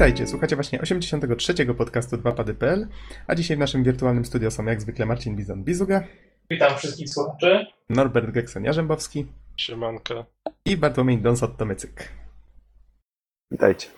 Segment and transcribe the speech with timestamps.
[0.00, 1.66] Witajcie, słuchacie właśnie 83.
[1.66, 2.88] podcastu 2pady.pl,
[3.26, 6.00] a dzisiaj w naszym wirtualnym studio są jak zwykle Marcin Bizon-Bizuga,
[6.50, 7.66] Witam wszystkich słuchaczy.
[7.88, 9.26] Norbert Geksen-Jarzębowski
[9.56, 10.26] Siemanko.
[10.64, 12.08] i Bartłomiej Donsot-Tomycyk.
[13.50, 13.88] Witajcie.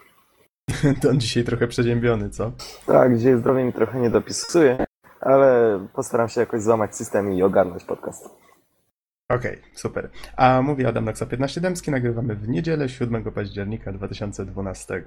[1.02, 2.52] Don dzisiaj trochę przeziębiony, co?
[2.86, 4.84] Tak, dzisiaj zdrowie mi trochę nie dopisuje,
[5.20, 8.28] ale postaram się jakoś złamać system i ogarnąć podcast.
[9.28, 10.10] Okej, super.
[10.36, 15.04] A mówi Adam Naksa 15 Dębski, nagrywamy w niedzielę 7 października 2012.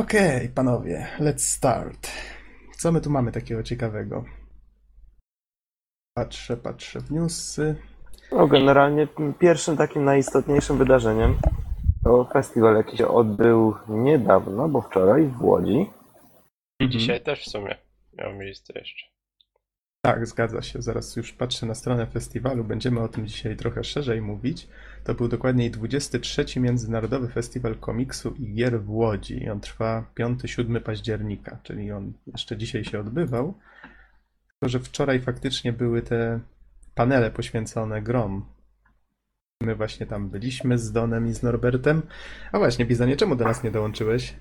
[0.00, 2.10] Okej, panowie, let's start.
[2.76, 4.24] Co my tu mamy takiego ciekawego?
[6.14, 7.76] Patrzę, patrzę w newsy.
[8.32, 11.38] No, generalnie pierwszym takim najistotniejszym wydarzeniem
[12.04, 15.90] to festiwal, jaki się odbył niedawno, bo wczoraj w Łodzi.
[16.80, 17.76] I dzisiaj też w sumie
[18.18, 19.11] miał miejsce jeszcze.
[20.04, 20.82] Tak, zgadza się.
[20.82, 22.64] Zaraz już patrzę na stronę festiwalu.
[22.64, 24.68] Będziemy o tym dzisiaj trochę szerzej mówić.
[25.04, 26.60] To był dokładniej 23.
[26.60, 29.48] Międzynarodowy Festiwal Komiksu i Gier w Łodzi.
[29.50, 33.54] On trwa 5-7 października, czyli on jeszcze dzisiaj się odbywał.
[34.60, 36.40] To, że wczoraj faktycznie były te
[36.94, 38.46] panele poświęcone grom.
[39.60, 42.02] My właśnie tam byliśmy z Donem i z Norbertem.
[42.52, 44.34] A właśnie, Bizanie, czemu do nas nie dołączyłeś?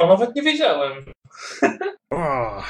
[0.00, 1.04] No nawet nie wiedziałem.
[2.10, 2.62] O,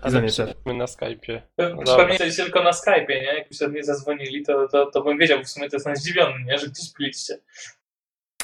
[0.00, 0.54] Ale Zamieszczę.
[0.66, 1.40] my na Skype'ie.
[1.58, 1.96] Dobra.
[1.96, 3.34] Pamiętajcie tylko na Skype'ie, nie?
[3.34, 6.44] Jakbyście do mnie zadzwonili, to, to, to bym wiedział, bo w sumie to jestem zdziwiony,
[6.44, 6.58] nie?
[6.58, 7.38] Że gdzieś byliście.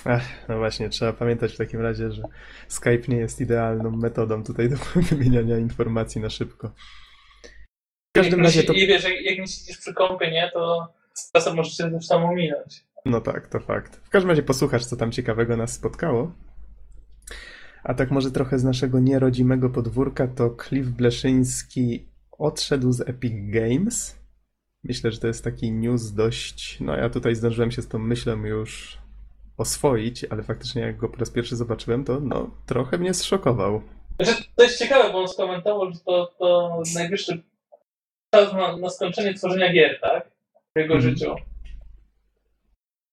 [0.04, 2.22] Ach, no właśnie, trzeba pamiętać w takim razie, że
[2.68, 4.76] Skype nie jest idealną metodą tutaj do
[5.10, 6.72] wymieniania informacji na szybko.
[8.08, 8.72] W każdym razie to.
[8.72, 10.50] I wiesz, jak, jak nie siedzisz przy kąpie, nie?
[10.52, 10.92] To
[11.32, 12.84] czasem możesz się tam ominąć.
[13.04, 13.96] No tak, to fakt.
[13.96, 16.32] W każdym razie posłuchasz, co tam ciekawego nas spotkało.
[17.84, 22.06] A tak może trochę z naszego nierodzimego podwórka, to Cliff Bleszyński
[22.38, 24.18] odszedł z Epic Games.
[24.84, 26.80] Myślę, że to jest taki news dość.
[26.80, 28.98] No, ja tutaj zdążyłem się z tą myślą już
[29.56, 33.82] oswoić, ale faktycznie jak go po raz pierwszy zobaczyłem, to no, trochę mnie zszokował.
[34.20, 37.42] Znaczy, to jest ciekawe, bo on skomentował, że to, to najwyższy
[38.34, 40.30] czas na, na skończenie tworzenia gier, tak?
[40.76, 41.14] W jego Mhm.
[41.14, 41.34] życiu.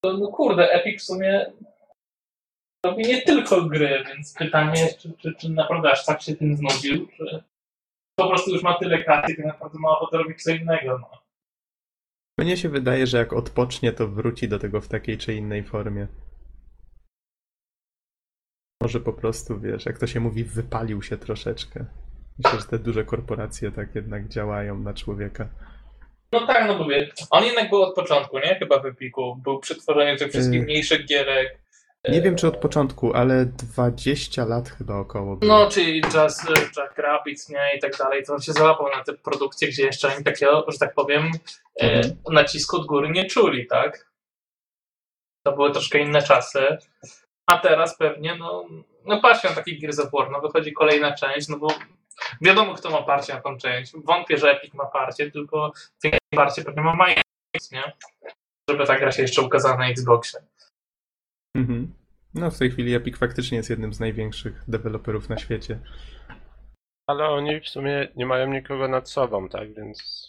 [0.01, 1.45] To, no kurde, Epic w sumie
[2.85, 6.55] robi nie tylko gry, więc pytanie jest, czy, czy, czy naprawdę aż tak się tym
[6.55, 7.43] znudził, czy
[8.19, 10.99] po prostu już ma tyle kasy, że naprawdę ma ochotę robić co innego.
[10.99, 11.09] No.
[12.39, 16.07] Mnie się wydaje, że jak odpocznie, to wróci do tego w takiej czy innej formie.
[18.81, 21.85] Może po prostu, wiesz, jak to się mówi, wypalił się troszeczkę.
[22.43, 25.49] Myślę, że te duże korporacje tak jednak działają na człowieka.
[26.31, 27.09] no tak, no mówię.
[27.29, 28.55] On jednak był od początku, nie?
[28.59, 29.35] Chyba w Epiku.
[29.35, 30.65] Był przy tworzeniu tych wszystkich Yy.
[30.65, 31.57] mniejszych gierek.
[32.09, 35.35] Nie wiem, czy od początku, ale 20 lat chyba około.
[35.35, 35.57] było.
[35.59, 36.47] No, czyli Jazz,
[36.77, 40.15] Jack Rabbit, nie, i tak dalej, to on się załapał na te produkcje, gdzie jeszcze
[40.15, 41.31] oni takiego, że tak powiem,
[41.81, 42.15] e, Mhm.
[42.31, 44.11] nacisku od góry nie czuli, tak?
[45.45, 46.77] To były troszkę inne czasy.
[47.47, 48.65] A teraz pewnie, no,
[49.05, 51.67] no patrzcie na taki Gears of War, no wychodzi kolejna część, no bo
[52.41, 53.93] wiadomo, kto ma parcie na tą część.
[54.05, 55.71] Wątpię, że Epic ma parcie, tylko
[56.03, 57.93] większe parcie pewnie ma Microsoft, nie?
[58.69, 60.39] Żeby ta gra się jeszcze ukazała na Xboxie.
[61.57, 61.93] Mhm.
[62.33, 65.79] No, w tej chwili Epic faktycznie jest jednym z największych deweloperów na świecie.
[67.07, 69.73] Ale oni w sumie nie mają nikogo nad sobą, tak?
[69.73, 70.27] Więc.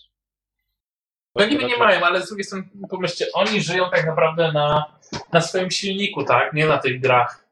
[1.36, 4.98] No niby nie mają, ale z drugiej strony pomyślcie, oni żyją tak naprawdę na,
[5.32, 6.52] na swoim silniku, tak?
[6.52, 7.48] Nie na tych grach.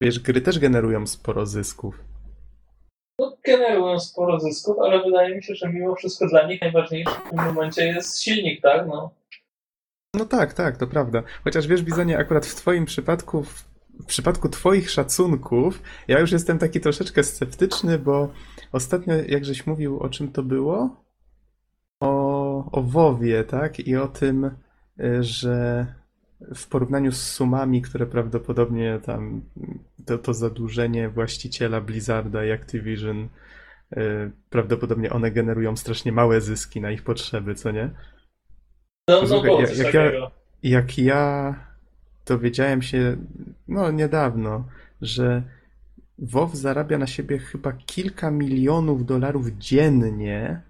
[0.00, 2.04] Wiesz, gry też generują sporo zysków.
[3.18, 7.30] No, generują sporo zysków, ale wydaje mi się, że mimo wszystko dla nich najważniejszy w
[7.30, 8.86] tym momencie jest silnik, tak?
[8.86, 9.10] No.
[10.18, 11.22] No tak, tak, to prawda.
[11.44, 13.64] Chociaż wiesz, Bizonie, akurat w twoim przypadku, w,
[14.06, 18.32] przypadku twoich szacunków, ja już jestem taki troszeczkę sceptyczny, bo
[18.72, 21.04] ostatnio, jak żeś mówił, o czym to było?
[22.00, 23.80] O, o WoWie, tak?
[23.80, 24.44] I o tym,
[25.00, 25.86] y, że
[26.54, 29.42] w porównaniu z sumami, które prawdopodobnie tam,
[30.06, 33.28] to, to zadłużenie właściciela Blizzarda i Activision,
[33.96, 37.90] y, prawdopodobnie one generują strasznie małe zyski na ich potrzeby, co nie?
[39.08, 40.30] No, no Słuchaj, było jak- jak ja-.
[40.62, 41.54] Jak ja
[42.26, 43.16] dowiedziałem się,
[43.68, 44.64] no niedawno,
[45.02, 45.42] że
[46.18, 50.60] WoW zarabia na siebie chyba kilka milionów dolarów dziennie,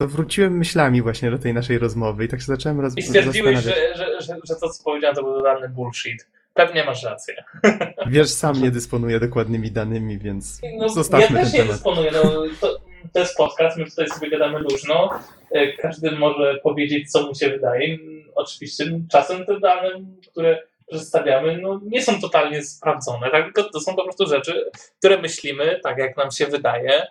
[0.00, 3.58] to wróciłem myślami właśnie do tej naszej rozmowy i tak się zacząłem roz- I stwierdziłeś,
[3.58, 6.26] że, że, że, że to, co powiedziałem, to był totalny bullshit.
[6.54, 7.34] Pewnie masz rację.
[8.06, 11.74] Wiesz, sam nie dysponuję dokładnymi danymi, więc No, zostawmy ja ten też nie temat.
[11.74, 12.10] dysponuję.
[12.12, 12.22] No,
[12.60, 12.79] to,
[13.12, 15.10] to jest podcast, my tutaj sobie gadamy luźno.
[15.50, 17.98] E, Każdy może powiedzieć, co mu się wydaje.
[18.34, 19.90] Oczywiście czasem te dane,
[20.30, 23.44] które przedstawiamy, no, nie są totalnie sprawdzone, tak?
[23.44, 27.06] tylko to są po prostu rzeczy, które myślimy, tak jak nam się wydaje.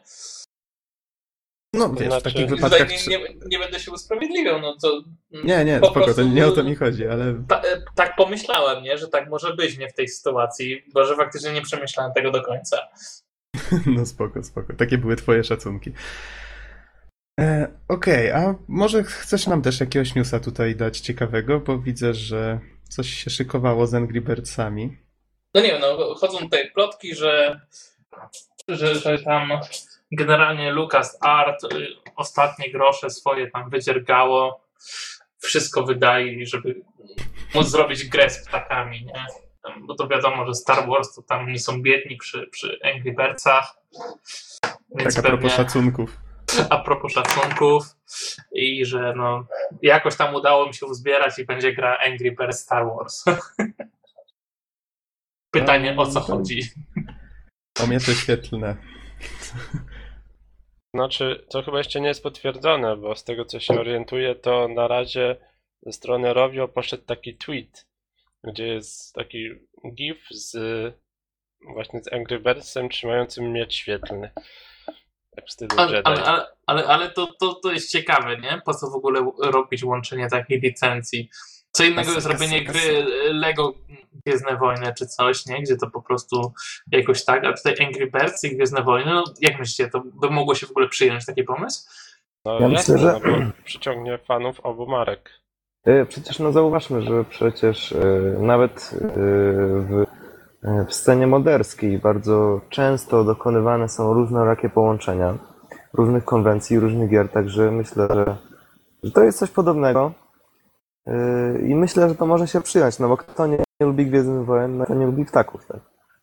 [1.74, 3.08] No wiesz, w znaczy- takich I tutaj wypadkach...
[3.08, 5.02] nie, nie, nie będę się usprawiedliwiał, no to...
[5.32, 8.16] Nie, nie, po spoko, to prostu- nie o to mi chodzi, ale Ta, e, tak
[8.16, 12.14] pomyślałem, nie, że tak może być nie w tej sytuacji, bo że faktycznie nie przemyślałem
[12.14, 12.88] tego do końca.
[13.96, 14.74] no spoko, spoko.
[14.74, 15.92] Takie były twoje szacunki.
[17.40, 22.60] E, Okej, a może chcesz nam też jakiegoś newsa tutaj dać ciekawego, bo widzę, że
[22.90, 24.98] coś się szykowało z Angry Birdsami.
[25.54, 27.62] No nie wiem, no, chodzą tutaj plotki, że,
[28.68, 29.50] że, że tam
[30.12, 34.62] generalnie Lucas Art y, ostatnie grosze swoje tam wydziergało,
[35.38, 36.82] wszystko wydaje, żeby
[37.56, 39.26] móc zrobić grę z ptakami, nie?
[39.70, 43.14] Tam, Bo to wiadomo, że Star Wars to tam nie są biedni przy, przy Angry
[43.14, 43.78] Birdsach.
[44.96, 46.18] Więc Tak a propos pewnie szacunków.
[46.70, 47.84] a propos szacunków
[48.52, 49.48] i że no
[49.82, 53.24] jakoś tam udało mi się uzbierać i będzie gra Angry Birds Star Wars.
[55.52, 56.62] Pytanie o co chodzi?
[57.84, 58.76] O miecze świetlne.
[60.96, 64.88] Znaczy, to chyba jeszcze nie jest potwierdzone, bo z tego co się orientuję, to na
[64.88, 65.36] razie
[65.82, 67.88] ze strony Rovio poszedł taki tweet,
[68.44, 69.50] gdzie jest taki
[69.96, 70.58] gif z
[71.74, 74.32] właśnie z Angry Birdsem trzymającym miecz świetlny.
[75.36, 76.02] Tak w stylu Ale, Jedi.
[76.06, 78.62] ale, ale, ale, ale to, to, to jest ciekawe, nie?
[78.66, 81.30] Po co w ogóle robić łączenie takiej licencji?
[81.72, 83.74] Co innego jest robienie gry Lego
[84.26, 85.62] Gwiezdne Wojny czy coś, nie?
[85.62, 86.54] Gdzie to po prostu
[86.92, 90.56] jakoś tak, a tutaj Angry Birds i Gwiezdne Wojny, no jak myślicie, to by mogło
[90.56, 91.90] się w ogóle przyjąć taki pomysł?
[92.46, 95.30] No Ja jasne, myślę, że- no bo przyciągnie fanów obu marek.
[95.86, 98.06] E, Przecież no zauważmy, że przecież e,
[98.40, 99.08] nawet e,
[99.82, 100.06] w,
[100.88, 105.38] w scenie moderskiej bardzo często dokonywane są różnorakie połączenia
[105.94, 108.38] różnych konwencji, różnych gier, także myślę, że,
[109.04, 110.12] że to jest coś podobnego
[111.68, 114.78] i myślę, że to może się przyjąć, no bo kto nie, nie lubi Gwiezdnych Wojen,
[114.78, 115.80] no to nie lubi ptaków, tak?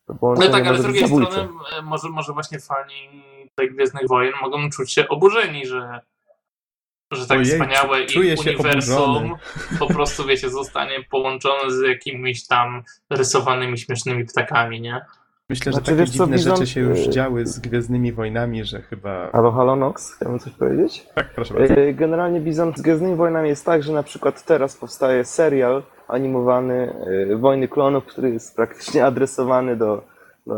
[0.08, 1.48] No tak, ale z drugiej strony
[1.82, 3.24] może, może właśnie fani
[3.54, 6.00] tych Gwiezdnych Wojen mogą czuć się oburzeni, że,
[7.10, 9.30] że tak Ojej, wspaniałe ich uniwersum oburzony.
[9.78, 15.00] po prostu, wiecie, zostanie połączone z jakimiś tam rysowanymi, śmiesznymi ptakami, nie?
[15.48, 18.82] Myślę, że Znaczy, takie wiesz dziwne rzeczy się już y- działy z Gwiezdnymi Wojnami, że
[18.82, 19.30] chyba...
[19.32, 21.06] Halo, halo, Nox, chciałbym coś powiedzieć?
[21.14, 21.74] Tak, proszę bardzo.
[21.74, 26.94] E, Generalnie Bizon z Gwiezdnymi Wojnami jest tak, że na przykład teraz powstaje serial animowany
[27.32, 30.02] e, Wojny Klonów, który jest praktycznie adresowany do,
[30.46, 30.54] do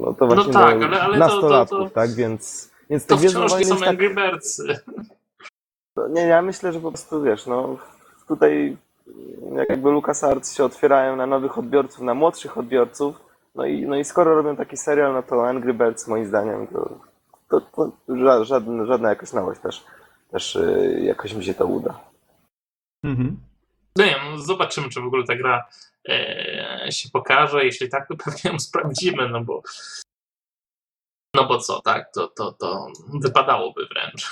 [0.00, 3.16] no to właśnie tak, do ale- ale to- nastolatków, to- to- tak, więc, więc To
[3.16, 4.14] Gwiezdne Wojny są tak, Angry
[5.96, 6.14] Birds.
[6.14, 7.76] nie, ja myślę, że po prostu wiesz, no
[8.28, 8.76] tutaj
[9.68, 13.20] jakby LucasArts się otwierają na nowych odbiorców, na młodszych odbiorców,
[13.54, 16.98] no i, no i skoro robią taki serial, no to Angry Birds moim zdaniem to,
[17.50, 19.84] to, to ża- żadna, żadna jakaś nowość też,
[20.30, 22.00] też e, jakoś mi się to uda.
[23.04, 23.36] Mhm.
[23.96, 25.66] No nie wiem, no zobaczymy, czy w ogóle ta gra
[26.08, 27.64] e, się pokaże.
[27.64, 29.62] Jeśli tak, to pewnie ją sprawdzimy, no bo
[31.34, 32.86] no bo co, tak, to, to, to
[33.20, 34.30] wypadałoby wręcz.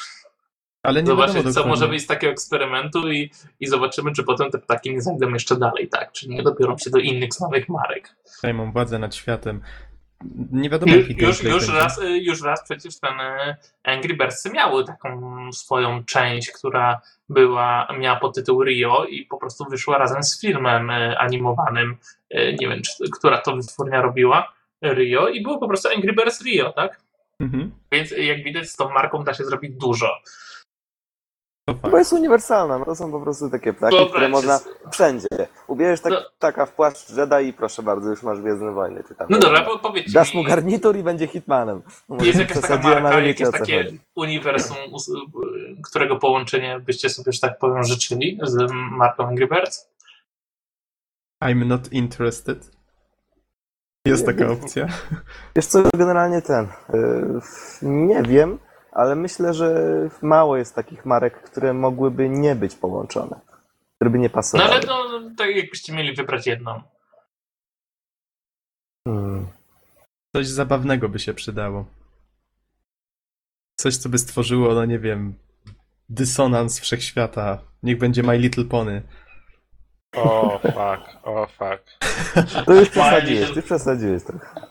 [0.82, 3.31] Ale nie Zobaczyć, co może wyjść z takiego eksperymentu i,
[3.61, 6.12] i zobaczymy, czy potem te ptaki nie zajdą jeszcze dalej, tak?
[6.12, 8.17] Czy nie dobiorą się do innych znanych marek.
[8.38, 9.61] Przejmą władzę nad światem.
[10.52, 11.73] Nie wiadomo, jaki już, już, będzie.
[11.73, 17.88] raz, y, już raz przecież ten y, Angry Birdsy miały taką swoją część, która była,
[17.99, 21.96] miała podtytuł Rio i po prostu wyszła razem z filmem y, animowanym.
[22.61, 24.52] Nie wiem, czy, która to wytwórnia robiła.
[24.82, 27.00] Rio i było po prostu Angry Birds Rio, tak?
[27.40, 27.73] Mhm.
[27.93, 30.08] Więc jak widać z tą marką da się zrobić dużo.
[31.66, 34.60] To Bo jest uniwersalna, no to są po prostu takie ptaki, Wyobraźcie które można
[34.92, 35.26] wszędzie.
[35.66, 36.19] Ubierzesz tak, No.
[36.38, 39.04] ptaka w płaszcz Jedi i proszę bardzo, już masz Gwiezdne Wojny.
[39.08, 41.82] Czy tam No dobra, po- powiedzcie Dasz mi, mu garnitur i będzie hitmanem.
[42.08, 44.00] Jest jakaś taka przesadziłem, marka, ale wiecie, jakieś o co takie chodzi.
[44.14, 49.90] uniwersum, us- y, którego połączenie byście sobie, że tak powiem, życzyli z marką Angry Birds?
[51.44, 52.70] I'm not interested.
[54.06, 54.86] Jest taka opcja.
[55.56, 57.40] Wiesz co, generalnie ten, yy,
[57.82, 58.58] nie wiem,
[58.93, 59.75] ale myślę, że
[60.22, 63.41] mało jest takich marek, które mogłyby nie być połączone.
[63.96, 64.70] Które by nie No pasowały.
[64.70, 66.82] ale no, tak jakbyście mieli wybrać jedną.
[69.08, 69.46] Hmm.
[70.37, 71.84] Coś zabawnego by się przydało.
[73.81, 75.34] Coś, co by stworzyło, no nie wiem,
[76.08, 77.58] dysonans wszechświata.
[77.82, 79.03] Niech będzie My Little Pony.
[80.17, 81.99] O fuck, o fuck.
[82.67, 84.67] To już przesadziłeś, ty przesadziłeś trochę.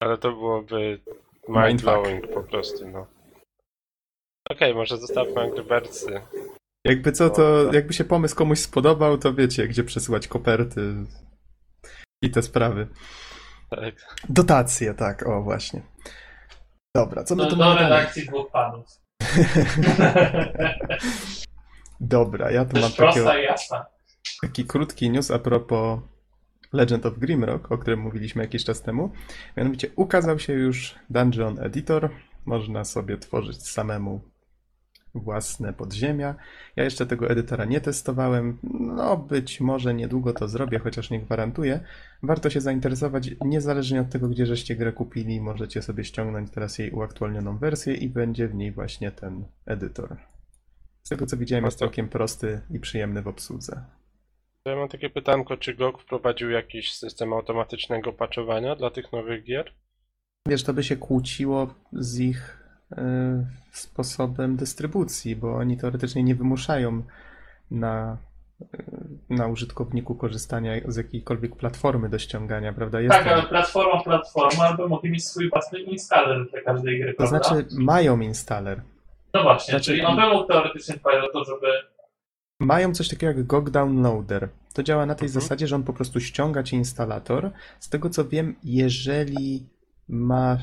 [0.00, 1.00] Ale to byłoby.
[1.48, 3.06] Mind-blowing po prostu, no.
[4.50, 6.20] Okej, może zostawmy Angry Birdsy.
[6.86, 10.94] Jakby co, to jakby się pomysł komuś spodobał, to wiecie, gdzie przesyłać koperty
[12.22, 12.88] i te sprawy.
[13.70, 13.94] Tak.
[14.28, 15.82] Dotacje, tak, o właśnie.
[16.96, 17.90] Dobra, co my Do, tu do mamy dalej?
[17.98, 18.86] redakcji dwóch panów.
[22.00, 23.86] Dobra, ja tu mam Dość takiego, jasna.
[24.42, 26.00] taki krótki news a propos
[26.74, 29.10] Legend of Grimrock, o którym mówiliśmy jakiś czas temu.
[29.56, 32.10] Mianowicie ukazał się już Dungeon Editor,
[32.46, 34.20] można sobie tworzyć samemu
[35.14, 36.34] własne podziemia.
[36.76, 38.58] Ja jeszcze tego edytora nie testowałem.
[38.80, 41.80] No, być może niedługo to zrobię, chociaż nie gwarantuję.
[42.22, 46.90] Warto się zainteresować, niezależnie od tego, gdzie żeście grę kupili, możecie sobie ściągnąć teraz jej
[46.90, 50.16] uaktualnioną wersję i będzie w niej właśnie ten edytor.
[51.02, 53.84] Z tego co widziałem, jest całkiem prosty i przyjemny w obsłudze.
[54.68, 59.72] Ja mam takie pytanko, czy GOG wprowadził jakiś system automatycznego patchowania dla tych nowych gier?
[60.48, 67.02] Wiesz, to by się kłóciło z ich e, sposobem dystrybucji, bo oni teoretycznie nie wymuszają
[67.70, 68.16] na,
[68.60, 68.66] e,
[69.30, 73.00] na użytkowniku korzystania z jakiejkolwiek platformy do ściągania, prawda?
[73.00, 77.16] Jest Tak, ale platforma, platforma, albo mogli mieć swój własny installer dla każdej gry, To
[77.16, 77.38] prawda?
[77.38, 78.82] znaczy mają installer.
[79.34, 81.93] No właśnie, znaczy- czyli on by mógł teoretycznie dbać o to, żeby...
[82.60, 84.48] Mają coś takiego jak GOG Downloader.
[84.74, 85.40] To działa na tej Mhm.
[85.42, 87.50] zasadzie, że on po prostu ściąga ci instalator.
[87.80, 89.66] Z tego co wiem, jeżeli
[90.08, 90.58] ma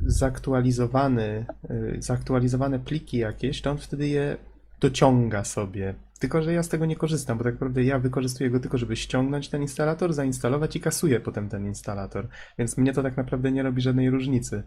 [0.00, 4.36] zaktualizowany, y, zaktualizowane pliki jakieś, to on wtedy je
[4.80, 5.94] dociąga sobie.
[6.18, 8.96] Tylko, że ja z tego nie korzystam, bo tak naprawdę ja wykorzystuję go tylko, żeby
[8.96, 12.28] ściągnąć ten instalator, zainstalować i kasuję potem ten instalator.
[12.58, 14.56] Więc mnie to tak naprawdę nie robi żadnej różnicy.
[14.56, 14.64] Ale,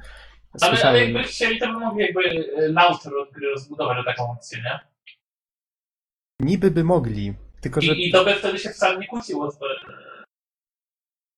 [0.62, 2.22] ale Słyszałem, jakby chcieli, to by mogli jakby
[2.70, 4.93] launcher od gry rozbudować na taką opcję, nie?
[6.40, 9.58] Niby by mogli, tylko że I, I to by wtedy się wcale nie kłóciło z...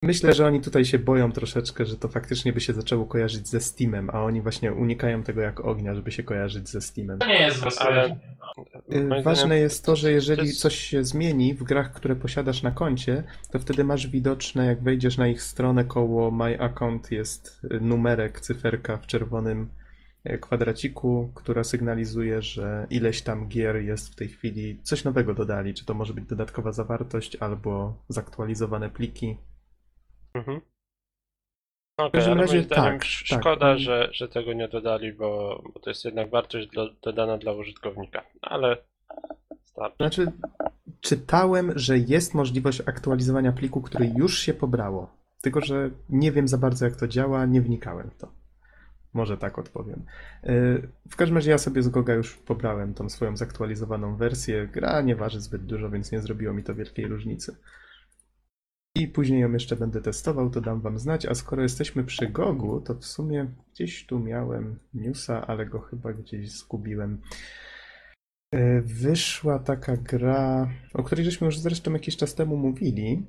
[0.02, 3.60] Myślę, że oni tutaj się boją troszeczkę, że to faktycznie by się zaczęło kojarzyć ze
[3.60, 7.18] Steamem, a oni właśnie unikają tego jak ognia, żeby się kojarzyć ze Steamem.
[7.18, 8.16] To nie jest Ale-.
[8.92, 13.22] Y, Ważne jest to, że jeżeli coś się zmieni w grach, które posiadasz na koncie,
[13.50, 18.96] to wtedy masz widoczne, jak wejdziesz na ich stronę koło My Account jest numerek, cyferka
[18.96, 19.68] w czerwonym
[20.40, 25.84] kwadraciku, która sygnalizuje, że ileś tam gier jest w tej chwili, coś nowego dodali, czy
[25.84, 29.36] to może być dodatkowa zawartość albo zaktualizowane pliki.
[30.34, 30.60] Mhm.
[31.98, 33.04] Okej, każdym ale razie tak, tak.
[33.04, 37.52] szkoda, że, że tego nie dodali, bo, bo to jest jednak wartość dla, dodana dla
[37.52, 38.22] użytkownika.
[38.42, 38.76] Ale
[39.62, 39.96] starczy.
[39.96, 40.32] Znaczy,
[41.00, 45.10] czytałem, że jest możliwość aktualizowania pliku, który już się pobrało.
[45.42, 48.28] Tylko, że nie wiem za bardzo, jak to działa, nie wnikałem w to.
[49.16, 50.04] Może tak odpowiem.
[50.42, 54.68] Yy, W każdym razie ja sobie z Goga już pobrałem tą swoją zaktualizowaną wersję.
[54.72, 57.56] Gra nie waży zbyt dużo, więc nie zrobiło mi to wielkiej różnicy.
[58.94, 61.26] I później ją jeszcze będę testował, to dam wam znać.
[61.26, 66.12] A skoro jesteśmy przy Gogu, to w sumie gdzieś tu miałem newsa, ale go chyba
[66.12, 67.22] gdzieś zgubiłem.
[68.52, 73.26] E, Wyszła taka gra, o której żeśmy już zresztą jakiś czas temu mówili.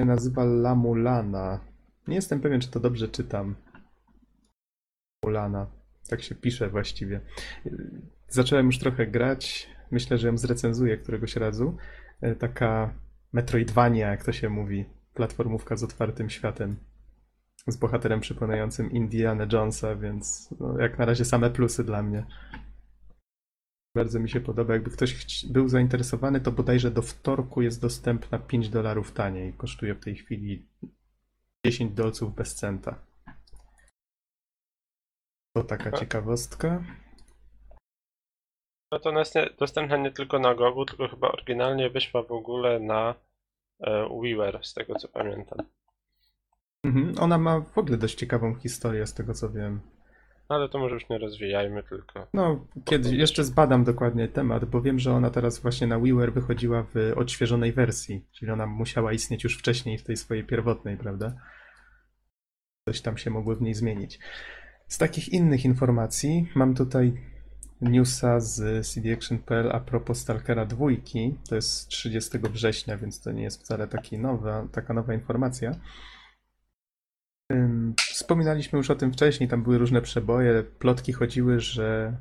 [0.00, 1.60] Się nazywa La Mulana.
[2.08, 3.56] Nie jestem pewien, czy to dobrze czytam.
[5.24, 5.66] Mulana.
[6.08, 7.20] Tak się pisze właściwie.
[8.28, 9.68] Zacząłem już trochę grać.
[9.90, 11.76] Myślę, że ją zrecenzuję któregoś razu.
[12.20, 12.94] E, Taka
[13.32, 14.84] Metroidvania, jak to się mówi.
[15.14, 16.76] Platformówka z otwartym światem.
[17.66, 22.26] Z bohaterem przypominającym Indiana Jonesa, więc no, jak na razie same plusy dla mnie.
[23.94, 24.74] Bardzo mi się podoba.
[24.74, 29.52] Jakby ktoś był zainteresowany, to bodajże do wtorku jest dostępna 5 dolarów taniej.
[29.52, 30.68] Kosztuje w tej chwili
[31.66, 33.05] 10 dolców bez centa.
[35.56, 36.82] To taka ciekawostka.
[38.92, 42.80] No to jest nie, dostępna nie tylko na Gogu, tylko chyba oryginalnie wyszła w ogóle
[42.80, 43.14] na
[43.80, 45.58] e, WiiWare, z tego co pamiętam.
[46.84, 47.14] Mhm.
[47.20, 49.80] Ona ma w ogóle dość ciekawą historię, z tego co wiem.
[50.48, 54.98] Ale to może już nie rozwijajmy, tylko No, kiedy jeszcze zbadam dokładnie temat, bo wiem,
[54.98, 59.58] że ona teraz właśnie na WiiWare wychodziła w odświeżonej wersji, czyli ona musiała istnieć już
[59.58, 61.32] wcześniej w tej swojej pierwotnej, prawda?
[62.88, 64.18] Coś tam się mogło w niej zmienić.
[64.88, 67.12] Z takich innych informacji mam tutaj
[67.80, 70.86] newsa z cdaction.pl a propos Stalkera 2.
[71.48, 75.80] To jest 30 września, więc to nie jest wcale taki nowa, taka nowa informacja.
[77.98, 82.16] Wspominaliśmy już o tym wcześniej, tam były różne przeboje, plotki chodziły, że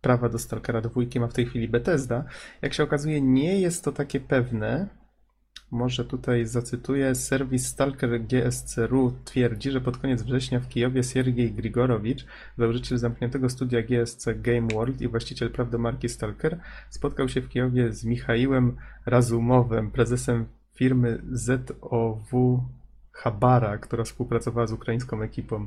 [0.00, 2.24] prawa do Stalkera 2 ma w tej chwili Bethesda.
[2.62, 4.88] Jak się okazuje, nie jest to takie pewne.
[5.70, 7.14] Może tutaj zacytuję.
[7.14, 12.26] Serwis Stalker GSC.ru twierdzi, że pod koniec września w Kijowie Siergiej Grigorowicz,
[12.58, 16.60] założyciel zamkniętego studia GSC Game World i właściciel praw do marki Stalker,
[16.90, 22.60] spotkał się w Kijowie z Michaiłem Razumowem, prezesem firmy ZOW
[23.12, 25.66] Habara, która współpracowała z ukraińską ekipą.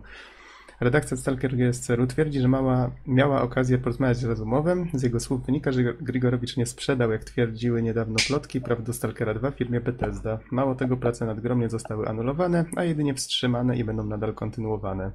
[0.81, 4.89] Redakcja Stalker GSC.ru twierdzi, że mała, miała okazję porozmawiać z Razumowem.
[4.93, 9.33] Z jego słów wynika, że Grigorowicz nie sprzedał, jak twierdziły niedawno plotki, praw do Stalkera
[9.33, 10.39] 2 firmie Bethesda.
[10.51, 15.11] Mało tego, prace nad grą nie zostały anulowane, a jedynie wstrzymane i będą nadal kontynuowane.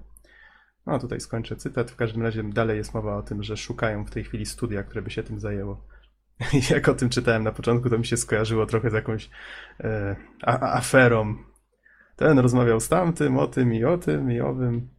[0.87, 1.91] No, tutaj skończę cytat.
[1.91, 5.03] W każdym razie dalej jest mowa o tym, że szukają w tej chwili studia, które
[5.03, 5.85] by się tym zajęło.
[6.71, 9.31] Jak o tym czytałem na początku, to mi się skojarzyło trochę z jakąś
[9.81, 11.37] e, a- aferą.
[12.17, 14.96] Ten rozmawiał z tamtym, o tym i o tym i owym.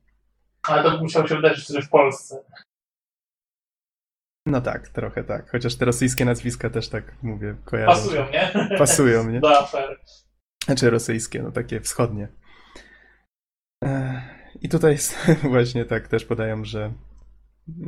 [0.67, 2.43] Ale to musiał się wydarzyć wtedy w Polsce.
[4.45, 5.51] No tak, trochę tak.
[5.51, 7.93] Chociaż te rosyjskie nazwiska też tak mówię, kojarzą.
[7.93, 8.77] Pasują, nie?
[8.77, 9.41] Pasują, nie?
[10.65, 12.27] Znaczy rosyjskie, no takie wschodnie.
[13.83, 14.23] Ech,
[14.61, 16.93] I tutaj jest właśnie tak też podają, że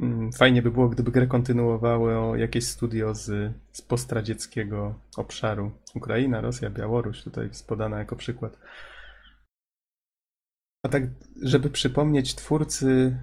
[0.02, 5.72] mm, fajnie by było, gdyby grę kontynuowało jakieś studio z, z postradzieckiego obszaru.
[5.96, 8.58] Ukraina, Rosja, Białoruś, tutaj jest podana jako przykład.
[10.84, 11.04] A tak,
[11.42, 13.18] żeby przypomnieć, twórcy,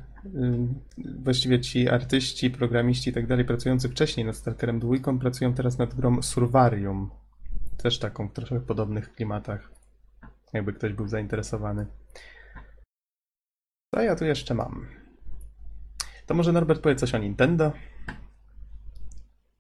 [0.99, 5.95] właściwie ci artyści, programiści i tak dalej, pracujący wcześniej nad Stalkerem 2, pracują teraz nad
[5.95, 7.11] grą Survarium.
[7.77, 9.73] Też taką w trochę podobnych klimatach.
[10.53, 11.87] Jakby ktoś był zainteresowany.
[13.95, 14.87] Co ja tu jeszcze mam?
[16.27, 17.73] To może Norbert powie coś o Nintendo?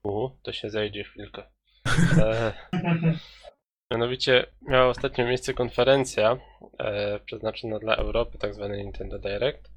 [0.02, 1.42] U, to się zajdzie chwilkę.
[3.90, 6.36] Mianowicie miała ostatnio miejsce konferencja
[6.78, 9.70] e, przeznaczona dla Europy, tak zwany Nintendo Direct.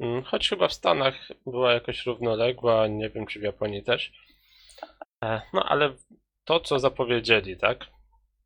[0.00, 1.14] Mm, Choć chyba w Stanach
[1.46, 4.12] była jakoś równoległa, nie wiem czy w Japonii też.
[5.24, 5.94] E, no ale
[6.44, 7.86] to, co zapowiedzieli, tak?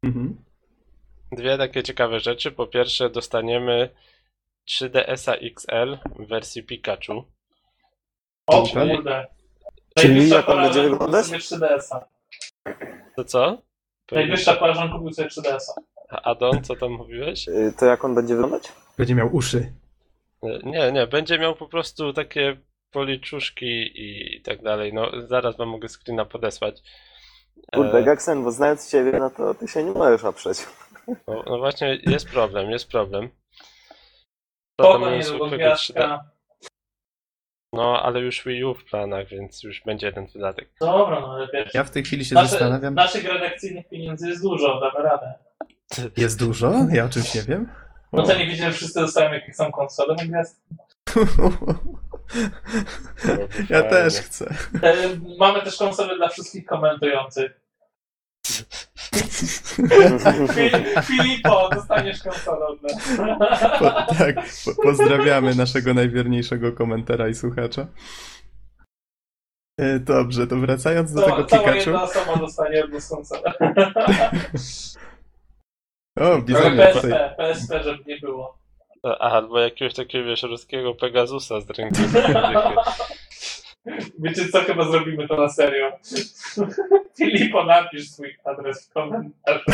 [0.02, 0.44] Mhm.
[1.32, 2.52] Dwie takie ciekawe rzeczy.
[2.52, 3.88] Po pierwsze, dostaniemy
[4.70, 7.24] 3DS-a XL w wersji Pikachu.
[8.46, 8.90] O Tutaj?
[8.96, 9.26] kurde.
[9.98, 11.26] Czyli jak on będzie wyglądać?
[11.26, 12.08] kupił sobie 3DS-a.
[13.16, 13.62] To co?
[14.12, 15.80] Najwyższa że kupił sobie 3DS-a.
[16.22, 17.48] Adon, co tam mówiłeś?
[17.48, 18.72] Y, To jak on będzie wyglądać?
[18.98, 19.72] Będzie miał uszy.
[20.42, 22.56] E, Nie, nie, będzie miał po prostu takie
[22.90, 24.92] policzuszki i tak dalej.
[24.92, 26.82] No, zaraz wam mogę screena podesłać.
[27.72, 30.58] E, Kurde, Gaxen, bo znając ciebie, no to ty się nie możesz oprzeć.
[31.26, 33.28] no, no właśnie, jest problem, jest problem.
[34.76, 35.56] To zwykłego 3D.
[35.56, 36.24] gwiazdka.
[37.74, 40.68] No, ale już Wii U w planach, więc już będzie jeden dodatek.
[40.80, 41.74] Dobra, no ale wiesz.
[41.74, 42.94] Ja w tej chwili się Nasze, zastanawiam.
[42.94, 45.34] naszych redakcyjnych pieniędzy jest dużo, damy radę.
[46.16, 46.72] Jest dużo?
[46.92, 47.68] Ja o czymś nie wiem.
[48.12, 50.62] No to nie widzę, że wszyscy dostają jakieś są konsole na gwiazd.
[53.70, 54.54] Ja też chcę.
[54.82, 54.94] E,
[55.38, 57.60] Mamy też konsole dla wszystkich komentujących.
[60.54, 63.08] Fi- Filipo, dostaniesz konsolę od nas.
[63.78, 67.86] Po, tak, po, pozdrawiamy naszego najwierniejszego komentara i słuchacza.
[69.80, 71.78] E, Dobrze, to wracając do tego Cała, cała Pikachu.
[71.90, 73.52] jedna osoba dostanie konsolę.
[76.18, 77.10] O, Ale bizonie tutaj.
[77.10, 78.58] PSP, PSP, żeby nie było.
[79.20, 82.00] Aha, albo jakiegoś takiego, wiesz, ruskiego Pegasusa z rynku.
[84.18, 85.92] Wiecie co, chyba zrobimy to na serio.
[87.18, 89.64] Filipo, napisz swój adres w komentarzu.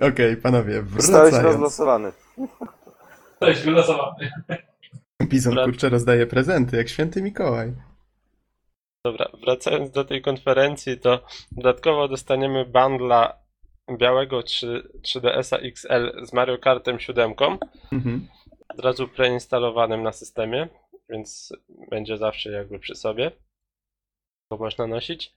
[0.12, 1.44] Okej, panowie, Zostałeś wracając.
[1.44, 2.12] rozlosowany.
[3.40, 4.30] Cześć, wylosowany.
[5.24, 5.64] Bizon Dobra.
[5.64, 7.72] kurczę rozdaje prezenty, jak święty Mikołaj.
[9.04, 13.36] Dobra, wracając do tej konferencji, to dodatkowo dostaniemy bundla
[13.98, 17.34] białego 3, 3DS-a XL z Mario Kartem 7,
[17.92, 18.28] Mhm.
[18.74, 20.68] Od razu preinstalowanym na systemie,
[21.08, 21.56] więc
[21.90, 23.30] będzie zawsze jakby przy sobie.
[24.50, 25.32] Go można nosić.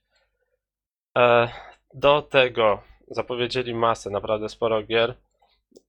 [1.17, 1.49] E,
[1.93, 5.15] do tego zapowiedzieli masę, naprawdę sporo gier.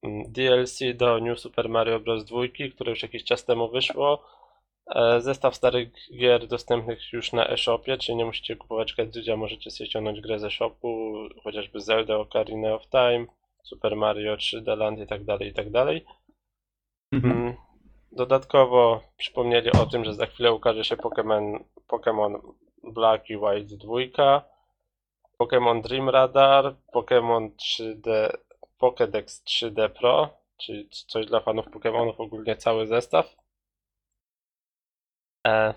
[0.03, 2.25] Mm, DLC do New Super Mario Bros.
[2.25, 2.41] 2,
[2.75, 4.25] które już jakiś czas temu wyszło.
[4.95, 9.89] E, Zestaw starych gier dostępnych już na eShopie, czyli nie musicie kupować kartridża, możecie sobie
[9.91, 13.27] ściągnąć grę ze shopu, chociażby Zelda Ocarina of Time,
[13.63, 16.05] Super Mario 3D Land i tak dalej, i tak dalej.
[17.13, 17.33] Mhm.
[17.33, 17.57] Mm,
[18.13, 20.97] Dodatkowo przypomnieli o tym, że za chwilę ukaże się
[21.89, 22.39] Pokémon,
[22.83, 24.43] Black i White 2,
[25.39, 28.37] Pokémon Dream Radar, Pokémon 3D,
[28.81, 33.37] Pokédex 3D Pro, czyli coś dla fanów Pokémonów, ogólnie cały zestaw.
[35.47, 35.75] E,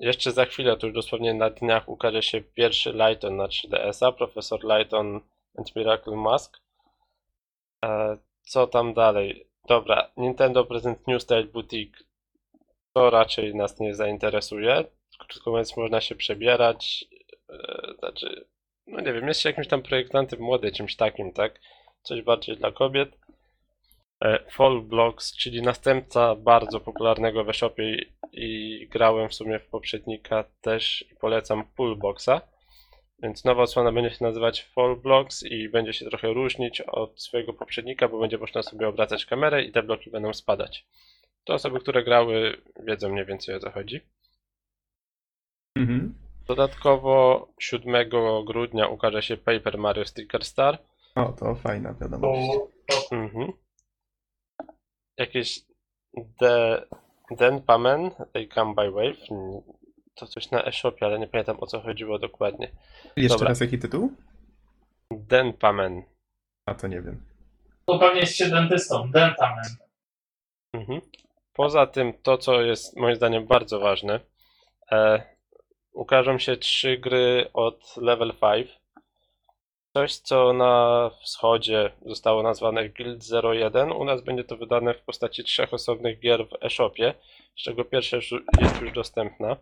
[0.00, 4.60] jeszcze za chwilę, to już dosłownie na dniach ukaże się pierwszy Lighton na 3DS-a, Profesor
[4.64, 5.20] Lighton
[5.58, 6.60] and Miracle Mask.
[7.84, 9.49] E, co tam dalej?
[9.68, 12.04] Dobra, Nintendo Present New Style Boutique
[12.92, 14.84] to raczej nas nie zainteresuje.
[15.18, 17.04] Krótko mówiąc, można się przebierać.
[17.50, 18.46] e, Znaczy,
[18.86, 21.60] no nie wiem, jest się jakimś tam projektantem młody, czymś takim, tak?
[22.02, 23.18] Coś bardziej dla kobiet.
[24.24, 30.44] E, Fall Blocks, czyli następca bardzo popularnego w i, i grałem w sumie w poprzednika
[30.60, 32.40] też i polecam Pullboxa.
[33.22, 37.52] Więc nowa odsłona będzie się nazywać Fall Blocks i będzie się trochę różnić od swojego
[37.52, 40.86] poprzednika, bo będzie można sobie obracać kamerę i te bloki będą spadać.
[41.44, 44.00] To osoby, które grały, wiedzą mniej więcej o co chodzi.
[45.76, 46.14] Mhm.
[46.46, 48.10] Dodatkowo 7
[48.44, 50.78] grudnia ukaże się Paper Mario Sticker Star.
[51.14, 52.58] O, to fajna wiadomość.
[53.12, 53.52] Mhm.
[55.18, 55.60] Jakieś
[56.38, 56.82] The
[57.30, 59.18] Denpamen, They Come by Wave.
[60.20, 62.70] To coś na eShopie, ale nie pamiętam o co chodziło dokładnie.
[63.16, 63.48] Jeszcze Dobra.
[63.48, 64.12] raz jaki tytuł?
[65.10, 66.02] Denpamen.
[66.66, 67.22] A to nie wiem.
[67.86, 69.64] to pewnie jest się dentystą, dentamen.
[70.72, 71.00] Mhm.
[71.52, 74.20] Poza tym, to co jest moim zdaniem bardzo ważne,
[74.92, 75.22] e,
[75.92, 78.80] ukażą się trzy gry od Level 5.
[79.96, 85.44] Coś, co na wschodzie zostało nazwane Guild 01, u nas będzie to wydane w postaci
[85.44, 87.14] trzech osobnych gier w eShopie,
[87.56, 89.56] z czego pierwsza już jest już dostępna.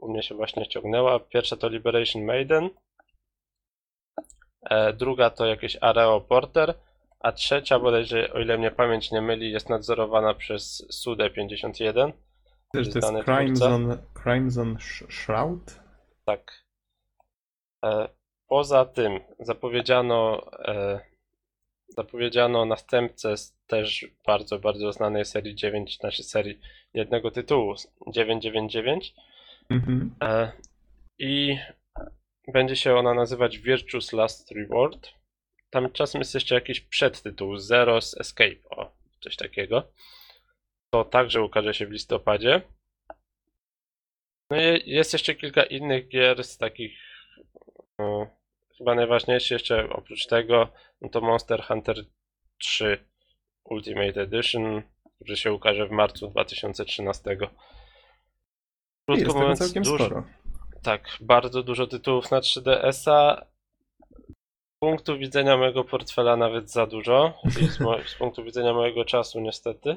[0.00, 1.20] U mnie się właśnie ściągnęła.
[1.20, 2.70] Pierwsza to Liberation Maiden,
[4.70, 6.74] e, druga to jakieś Areo Porter,
[7.20, 12.12] a trzecia bodajże, o ile mnie pamięć nie myli, jest nadzorowana przez Sudę51.
[12.72, 13.24] Też to jest.
[13.24, 15.80] Crimson, Crimson Sh- Shroud?
[16.24, 16.64] Tak.
[17.84, 18.08] E,
[18.48, 21.00] poza tym zapowiedziano, e,
[21.88, 26.60] zapowiedziano następcę z też bardzo, bardzo znanej serii 9, znaczy serii
[26.94, 27.74] jednego tytułu
[28.12, 29.14] 999
[29.70, 30.14] Mhm.
[30.22, 30.52] e,
[31.18, 31.58] i
[32.52, 35.08] będzie się ona nazywać Virtuous Last Reward.
[35.70, 39.92] Tam czasem jest jeszcze jakiś przedtytuł Zero's Escape, o, coś takiego.
[40.90, 42.62] To także ukaże się w listopadzie.
[44.50, 46.98] No i jest jeszcze kilka innych gier z takich
[47.98, 48.26] no,
[48.78, 50.68] chyba najważniejszy jeszcze oprócz tego
[51.00, 52.04] no to Monster Hunter
[52.58, 53.04] 3
[53.64, 54.82] Ultimate Edition,
[55.14, 57.36] który się ukaże w marcu 2013.
[59.06, 60.24] Krótko jest mówiąc, całkiem dużo, sporo.
[60.82, 63.46] tak, bardzo dużo tytułów na 3DS-a.
[64.76, 67.34] Z punktu widzenia mojego portfela nawet za dużo,
[67.70, 69.96] z, mo- z punktu widzenia mojego czasu niestety.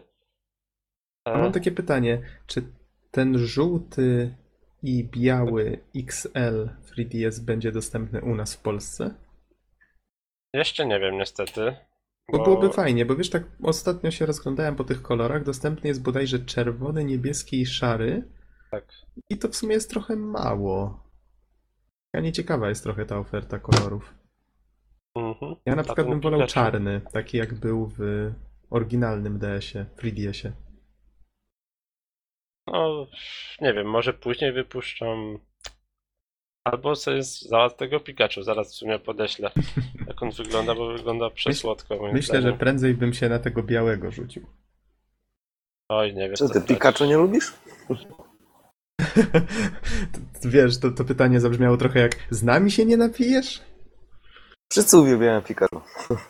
[1.25, 2.63] A mam takie pytanie, czy
[3.11, 4.35] ten żółty
[4.83, 9.15] i biały XL 3DS będzie dostępny u nas w Polsce?
[10.53, 11.75] Jeszcze nie wiem niestety.
[12.31, 16.39] Bo byłoby fajnie, bo wiesz, tak ostatnio się rozglądałem po tych kolorach, dostępny jest bodajże
[16.39, 18.23] czerwony, niebieski i szary
[18.71, 18.85] Tak.
[19.29, 21.03] i to w sumie jest trochę mało.
[22.13, 24.13] Ja nieciekawa jest trochę ta oferta kolorów.
[25.15, 25.55] Mhm.
[25.65, 28.31] Ja na przykład bym wolał czarny, taki jak był w
[28.69, 30.53] oryginalnym DS-ie, 3DS-ie.
[32.67, 33.07] No,
[33.61, 35.39] nie wiem, może później wypuszczą.
[36.63, 39.51] Albo sobie załatw tego Pikachu, zaraz w sumie podeślę.
[40.07, 42.59] Jak on wygląda, bo wygląda przesłodko moim Myślę, że zdaniem.
[42.59, 44.45] prędzej bym się na tego białego rzucił.
[45.89, 47.53] Oj, nie wiesz Co ty, Pikachu nie lubisz?
[50.43, 53.61] Wiesz, to, to pytanie zabrzmiało trochę jak z nami się nie napijesz?
[54.71, 55.81] Wszyscy uwielbiają Pikachu.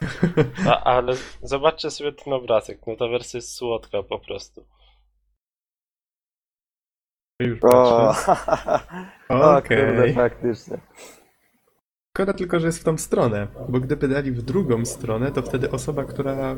[0.69, 1.13] A, ale
[1.43, 4.65] zobaczcie sobie ten obrazek, no ta wersja jest słodka po prostu.
[7.41, 7.59] Już
[9.29, 9.77] O, Okej.
[9.77, 10.77] kurde, faktycznie.
[12.13, 15.71] Szkoda tylko, że jest w tą stronę, bo gdyby dali w drugą stronę, to wtedy
[15.71, 16.55] osoba, która.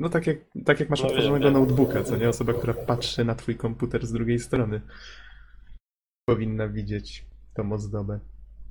[0.00, 1.52] No tak jak, tak jak masz No otworzonego wiem.
[1.52, 2.28] notebooka, co nie?
[2.28, 4.80] Osoba, która patrzy na twój komputer z drugiej strony,
[6.28, 8.20] powinna widzieć tą ozdobę.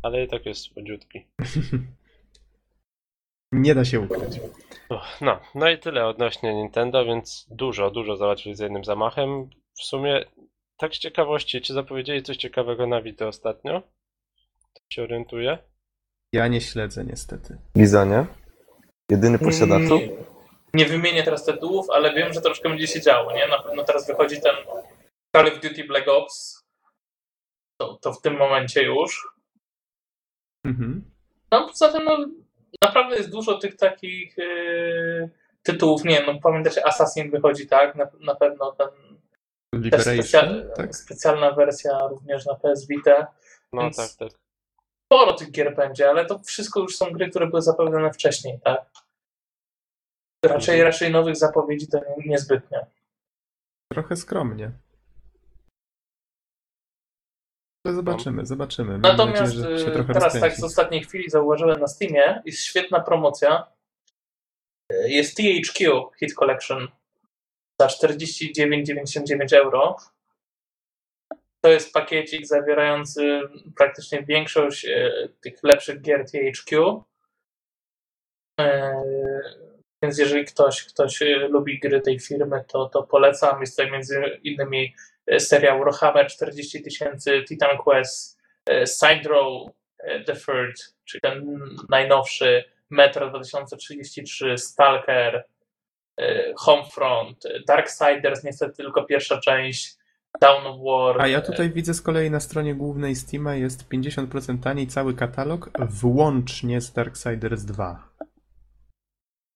[0.03, 1.25] Ale i tak jest słodziutki.
[3.51, 4.39] Nie da się ukryć.
[5.21, 9.49] No, no i tyle odnośnie Nintendo, więc dużo, dużo załatwili z jednym zamachem.
[9.73, 10.25] W sumie,
[10.77, 13.81] tak z ciekawości, czy zapowiedzieli coś ciekawego na Vita ostatnio?
[14.73, 15.57] Tak się orientuję?
[16.33, 17.57] Ja nie śledzę niestety.
[17.77, 18.25] Bizonie?
[19.11, 19.95] Jedyny posiadaczu?
[19.99, 20.09] Nie,
[20.73, 23.47] nie wymienię teraz tytułów, ale wiem, że troszkę będzie się działo, nie?
[23.47, 24.55] Na pewno teraz wychodzi ten
[25.35, 26.63] Call of Duty Black Ops.
[27.81, 29.27] To, to w tym momencie już.
[30.65, 31.11] Mhm.
[31.51, 32.17] No poza tym, no,
[32.83, 35.29] naprawdę jest dużo tych takich yy,
[35.63, 36.03] tytułów.
[36.05, 37.95] Nie no pamiętacie, Assassin wychodzi, tak?
[37.95, 40.95] Na, na pewno ten też Liberation, specja- tak?
[40.95, 43.27] specjalna wersja również na PS Vita.
[43.73, 44.39] No Więc- tak, tak.
[45.13, 48.81] Sporo tych gier będzie, ale to wszystko już są gry, które były zapowiadane wcześniej, tak?
[50.45, 52.85] Raczej, raczej nowych zapowiedzi to nie, niezbytnie.
[53.93, 54.71] Trochę skromnie.
[57.85, 58.91] Ale zobaczymy, zobaczymy.
[58.91, 63.71] Mam Natomiast nadzieję, trochę teraz tak z ostatniej chwili zauważyłem na Steamie, jest świetna promocja.
[64.91, 66.87] Y, Jest THQ Hit Collection
[67.81, 69.97] za 49,99 euro.
[71.61, 73.41] To jest pakiecik zawierający
[73.77, 77.03] praktycznie większość y, tych lepszych gier THQ.
[79.99, 83.61] Y, Więc jeżeli ktoś, ktoś y, lubi gry tej firmy, to, to polecam.
[83.61, 84.95] Jest tutaj między innymi
[85.31, 89.29] y, seria Warhammer 40 tysięcy, Titan Quest, e, Side
[90.25, 91.59] The Third, czyli ten
[91.89, 95.43] najnowszy, Metro 2033, Stalker,
[96.57, 99.97] Homefront, Darksiders, niestety tylko pierwsza część,
[100.41, 101.21] Dawn of War.
[101.21, 105.69] A ja tutaj widzę z kolei na stronie głównej Steama jest 50% taniej cały katalog,
[105.79, 108.09] włącznie z Darksiders 2.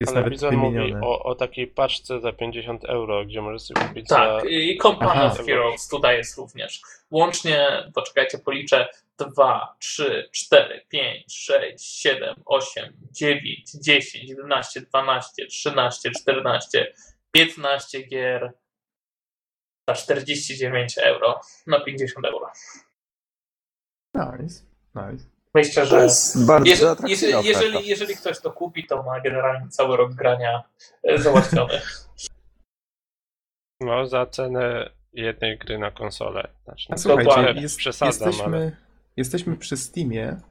[0.04, 1.06] Jest Ale nawet Bizon mówi wymienione.
[1.08, 4.50] o, o takiej paczce za 50 euro, gdzie możesz sobie kupić Tak, za...
[4.50, 5.26] i Company Aha.
[5.26, 6.82] of Heroes tutaj jest również.
[7.12, 8.88] Łącznie, poczekajcie, policzę,
[9.18, 16.94] 2, 3, 4, 5, 6, 7, 8, 9, 10, 11, 12, 13, 14,
[17.32, 18.54] 15 gier
[19.90, 22.52] za 49 euro na 50 euro.
[24.16, 24.64] Nice,
[24.96, 25.33] nice.
[25.56, 29.98] Myślę, że jest bardzo jeżeli, jeżeli, jeżeli, jeżeli ktoś to kupi, to ma generalnie cały
[29.98, 30.64] rok grania
[31.04, 31.82] e, załatwiony.
[33.80, 36.48] No, za cenę jednej gry na konsolę.
[36.64, 38.72] Znaczy, A no, słuchajcie, jest, przesadzam, jesteśmy, ale
[39.18, 40.42] jesteśmy przy Steamie.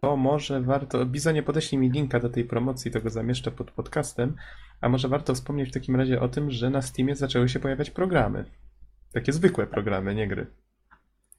[0.00, 1.06] To może warto.
[1.06, 4.36] Bizonie podeślij mi linka do tej promocji, to go zamieszczę pod podcastem.
[4.80, 7.90] A może warto wspomnieć w takim razie o tym, że na Steamie zaczęły się pojawiać
[7.90, 8.44] programy.
[9.12, 10.46] Takie zwykłe programy, nie gry.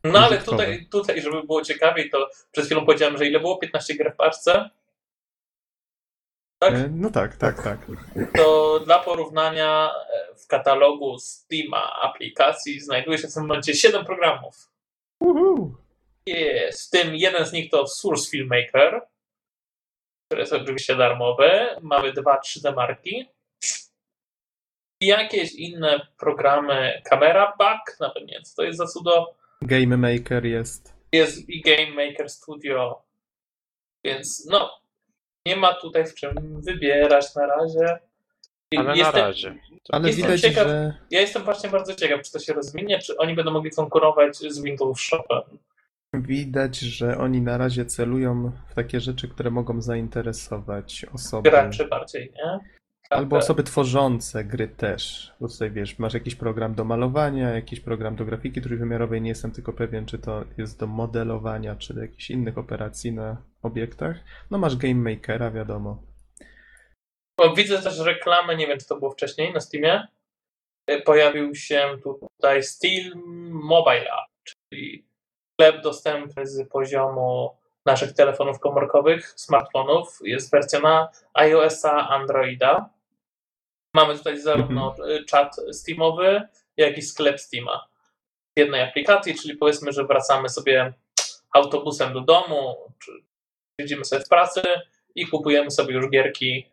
[0.04, 3.58] No ale tutaj, tutaj, żeby było ciekawiej, to przed chwilą powiedziałem, że ile było?
[3.58, 4.70] 15 gier w paczce?
[6.60, 6.74] Tak?
[6.74, 7.80] E, No tak, tak, tak.
[8.36, 14.72] To dla porównania e, w katalogu Steama aplikacji znajduje się w tym momencie 7 programów.
[15.20, 15.76] Uhu.
[16.26, 19.02] Jest, w tym jeden z nich to Source Filmmaker,
[20.28, 21.68] który jest oczywiście darmowy.
[21.82, 23.30] Mamy dwa 3D marki.
[25.02, 29.36] I jakieś inne programy, Camera Back, nawet nie wiem, co to jest za cudo.
[29.62, 30.94] Game Maker jest.
[31.12, 33.02] Jest i Game Maker Studio,
[34.06, 34.70] więc no,
[35.46, 38.00] nie ma tutaj w czym wybierać na razie.
[38.78, 39.56] Ale na jestem, razie.
[39.90, 40.94] Ale Jestem widać, ciekaw- że.
[41.12, 44.62] Ja jestem właśnie bardzo ciekaw, czy to się rozwinie, czy oni będą mogli konkurować z
[44.62, 45.42] Windows Shopem.
[46.14, 51.50] Widać, że oni na razie celują w takie rzeczy, które mogą zainteresować osoby.
[51.50, 52.60] Graczy bardziej, nie?
[53.10, 55.34] Albo osoby tworzące gry też.
[55.40, 59.22] Bo tutaj wiesz, masz jakiś program do malowania, jakiś program do grafiki trójwymiarowej.
[59.22, 63.38] Nie jestem tylko pewien, czy to jest do modelowania, czy do jakichś innych operacji na
[63.62, 64.18] obiektach.
[64.52, 66.04] No masz Game Makera, wiadomo.
[67.38, 70.08] Bo widzę też reklamę, nie wiem czy to było wcześniej na Steamie.
[70.92, 73.12] Y, Pojawił się tutaj Steel
[73.52, 75.06] Mobile App, czyli
[75.54, 80.20] sklep dostępny z poziomu naszych telefonów komórkowych, smartfonów.
[80.24, 82.99] Jest wersja na iOS-a, Androida.
[84.00, 86.42] Mamy tutaj zarówno y, czat Steamowy,
[86.78, 87.88] jak i sklep Steama
[88.58, 90.94] w jednej aplikacji, czyli powiedzmy, że wracamy sobie
[91.54, 93.12] autobusem do domu, czy
[93.82, 94.62] siedzimy sobie w pracy
[95.16, 96.72] i kupujemy sobie już gierki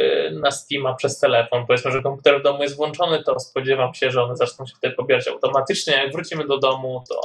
[0.00, 1.66] y, na Steama przez telefon.
[1.66, 4.94] Powiedzmy, że komputer w domu jest włączony, to spodziewam się, że one zaczną się wtedy
[4.94, 5.92] pobierać automatycznie.
[5.94, 7.20] Jak wrócimy do domu, to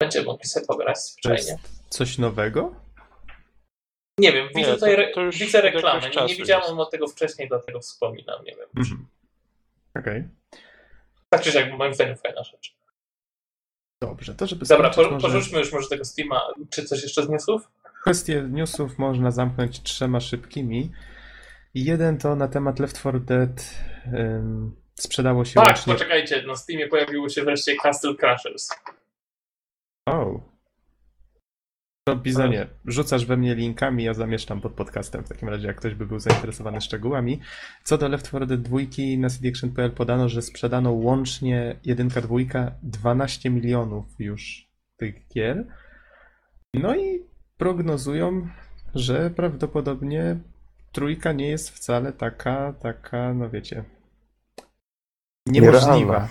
[0.00, 1.58] będziemy mogli sobie pograć zwyczajnie.
[1.88, 2.81] coś nowego?
[4.18, 6.00] Nie wiem, widzę Nie, tutaj to- re- to widzę reklamę.
[6.10, 6.78] Nie, nie widziałem jest.
[6.80, 8.44] o tego wcześniej, dlatego wspominam.
[8.44, 8.68] Nie wiem.
[8.76, 9.06] Mhm.
[9.98, 10.28] Okej.
[11.28, 12.76] Tak czy siak, moim zdaniem fajna rzecz.
[14.02, 16.42] Dobrze, to żeby Dobra, skończyć po, może porzućmy już może tego Steama.
[16.70, 17.68] Czy coś jeszcze z newsów?
[18.02, 20.92] kwestię newsów można zamknąć trzema szybkimi.
[21.74, 23.74] Jeden to na temat Left 4 Dead
[24.14, 25.92] ym, sprzedało się Tak, łącznie...
[25.92, 28.68] poczekajcie, na Steamie pojawiło się wreszcie Castle Crashers.
[30.08, 30.40] O.
[32.04, 35.94] To Bizonie, rzucasz we mnie linkami, ja zamieszczam pod podcastem w takim razie, jak ktoś
[35.94, 37.40] by był zainteresowany szczegółami.
[37.84, 38.78] Co do Left 4 Dead 2
[39.18, 45.66] na cdaction.pl podano, że sprzedano łącznie jedynka, dwójka 12 milionów już tych gier.
[46.74, 47.22] No i
[47.56, 48.48] prognozują,
[48.94, 50.40] że prawdopodobnie
[50.92, 53.84] trójka nie jest wcale taka, taka, no wiecie,
[55.46, 56.28] niemożliwa.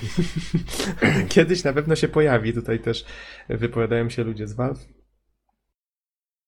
[1.29, 2.53] Kiedyś na pewno się pojawi.
[2.53, 3.05] Tutaj też
[3.49, 5.00] wypowiadają się ludzie z Valve.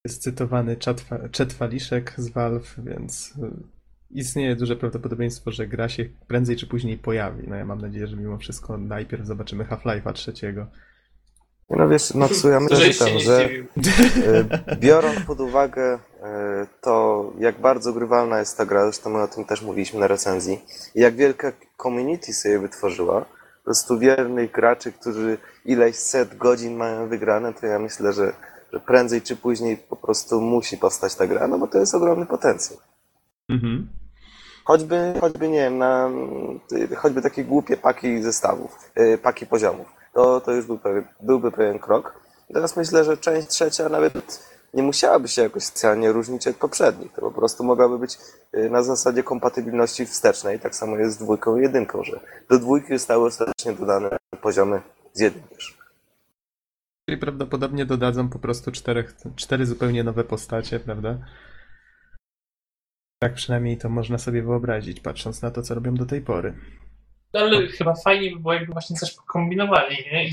[0.05, 0.77] Jest cytowany
[1.31, 3.51] czat Faliszek z Valve, więc y,
[4.11, 7.47] istnieje duże prawdopodobieństwo, że gra się prędzej czy później pojawi.
[7.47, 10.67] No ja mam nadzieję, że mimo wszystko najpierw zobaczymy Half-Life'a trzeciego.
[11.69, 13.49] No wiesz, Matsu, ja myślę, że, ten, że
[14.69, 19.27] e, biorąc pod uwagę e, to, jak bardzo grywalna jest ta gra, zresztą my o
[19.27, 20.61] tym też mówiliśmy na recenzji,
[20.95, 21.51] i jak wielka
[21.83, 27.79] community sobie wytworzyła, po prostu wiernych graczy, którzy ileś set godzin mają wygrane, to ja
[27.79, 28.33] myślę, że,
[28.73, 32.25] że prędzej czy później po prostu musi powstać ta gra, no bo to jest ogromny
[32.25, 32.79] potencjał.
[33.49, 33.88] Mhm.
[34.65, 36.09] Choćby, choćby nie wiem, na,
[36.95, 39.88] choćby takie głupie paki zestawów, y, paki poziomów.
[40.13, 42.19] To, to już był pewien, byłby pewien krok.
[42.53, 47.13] Teraz myślę, że część trzecia nawet nie musiałaby się jakoś specjalnie różnić od poprzednich.
[47.13, 48.17] To po prostu mogłaby być
[48.55, 50.59] y, na zasadzie kompatybilności wstecznej.
[50.59, 54.81] Tak samo jest z dwójką i jedynką, że do dwójki zostały ostatecznie dodane poziomy
[55.13, 55.82] z jedynki.
[57.09, 61.17] Czyli prawdopodobnie dodadzą po prostu czterech, cztery zupełnie nowe postacie, prawda?
[63.19, 66.53] Tak przynajmniej to można sobie wyobrazić, patrząc na to, co robią do tej pory.
[67.33, 70.27] Ale chyba fajnie by było, jakby właśnie coś pokombinowali, nie?
[70.27, 70.31] I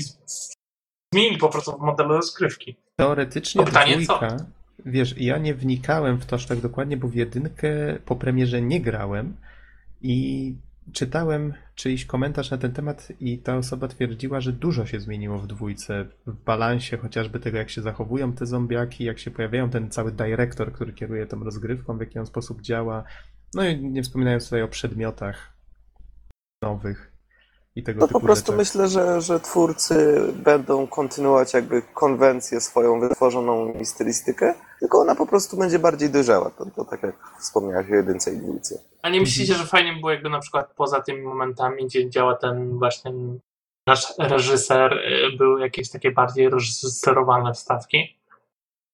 [1.13, 2.75] zmienili po prostu model rozgrywki.
[2.95, 4.37] Teoretycznie To pytanie, dwójka,
[4.85, 8.81] wiesz, ja nie wnikałem w to aż tak dokładnie, bo w jedynkę po premierze nie
[8.81, 9.37] grałem
[10.01, 10.55] i
[10.93, 15.47] czytałem czyjś komentarz na ten temat i ta osoba twierdziła, że dużo się zmieniło w
[15.47, 20.11] dwójce, w balansie chociażby tego, jak się zachowują te zombiaki, jak się pojawiają ten cały
[20.11, 23.03] dyrektor, który kieruje tą rozgrywką, w jaki on sposób działa,
[23.53, 25.53] No i nie wspominając tutaj o przedmiotach
[26.61, 27.10] nowych
[27.75, 28.57] i tego No typu po prostu rzeczach.
[28.57, 35.25] myślę, że, że twórcy będą kontynuować jakby konwencję swoją wytworzoną i stylistykę, tylko ona po
[35.25, 36.49] prostu będzie bardziej dojrzała.
[36.49, 38.79] To, to tak jak wspomniałeś o jedynce i dwójce.
[39.01, 42.35] A nie myślicie, że fajnie by było jakby na przykład poza tymi momentami, gdzie działa
[42.35, 43.11] ten właśnie
[43.87, 48.20] nasz reżyser, y, były jakieś takie bardziej reżyserowane wstawki?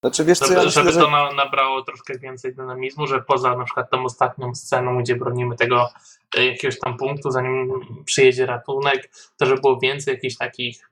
[0.07, 3.21] Znaczy wiesz co, ja Żeby, myślę, żeby że to na, nabrało troszkę więcej dynamizmu, że
[3.21, 5.89] poza na przykład tą ostatnią sceną, gdzie bronimy tego
[6.37, 7.71] e, jakiegoś tam punktu, zanim
[8.05, 10.89] przyjedzie ratunek, to żeby było więcej jakichś takich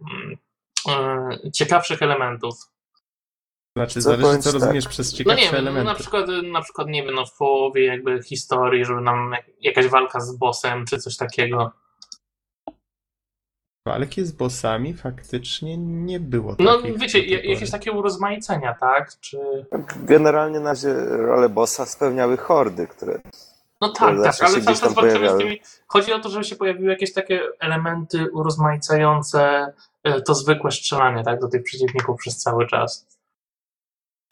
[0.90, 2.56] e, ciekawszych elementów.
[3.78, 4.92] Znaczy, Co zależy co rozumiesz tak.
[4.94, 5.94] przez No ciekawsze nie wiem, no elementy.
[5.94, 9.88] na przykład, na przykład, nie wiem, no w połowie jakby historii, żeby nam jak, jakaś
[9.88, 11.72] walka z bossem, czy coś takiego.
[13.88, 19.20] Walki z bossami faktycznie nie było No wiecie, jakieś takie urozmaicenia, tak?
[19.20, 19.66] Czy...
[20.04, 23.20] generalnie na razie rolę bossa spełniały hordy, które
[23.82, 25.62] No tak, tak, ale cały tam czas walczymy z tymi...
[25.88, 31.40] Chodzi o to, żeby się pojawiły jakieś takie elementy urozmaicające e, to zwykłe strzelanie, tak,
[31.40, 33.08] do tych przeciwników przez cały czas.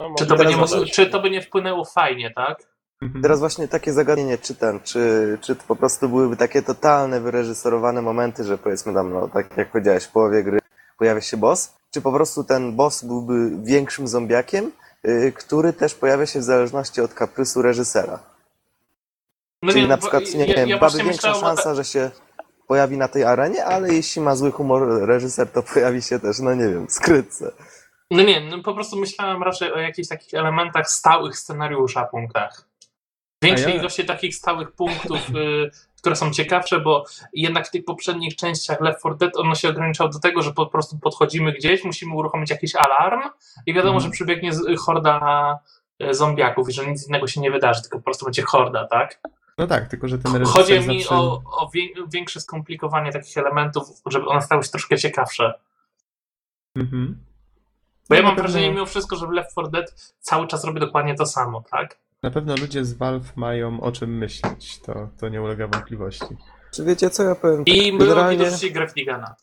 [0.00, 2.73] No, Czy to, by nie, czy to by nie wpłynęło fajnie, tak?
[3.02, 3.22] Mhm.
[3.22, 8.02] Teraz właśnie takie zagadnienie, czy ten, czy, czy to po prostu byłyby takie totalne, wyreżyserowane
[8.02, 10.58] momenty, że powiedzmy tam, no tak jak powiedziałeś, w połowie gry
[10.98, 14.72] pojawia się boss, czy po prostu ten boss byłby większym zombiakiem,
[15.04, 18.18] yy, który też pojawia się w zależności od kaprysu reżysera.
[19.62, 21.84] No Czyli nie, na przykład, nie ja, wiem, ja większa myślałem o ta- szansa, że
[21.84, 22.10] się
[22.66, 26.54] pojawi na tej arenie, ale jeśli ma zły humor reżyser, to pojawi się też, no
[26.54, 27.52] nie wiem, skrytce.
[28.10, 32.64] No nie, no po prostu myślałem raczej o jakichś takich elementach stałych scenariusza, punktach.
[33.44, 38.36] Większej ja- ilości takich stałych punktów, y, które są ciekawsze, bo jednak w tych poprzednich
[38.36, 42.14] częściach Left 4 Dead ono się ograniczał do tego, że po prostu podchodzimy gdzieś, musimy
[42.14, 43.20] uruchomić jakiś alarm
[43.66, 44.04] i wiadomo, Mhm.
[44.12, 45.58] że przybiegnie horda
[46.02, 49.20] y, zombiaków i że nic innego się nie wydarzy, tylko po prostu będzie horda, tak?
[49.58, 51.14] No tak, tylko że ten Chodzi mi zawsze...
[51.14, 55.54] o, o wię- większe skomplikowanie takich elementów, żeby one stały się troszkę ciekawsze.
[56.76, 57.18] Mhm.
[58.08, 60.80] Bo ja No, mam wrażenie, mimo wszystko, że w Left 4 Dead cały czas robi
[60.80, 61.98] dokładnie to samo, tak?
[62.24, 66.36] Na pewno ludzie z Valve mają o czym myśleć, to, to nie ulega wątpliwości.
[66.74, 67.64] Czy wiecie co ja powiem?
[67.66, 69.34] I Tak, generalnie, widocznie Grafligana.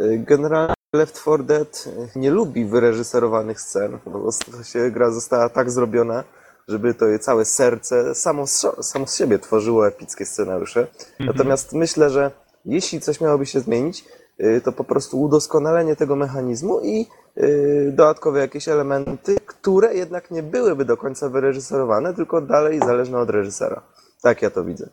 [0.00, 1.84] y, generalnie Left 4 Dead
[2.16, 3.98] nie lubi wyreżyserowanych scen.
[3.98, 6.24] Po prostu się gra została tak zrobiona,
[6.68, 10.80] żeby to jej całe serce samo z, samo z siebie tworzyło epickie scenariusze.
[10.80, 11.26] Mhm.
[11.26, 12.30] Natomiast myślę, że
[12.64, 14.04] jeśli coś miałoby się zmienić,
[14.40, 17.06] y, to po prostu udoskonalenie tego mechanizmu i
[17.38, 23.30] y, dodatkowe jakieś elementy, które jednak nie byłyby do końca wyreżyserowane, tylko dalej zależne od
[23.30, 23.82] reżysera.
[24.22, 24.90] Tak ja to widzę.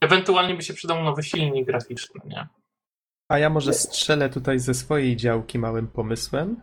[0.00, 2.48] Ewentualnie by się przydał nowy silnik graficzny, nie?
[3.28, 6.60] A ja może strzelę tutaj ze swojej działki małym pomysłem.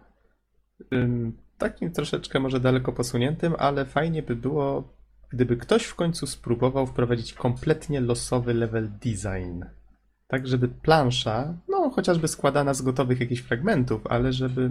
[1.57, 4.93] Takim troszeczkę może daleko posuniętym, ale fajnie by było,
[5.29, 9.63] gdyby ktoś w końcu spróbował wprowadzić kompletnie losowy level design.
[10.27, 14.69] Tak, żeby plansza, no chociażby składana z gotowych jakichś fragmentów, ale żeby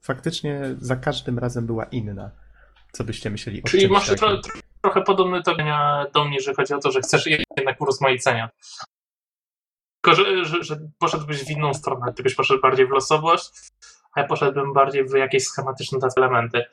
[0.00, 2.30] faktycznie za każdym razem była inna.
[2.92, 5.56] Co byście myśleli o Czyli masz tro, tro, trochę podobny to
[6.14, 8.50] do mnie, że chodzi o to, że chcesz jednak urozmaicenia.
[10.00, 12.12] Tylko, że, że, że poszedłbyś w inną stronę.
[12.12, 13.50] Ty byś poszedł bardziej w losowość,
[14.12, 16.64] a ja poszedłbym bardziej w jakieś schematyczne elementy.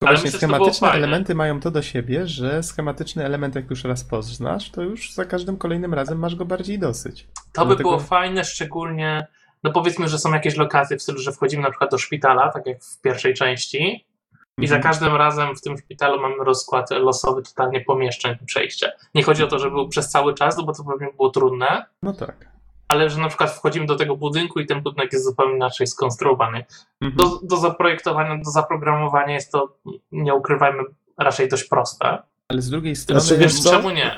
[0.00, 4.70] Ale myślę, schematyczne elementy mają to do siebie, że schematyczny element jak już raz poznasz,
[4.70, 7.26] to już za każdym kolejnym razem masz go bardziej dosyć.
[7.52, 9.26] To by Dlatego- było fajne, szczególnie,
[9.64, 12.66] no powiedzmy, że są jakieś lokacje w stylu, że wchodzimy na przykład do szpitala, tak
[12.66, 14.06] jak w pierwszej części,
[14.58, 14.92] i za Mhm.
[14.92, 18.88] każdym razem w tym szpitalu mamy rozkład losowy totalnie pomieszczeń i przejścia.
[19.14, 21.84] Nie chodzi o to, żeby był przez cały czas, no bo to pewnie było trudne,
[22.02, 22.48] No tak.
[22.88, 26.64] ale że na przykład wchodzimy do tego budynku i ten budynek jest zupełnie inaczej skonstruowany.
[27.00, 27.16] Mhm.
[27.30, 29.76] Do, do zaprojektowania, do zaprogramowania jest to,
[30.12, 30.82] nie ukrywajmy,
[31.18, 32.22] raczej dość proste.
[32.48, 33.70] Ale z drugiej strony, Znaczy, wiesz co?
[33.70, 34.16] Czemu nie?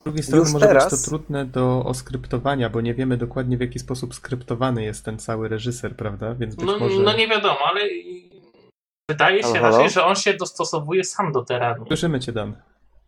[0.00, 3.56] Z drugiej strony Już może teraz- być to trudne do oskryptowania, bo nie wiemy dokładnie
[3.56, 6.34] w jaki sposób skryptowany jest ten cały reżyser, prawda?
[6.34, 6.98] Więc być No, może...
[7.00, 7.80] no nie wiadomo, ale
[9.10, 9.76] wydaje się Halo, halo?
[9.76, 11.86] raczej, że on się dostosowuje sam do terenu.
[11.86, 12.56] Słyszymy cię, Dan.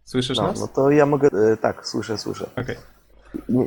[0.04, 0.60] Słyszysz No, nas?
[0.60, 1.28] no to ja mogę.
[1.52, 2.50] e, tak, słyszę, słyszę.
[2.56, 2.76] Okej.
[3.48, 3.66] Nie,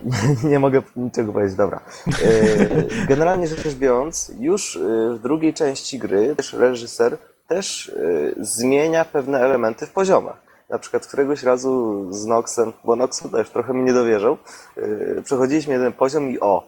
[0.49, 1.79] nie mogę niczego powiedzieć, dobra.
[2.07, 4.79] E, Generalnie rzecz biorąc, już e,
[5.13, 10.42] w drugiej części gry też reżyser też e, zmienia pewne elementy w poziomach.
[10.73, 14.37] Na przykład któregoś razu z Noxem, bo Nox też trochę mi nie dowierzał,
[15.17, 16.67] e, przechodziliśmy jeden poziom i o,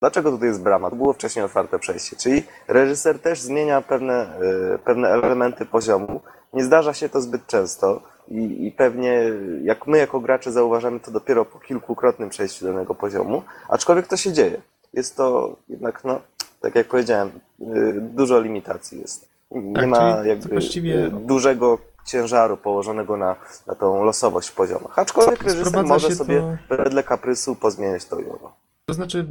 [0.00, 0.90] dlaczego tutaj jest brama?
[0.90, 2.16] To było wcześniej otwarte przejście.
[2.16, 4.38] Czyli reżyser też zmienia pewne,
[4.74, 6.20] e, pewne elementy poziomu.
[6.52, 9.22] Nie zdarza się to zbyt często i, i pewnie
[9.62, 14.32] jak my jako gracze zauważamy to dopiero po kilkukrotnym przejściu danego poziomu, aczkolwiek to się
[14.32, 14.60] dzieje.
[14.92, 16.20] Jest to jednak, no,
[16.60, 17.28] tak jak powiedziałem,
[17.60, 19.28] y, dużo limitacji jest.
[19.50, 21.78] Nie Tak, ma jakby właściwie- dużego
[22.08, 23.36] ciężaru położonego na,
[23.66, 24.98] na tą losowość w poziomach.
[24.98, 28.56] Aczkolwiek reżyser może sobie to- wedle kaprysu pozmieniać to owo.
[28.86, 29.26] To znaczy,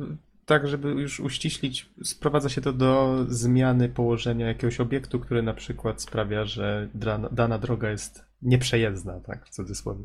[0.45, 6.01] tak, żeby już uściślić, sprowadza się to do zmiany położenia jakiegoś obiektu, który na przykład
[6.01, 10.03] sprawia, że dana, dana droga jest nieprzejezdna, tak, w cudzysłowie.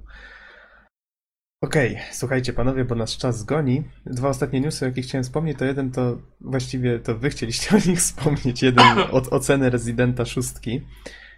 [1.62, 3.82] Okej, słuchajcie panowie, bo nasz czas goni.
[4.06, 7.88] Dwa ostatnie newsy, o jakich chciałem wspomnieć, to jeden to właściwie to wy chcieliście o
[7.88, 8.62] nich wspomnieć.
[8.62, 10.80] Jeden od oceny Residenta szóstki.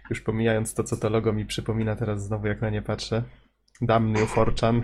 [0.09, 3.23] Już pomijając to, co to logo mi przypomina teraz znowu, jak na nie patrzę.
[3.81, 4.81] Damn New Forchan.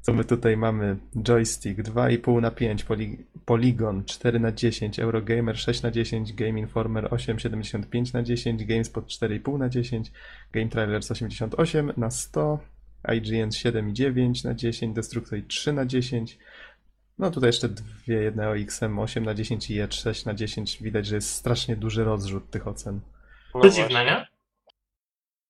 [0.00, 0.96] Co my tutaj mamy?
[1.28, 7.04] Joystick 2,5 na 5, Poly- Polygon 4 na 10, Eurogamer 6 na 10, Game Informer
[7.04, 10.12] 8,75 na 10, GameSpot 4,5 na 10,
[10.52, 12.58] Game Trailers 88 na 100,
[13.14, 16.38] IGN 7,9 na 10, Destructoid 3 na 10.
[17.18, 20.82] No tutaj jeszcze dwie, jedne OXM 8 na 10 i E6 na 10.
[20.82, 23.00] Widać, że jest strasznie duży rozrzut tych ocen.
[23.54, 24.26] No To dziwne, nie?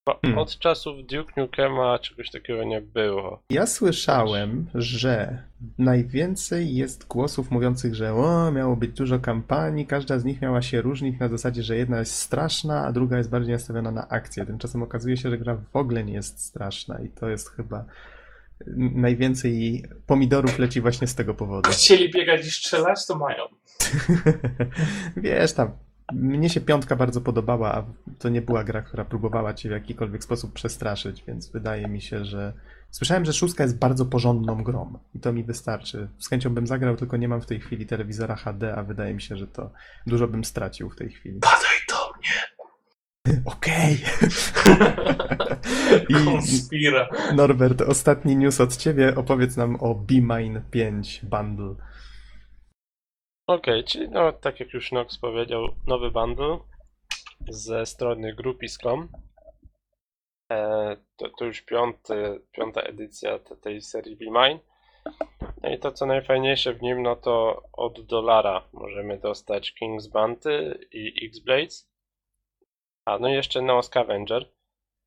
[0.07, 0.39] Bo Hmm.
[0.39, 3.43] Od czasów Duke Nukema czegoś takiego nie było.
[3.51, 5.43] Ja słyszałem, że
[5.79, 10.83] najwięcej jest głosów mówiących, że o, miało być dużo kampanii, każda z nich miała się
[10.83, 14.47] różnić na zasadzie, że jedna jest straszna, a druga jest bardziej nastawiona na akcję.
[14.47, 17.85] Tymczasem okazuje się, że gra w ogóle nie jest straszna i to jest chyba
[18.77, 21.71] najwięcej pomidorów leci właśnie z tego powodu.
[21.71, 23.43] Chcieli biegać i strzelać, to mają.
[25.17, 25.71] Wiesz, tam,
[26.13, 27.85] mnie się piątka bardzo podobała, a
[28.19, 32.25] to nie była gra, która próbowała cię w jakikolwiek sposób przestraszyć, więc wydaje mi się,
[32.25, 32.53] że.
[32.91, 36.09] Słyszałem, że szóstka jest bardzo porządną grą i to mi wystarczy.
[36.19, 39.23] Z chęcią bym zagrał, tylko nie mam w tej chwili telewizora HD, a wydaje mi
[39.23, 39.71] się, że to
[40.07, 41.41] dużo bym stracił w tej chwili.
[41.41, 42.58] Padaj do mnie.
[43.45, 43.97] Okej!
[46.09, 47.09] I Konspira.
[47.35, 49.15] Norbert, ostatni news od ciebie.
[49.17, 51.75] Opowiedz nam o B-Mine 5 Bundle.
[53.47, 56.59] Okej, czyli no, tak jak już Nox powiedział, nowy bundle
[57.49, 59.09] ze strony Groupies.com.
[60.53, 64.59] E, to, to już piąty, piąta edycja te- tej serii B-Mine.
[65.63, 70.79] No i to co najfajniejsze w nim, no to od dolara możemy dostać King's Bounty
[70.93, 71.89] i X-Blades.
[73.09, 74.49] A no i jeszcze Neo Scavenger.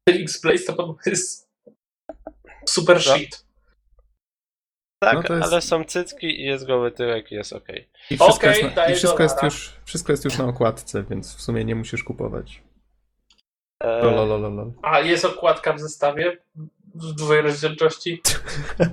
[0.10, 1.50] X-Blaze to podobno jest
[2.66, 3.16] super Co?
[3.16, 3.46] shit.
[5.04, 7.68] Tak, No jest- ale są cycki i jest goły tyłek i jest ok.
[8.10, 11.36] I wszystko, Okej, jest, na, i wszystko, jest, już, wszystko jest już na okładce, więc
[11.36, 12.64] w sumie nie musisz kupować.
[13.84, 14.72] E, Lolololol.
[14.82, 16.38] A jest okładka w zestawie
[16.96, 18.22] w dużej rozdzielczości.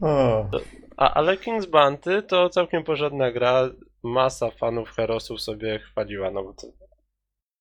[0.00, 0.46] o,
[0.96, 3.70] A, ale King's Bounty to całkiem porządna gra.
[4.02, 6.66] Masa fanów Herosów sobie chwaliła, no bo to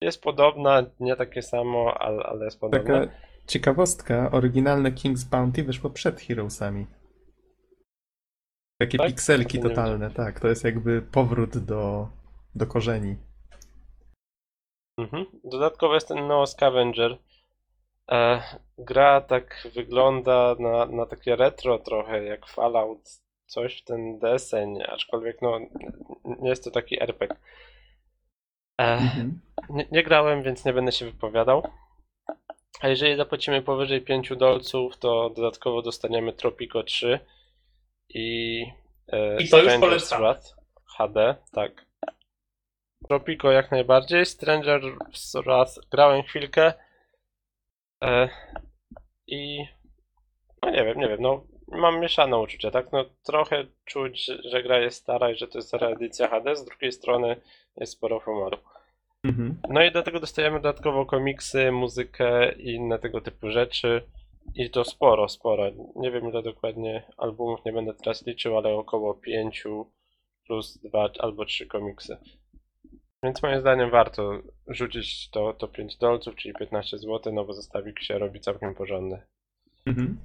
[0.03, 2.99] jest podobna, nie takie samo, ale, ale jest podobna.
[2.99, 3.13] taka
[3.47, 6.87] ciekawostka, oryginalne King's Bounty wyszło przed Heroesami.
[8.81, 9.07] Takie Tak?
[9.07, 10.39] pikselki totalne, tak.
[10.39, 12.09] To jest jakby powrót do,
[12.55, 13.15] do korzeni.
[14.97, 15.25] Mhm.
[15.43, 17.17] Dodatkowo jest ten Neo Scavenger.
[18.11, 18.43] E,
[18.77, 22.99] gra tak wygląda na, na takie retro trochę, jak Fallout,
[23.45, 25.59] coś w ten deseń, aczkolwiek no
[26.25, 27.35] nie jest to taki RPG.
[28.83, 29.39] E, Mhm.
[29.69, 31.63] Nie, nie grałem, więc nie będę się wypowiadał.
[32.81, 37.19] A jeżeli zapłacimy powyżej 5 dolców, to dodatkowo dostaniemy Tropico 3
[38.09, 38.65] i,
[39.07, 40.21] e, I to już Stranger's polecamy.
[40.21, 40.55] Wrath
[40.97, 41.85] HD, tak.
[43.07, 46.73] Tropico jak najbardziej, Stranger's Wrath grałem chwilkę
[48.03, 48.29] e,
[49.27, 49.65] i
[50.63, 52.91] no nie wiem, nie wiem, no mam mieszane uczucia, tak?
[52.91, 56.55] No trochę czuć, że, że gra jest stara i że to jest stara edycja HD,
[56.55, 57.41] z drugiej strony
[57.77, 58.57] jest sporo humoru.
[59.23, 59.57] Mhm.
[59.69, 64.01] No i do tego dostajemy dodatkowo komiksy, muzykę i inne tego typu rzeczy.
[64.55, 65.71] I to sporo, sporo.
[65.95, 69.63] Nie wiem ile dokładnie albumów, nie będę teraz liczył, ale około 5
[70.47, 72.17] plus 2 albo 3 komiksy.
[73.23, 77.99] Więc moim zdaniem warto rzucić to, to 5 dolców, czyli 15 zł, no bo zestawik
[77.99, 79.21] się robi całkiem porządny.
[79.85, 80.17] Mhm.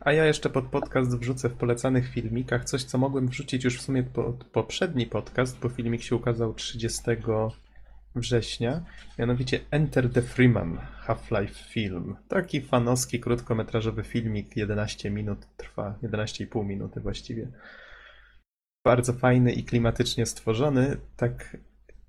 [0.00, 3.82] A ja jeszcze pod podcast wrzucę w polecanych filmikach coś, co mogłem wrzucić już w
[3.82, 7.02] sumie pod poprzedni podcast, bo filmik się ukazał 30
[8.14, 8.84] września.
[9.18, 12.16] Mianowicie Enter the Freeman Half-Life Film.
[12.28, 17.48] Taki fanowski, krótkometrażowy filmik, 11 minut trwa, 11,5 minuty właściwie.
[18.84, 20.96] Bardzo fajny i klimatycznie stworzony.
[21.16, 21.56] Tak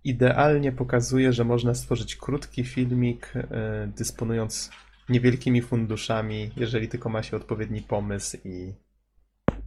[0.04, 4.72] idealnie pokazuje, że można stworzyć krótki filmik, e, dysponując
[5.10, 8.74] niewielkimi funduszami, jeżeli tylko ma się odpowiedni pomysł i,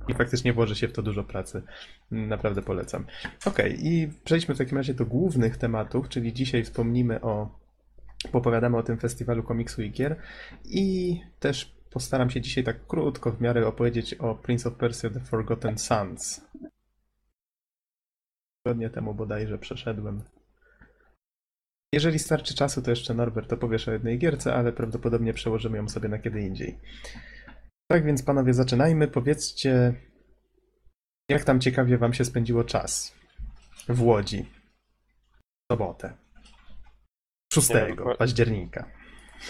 [0.08, 1.62] i faktycznie włoży się w to dużo pracy.
[2.10, 3.06] Naprawdę polecam.
[3.46, 7.58] Okej, i przejdźmy w takim razie do głównych tematów, czyli dzisiaj wspomnimy o,
[8.32, 10.16] popowiadamy o tym festiwalu komiksu i gier
[10.64, 15.20] i też postaram się dzisiaj tak krótko w miarę opowiedzieć o Prince of Persia The
[15.20, 16.46] Forgotten Sons.
[18.62, 20.22] Tygodnie temu bodajże przeszedłem.
[21.92, 26.08] Jeżeli starczy czasu, to jeszcze Norbert opowiesz o jednej gierce, ale prawdopodobnie przełożymy ją sobie
[26.08, 26.78] na kiedy indziej.
[27.88, 29.08] Tak więc panowie, zaczynajmy.
[29.08, 29.94] Powiedzcie,
[31.28, 33.12] jak tam ciekawie wam się spędziło czas
[33.88, 34.50] w Łodzi
[35.70, 36.16] w sobotę.
[37.52, 38.90] 6 Nie bo- października.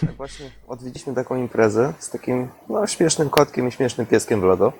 [0.01, 4.73] Tak właśnie odwiedziliśmy taką imprezę z takim no, śmiesznym kotkiem i śmiesznym pieskiem w lodo,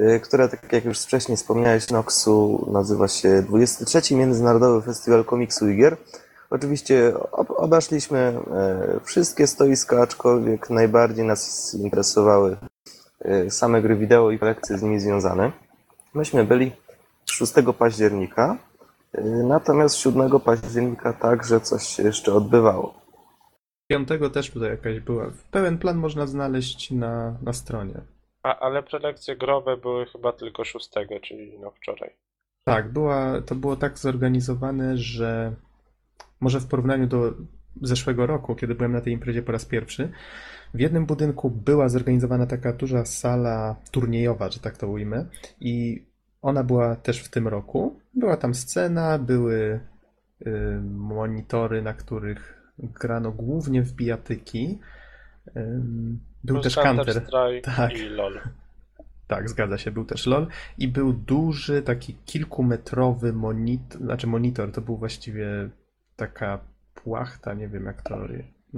[0.00, 4.14] y, która, tak jak już wcześniej wspomniałeś, Noxu nazywa się 23.
[4.16, 5.96] Międzynarodowy Festiwal Komiksu i Gier.
[6.54, 12.56] Oczywiście ob obeszliśmy e, wszystkie stoiska, aczkolwiek najbardziej nas interesowały
[13.20, 15.52] e, same gry wideo i kolekcje z nimi związane.
[16.14, 16.72] Myśmy byli
[17.26, 18.58] 6 października,
[19.12, 22.94] e, natomiast 7 października także coś się jeszcze odbywało.
[23.90, 25.30] 5 też tutaj jakaś była.
[25.50, 28.00] Pełen plan można znaleźć na, na stronie.
[28.42, 30.90] A, ale prelekcje growe były chyba tylko 6,
[31.22, 32.10] czyli no wczoraj.
[32.64, 35.52] Tak, była, to było tak zorganizowane, że
[36.40, 37.34] może w porównaniu do
[37.82, 40.12] zeszłego roku, kiedy byłem na tej imprezie po raz pierwszy,
[40.74, 45.26] w jednym budynku była zorganizowana taka duża sala turniejowa, że tak to ujmę,
[45.60, 46.06] i
[46.42, 48.00] ona była też w tym roku.
[48.14, 49.80] Była tam scena, były
[50.46, 54.78] y, monitory, na których grano głównie w bijatyki.
[56.44, 57.26] Był też Counter.
[57.76, 57.98] Tak.
[57.98, 58.40] i LOL.
[59.26, 60.46] Tak, zgadza się, był też LOL
[60.78, 65.70] i był duży, taki kilkumetrowy monitor, znaczy monitor, to był właściwie
[66.16, 66.58] taka
[66.94, 68.18] płachta, nie wiem jak to,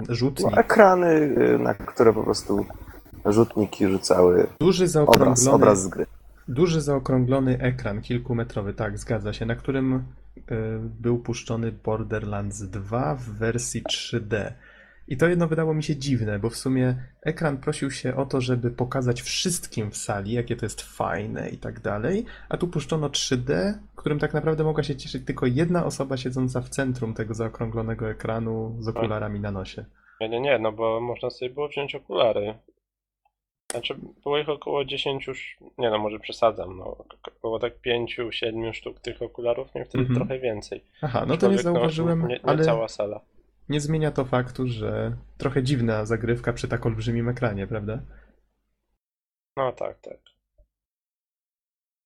[0.09, 0.51] rzutnik.
[0.51, 1.11] No, ekrany,
[1.55, 2.66] y, na które po prostu
[3.24, 6.07] rzutniki rzucały Duży zaokrąglony, obraz z gry.
[6.49, 10.03] duży zaokrąglony ekran, kilkumetrowy, tak, zgadza się, na którym y,
[11.01, 14.53] był puszczony Borderlands 2 w wersji 3D.
[15.09, 18.40] I to jedno wydało mi się dziwne, bo w sumie ekran prosił się o to,
[18.40, 23.09] żeby pokazać wszystkim w sali, jakie to jest fajne i tak dalej, a tu puszczono
[23.09, 28.11] 3D, którym tak naprawdę mogła się cieszyć tylko jedna osoba siedząca w centrum tego zaokrąglonego
[28.11, 29.84] ekranu z okularami na nosie.
[30.20, 32.54] Nie, nie, nie, no bo można sobie było wziąć okulary.
[33.72, 36.96] Znaczy, było ich około 10, już- nie no, może przesadzam, no,
[37.42, 40.16] było tak 5, 7 sztuk tych okularów, nie wtedy Mhm.
[40.16, 40.84] trochę więcej.
[41.02, 43.20] Aha, no to nie no, zauważyłem, nie, nie ale cała sala.
[43.68, 48.02] Nie zmienia to faktu, że trochę dziwna zagrywka przy tak olbrzymim ekranie, prawda?
[49.56, 50.18] No tak, tak.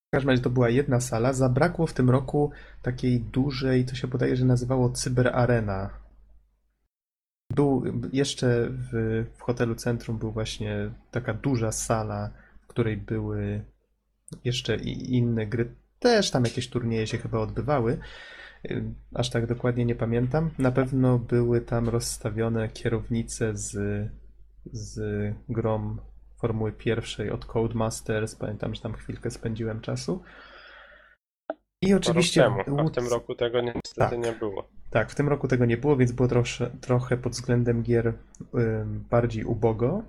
[0.08, 1.32] W każdym razie to była jedna sala.
[1.32, 2.50] Zabrakło w tym roku
[2.82, 5.90] takiej dużej, to się podaje, że nazywało Cyberarena.
[7.52, 8.90] Był jeszcze w,
[9.38, 12.30] w hotelu Centrum był właśnie taka duża sala,
[12.62, 13.64] w której były
[14.44, 15.74] jeszcze i inne gry.
[15.98, 17.98] Też tam jakieś turnieje się chyba odbywały.
[18.64, 18.84] Y,
[19.14, 20.50] Aż tak dokładnie nie pamiętam.
[20.58, 23.72] Na pewno były tam rozstawione kierownice z,
[24.72, 25.00] z
[25.48, 26.00] grom
[26.40, 28.34] Formuły pierwszej od Codemasters.
[28.34, 30.22] Pamiętam, że tam chwilkę spędziłem czasu.
[31.82, 32.42] I oczywiście.
[32.42, 34.18] Rok temu, a w tym roku tego niestety Tak.
[34.18, 34.68] nie było.
[34.90, 38.06] tak, w tym roku tego nie było, więc było trosze, trochę pod względem gier
[38.54, 40.02] ym, bardziej ubogo.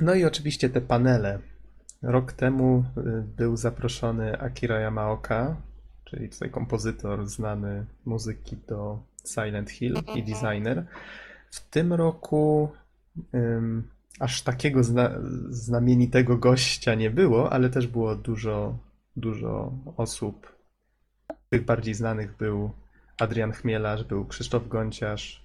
[0.00, 1.38] No i oczywiście te panele.
[2.02, 5.56] Rok temu y, był zaproszony Akira Yamaoka,
[6.10, 10.86] czyli tutaj kompozytor znany muzyki do Silent Hill i designer.
[11.50, 12.72] W tym roku
[13.34, 13.88] ym,
[14.20, 15.10] aż takiego zna,
[15.48, 18.78] znamienitego gościa nie było, ale też było dużo,
[19.16, 20.52] dużo osób.
[21.50, 22.70] Tych bardziej znanych był
[23.18, 25.44] Adrian Chmielarz, był Krzysztof Gonciarz.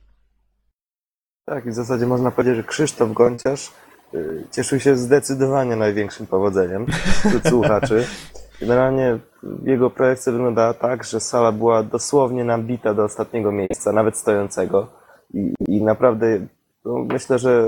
[1.46, 3.72] Tak, i w zasadzie można powiedzieć, że Krzysztof Gonciarz
[4.14, 6.86] y, cieszył się zdecydowanie największym powodzeniem
[7.20, 8.06] wśród słuchaczy.
[8.60, 9.20] Generalnie
[9.64, 14.88] jego projekcja wyglądała tak, że sala była dosłownie nabita do ostatniego miejsca, nawet stojącego.
[15.34, 16.40] I, i naprawdę
[16.86, 17.68] no, myślę, że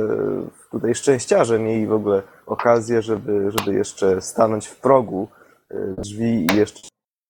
[0.72, 5.28] tutaj szczęściarze mieli w ogóle okazję, żeby, żeby jeszcze stanąć w progu
[5.72, 6.90] y, drzwi i jeszcze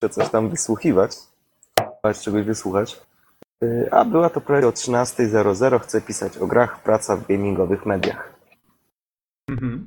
[0.10, 1.18] coś tam wysłuchiwać,
[2.22, 3.02] czegoś wysłuchać.
[3.64, 5.80] Y, A była to projekcja o 13.00.
[5.80, 8.34] Chcę pisać o grach, praca w gamingowych mediach.
[9.50, 9.86] Mhm.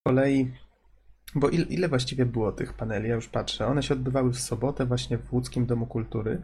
[0.00, 0.52] Z kolei,
[1.34, 3.08] bo ile, ile właściwie było tych paneli?
[3.08, 3.66] Ja już patrzę.
[3.66, 6.42] One się odbywały w sobotę właśnie w Łódzkim Domu Kultury.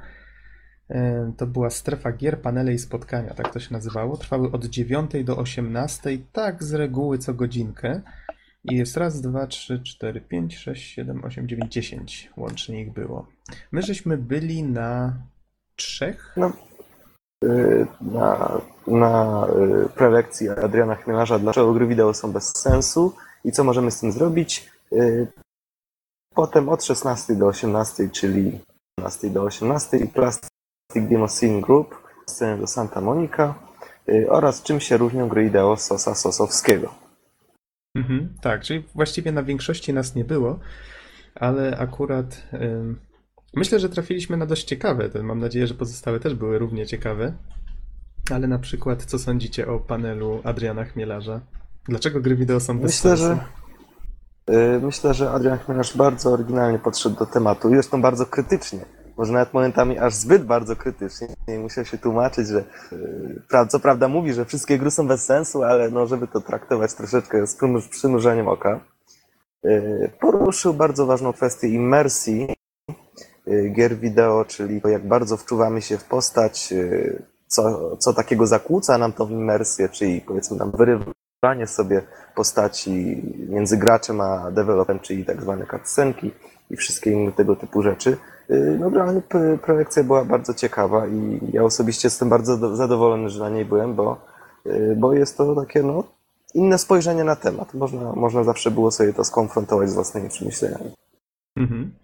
[0.91, 4.17] E, To była strefa gier, panele i spotkania, tak to się nazywało.
[4.17, 8.01] Trwały od 9 do 18, tak z reguły co godzinkę.
[8.65, 12.31] I jest raz, dwa, trzy, cztery, pięć, sześć, siedem, osiem, dziewięć, dziesięć.
[12.37, 13.27] Łącznie ich było.
[13.73, 15.17] My żeśmy byli na
[15.77, 16.37] trzech.
[17.45, 19.47] Y, Na, na
[19.87, 23.15] y, prelekcji Adriana Chmielarza, dlaczego gry wideo są bez sensu
[23.45, 24.71] i co możemy z tym zrobić.
[24.93, 25.27] Y,
[26.35, 28.61] Potem od 16 do 18, czyli
[28.99, 30.51] 12 do 18 i Plastic
[31.11, 31.95] Demoscene Group,
[32.27, 33.55] sceny do Santa Monica
[34.09, 36.95] y, oraz czym się różnią gry wideo Sosa Sosowskiego.
[37.97, 40.59] Mhm, tak, czyli właściwie na większości nas nie było,
[41.35, 43.01] ale akurat ym,
[43.55, 45.11] Myślę, że trafiliśmy na dość ciekawe.
[45.23, 47.33] Mam nadzieję, że pozostałe też były równie ciekawe.
[48.31, 51.41] Ale na przykład, co sądzicie o panelu Adriana Chmielarza?
[51.85, 53.25] Dlaczego gry wideo są bez Myślę, sensu?
[53.25, 53.60] że y,
[54.83, 57.69] myślę, że Adrian Chmielarz bardzo oryginalnie podszedł do tematu.
[57.69, 58.81] i Zresztą bardzo krytycznie.
[59.17, 61.29] Może nawet momentami aż zbyt bardzo krytycznie.
[61.49, 65.63] I musiał się tłumaczyć, że y, co prawda mówi, że wszystkie gry są bez sensu,
[65.63, 68.81] ale no, żeby to traktować troszeczkę z przymru- przymrużeniem oka.
[69.65, 72.55] Y, Poruszył bardzo ważną kwestię imersji
[73.49, 78.47] y, gier wideo, czyli to jak bardzo wczuwamy się w postać, y, co, co takiego
[78.47, 80.71] zakłóca nam tą imersję, czyli powiedzmy tam
[81.43, 82.03] wyrywanie sobie
[82.35, 86.31] postaci między graczem a deweloperem, czyli tak zwane cutscenki
[86.71, 88.17] i wszystkie inne tego typu rzeczy.
[88.51, 93.29] Y, No generalnie p- prelekcja była bardzo ciekawa i ja osobiście jestem bardzo do- zadowolony,
[93.31, 94.27] że na niej byłem, bo,
[94.67, 96.05] y, bo jest to takie no,
[96.55, 97.75] inne spojrzenie na temat.
[97.75, 100.91] Można, można zawsze było sobie to skonfrontować z własnymi przemyśleniami.
[101.57, 101.95] Mhm.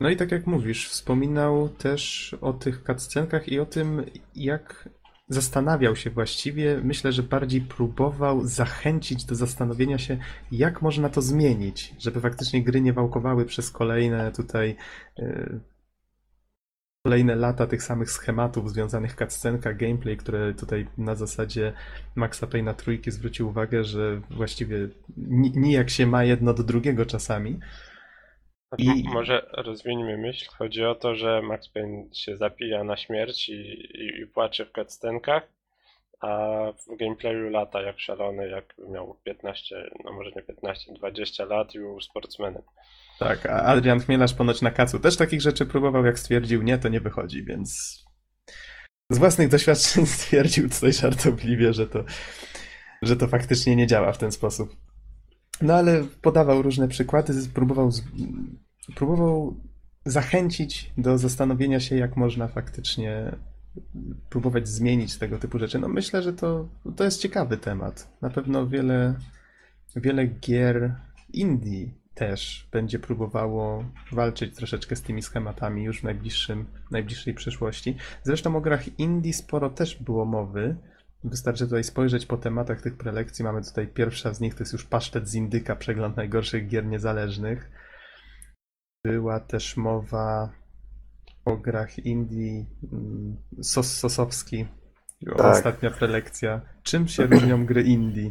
[0.00, 4.88] No i tak jak mówisz, wspominał też o tych cutscenkach i o tym, jak
[5.32, 6.80] zastanawiał się właściwie.
[6.84, 10.18] Myślę, że bardziej próbował zachęcić do zastanowienia się,
[10.52, 14.76] jak można to zmienić, żeby faktycznie gry nie wałkowały przez kolejne tutaj
[15.18, 15.60] e,
[17.06, 21.72] kolejne lata tych samych schematów związanych cutscenka, gameplay, które tutaj na zasadzie
[22.14, 27.60] Maxa Payne'a trójki zwrócił uwagę, że właściwie ni- nijak się ma jedno do drugiego czasami.
[28.78, 30.48] I- Może rozwiniemy myśl.
[30.58, 34.72] Chodzi o to, że Max Payne się zapija na śmierć i, i, i płacze w
[34.72, 35.42] cutscenkach,
[36.20, 41.74] a w gameplayu lata jak szalony, jak miał 15, no może nie 15, 20 lat
[41.74, 42.62] i był sportsmenem.
[43.18, 46.88] Tak, a Adrian Chmielarz ponoć na kacu też takich rzeczy próbował, jak stwierdził, nie, to
[46.88, 47.98] nie wychodzi, więc
[49.10, 52.04] z własnych doświadczeń stwierdził tutaj żartobliwie, że to,
[53.02, 54.76] że to faktycznie nie działa w ten sposób.
[55.62, 57.90] No ale podawał różne przykłady, próbował,
[58.94, 59.56] próbował
[60.04, 63.36] zachęcić do zastanowienia się, jak można faktycznie
[64.30, 65.78] próbować zmienić tego typu rzeczy.
[65.78, 68.16] No myślę, że to, to jest ciekawy temat.
[68.22, 69.14] Na pewno wiele,
[69.96, 70.96] wiele gier
[71.32, 77.96] indie też będzie próbowało walczyć troszeczkę z tymi schematami już w najbliższym, najbliższej przyszłości.
[78.22, 80.76] Zresztą o grach indie sporo też było mowy.
[81.24, 83.44] Wystarczy tutaj spojrzeć po tematach tych prelekcji.
[83.44, 87.70] Mamy tutaj pierwsza z nich, to jest już pasztet z indyka, przegląd najgorszych gier niezależnych.
[89.04, 90.50] Była też mowa
[91.44, 92.64] o grach indie.
[92.92, 94.66] mm, Sos Sosowski,
[95.26, 95.40] Tak.
[95.40, 96.60] ostatnia prelekcja.
[96.82, 98.30] Czym się różnią gry indie?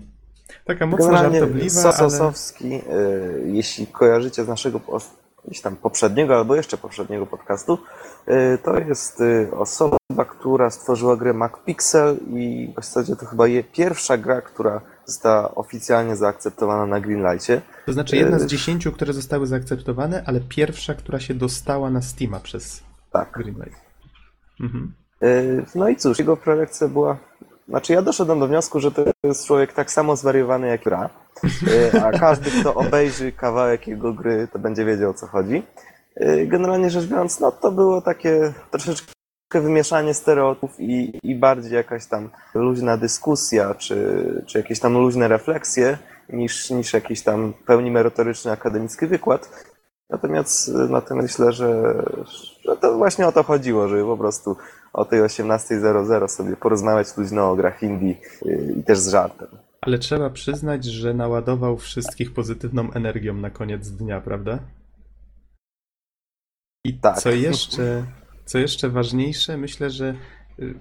[0.66, 1.94] Taka mocno Generalnie żartobliwa, ale...
[1.94, 4.80] Sososowski, y, jeśli kojarzycie z naszego
[5.46, 7.78] gdzieś tam poprzedniego albo jeszcze poprzedniego podcastu,
[8.28, 9.98] y, to jest y, osoba,
[10.30, 16.16] która stworzyła grę MacPixel i w zasadzie to chyba je pierwsza gra, która została oficjalnie
[16.16, 17.62] zaakceptowana na Greenlightie.
[17.86, 18.48] To znaczy jedna z Yy.
[18.48, 23.32] dziesięciu, które zostały zaakceptowane, ale pierwsza, która się dostała na Steama przez Tak.
[23.32, 23.76] Greenlight.
[24.60, 24.94] Mhm.
[25.24, 27.18] Y, No i cóż, jego prelekcja była.
[27.70, 31.10] Znaczy, ja doszedłem do wniosku, że to jest człowiek tak samo zwariowany jak Y,
[32.06, 35.64] a każdy, kto obejrzy kawałek jego gry, to będzie wiedział o co chodzi.
[36.22, 39.14] Y, Generalnie rzecz biorąc, no to było takie troszeczkę
[39.54, 45.98] wymieszanie stereotypów i, i bardziej jakaś tam luźna dyskusja, czy, czy jakieś tam luźne refleksje,
[46.30, 49.66] niż, niż jakiś tam pełni merytoryczny akademicki wykład.
[50.10, 52.04] Natomiast y, na tym myślę, że,
[52.66, 54.58] że to właśnie o to chodziło, żeby po prostu
[54.94, 57.88] o tej 18.00 sobie porozmawiać luźno o grach y,
[58.78, 59.48] i też z żartem.
[59.82, 64.60] Ale trzeba przyznać, że naładował wszystkich pozytywną energią na koniec dnia, prawda?
[66.86, 67.18] I Tak.
[67.18, 68.06] co jeszcze,
[68.46, 70.16] co jeszcze ważniejsze, myślę, że
[70.60, 70.74] y,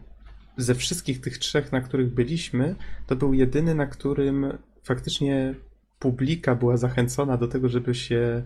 [0.57, 2.75] ze wszystkich tych trzech, na których byliśmy,
[3.07, 5.55] to był jedyny, na którym faktycznie
[5.99, 8.43] publika była zachęcona do tego, żeby się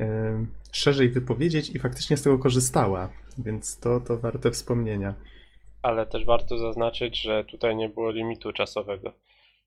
[0.00, 3.08] e, szerzej wypowiedzieć i faktycznie z tego korzystała.
[3.38, 5.14] Więc to, to warte wspomnienia.
[5.82, 9.12] Ale też warto zaznaczyć, że tutaj nie było limitu czasowego.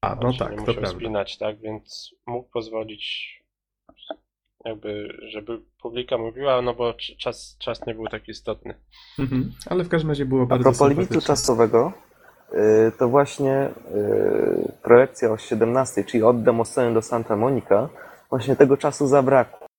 [0.01, 0.99] A, no tak, nie to musiał prawda.
[0.99, 1.59] spinać, tak?
[1.59, 3.39] Więc mógł pozwolić
[4.65, 8.73] jakby, żeby publika mówiła, no bo cz- czas, czas nie był tak istotny.
[9.19, 9.51] Mhm.
[9.65, 11.93] Ale w każdym razie było A bardzo propos limitu czasowego,
[12.53, 17.89] y, to właśnie y, projekcja o 17, czyli od Demosceny do Santa Monica,
[18.29, 19.69] właśnie tego czasu zabrakło.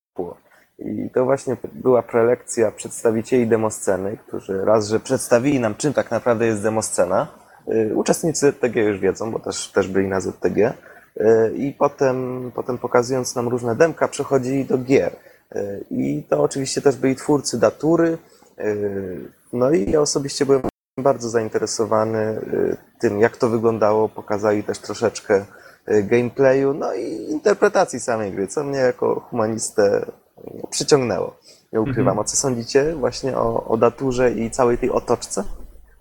[0.79, 6.47] I to właśnie była prelekcja przedstawicieli demosceny, którzy raz, że przedstawili nam, czym tak naprawdę
[6.47, 7.39] jest demoscena.
[7.69, 10.73] Y, Uczestnicy ZTG już wiedzą, bo też, też byli na ZTG.
[11.17, 15.17] Y, I potem, potem pokazując nam różne demka, przechodzili do gier.
[15.57, 18.19] Y, I to oczywiście też byli twórcy datury.
[19.53, 20.63] No i ja osobiście byłem
[20.99, 22.41] bardzo zainteresowany
[22.99, 24.09] tym, jak to wyglądało.
[24.09, 25.45] Pokazali też troszeczkę
[25.87, 30.07] gameplayu, no i interpretacji samej gry, co mnie jako humanistę
[30.71, 31.37] przyciągnęło.
[31.73, 32.09] nie ukrywam.
[32.09, 32.19] Mhm.
[32.19, 35.45] A co sądzicie właśnie o, o daturze i całej tej otoczce?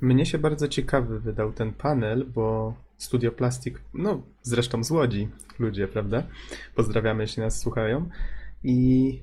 [0.02, 5.30] Mnie się bardzo ciekawy wydał ten panel, bo Studio Plastik, no zresztą z Łodzi
[5.60, 6.24] ludzie, prawda?
[6.76, 8.10] Pozdrawiamy, jeśli nas słuchają.
[8.64, 9.20] I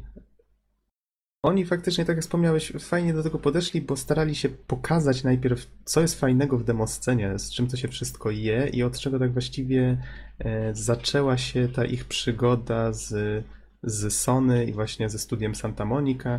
[1.43, 6.01] oni faktycznie, tak jak wspomniałeś, fajnie do tego podeszli, bo starali się pokazać najpierw, co
[6.01, 10.03] jest fajnego w demoscenie, z czym to się wszystko je i od czego tak właściwie
[10.39, 13.45] e, zaczęła się ta ich przygoda z,
[13.83, 16.39] z Sony i właśnie ze studiem Santa Monica.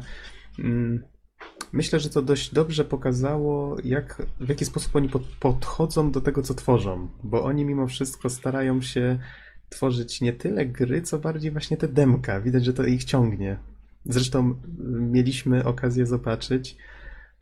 [1.72, 6.42] Myślę, że to dość dobrze pokazało, jak, w jaki sposób oni pod, podchodzą do tego,
[6.42, 9.20] co tworzą, bo oni mimo wszystko starają się
[9.70, 12.42] tworzyć nie tyle gry, co bardziej właśnie te demka.
[12.42, 13.58] Widać, że to ich ciągnie.
[14.06, 14.56] Zresztą y,
[14.88, 16.78] mieliśmy okazję zobaczyć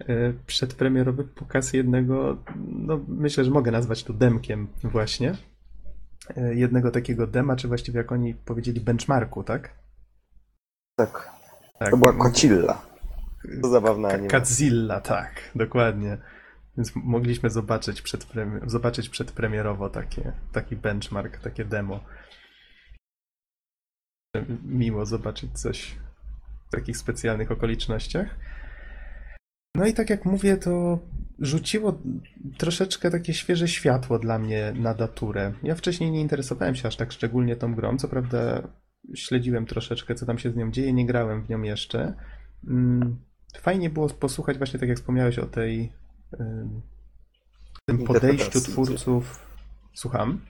[0.01, 2.37] y, przedpremierowy pokaz jednego,
[2.69, 5.35] no myślę, że mogę nazwać to demkiem właśnie,
[6.37, 9.73] y, jednego takiego dema, czy właściwie jak oni powiedzieli benchmarku, tak?
[10.95, 11.29] Tak,
[11.79, 11.91] Tak.
[11.91, 12.94] to była Kocilla.
[13.61, 14.39] To zabawna animacja.
[14.39, 16.17] Godzilla, tak, dokładnie.
[16.77, 21.99] Więc mogliśmy zobaczyć, przedpremi- zobaczyć przedpremierowo takie, taki benchmark, takie demo.
[24.65, 25.95] Miło zobaczyć coś
[26.67, 28.35] w takich specjalnych okolicznościach.
[29.75, 30.99] No i tak jak mówię, to
[31.39, 32.01] rzuciło
[32.57, 35.53] troszeczkę takie świeże światło dla mnie na daturę.
[35.63, 37.97] Ja wcześniej nie interesowałem się aż tak szczególnie tą grą.
[37.97, 38.67] Co prawda
[39.15, 42.13] śledziłem troszeczkę, co tam się z nią dzieje, nie grałem w nią jeszcze.
[43.61, 45.91] Fajnie było posłuchać właśnie tak jak wspomniałeś o tej
[46.39, 46.81] ym,
[47.85, 49.39] tym podejściu twórców.
[49.93, 50.41] Słucham?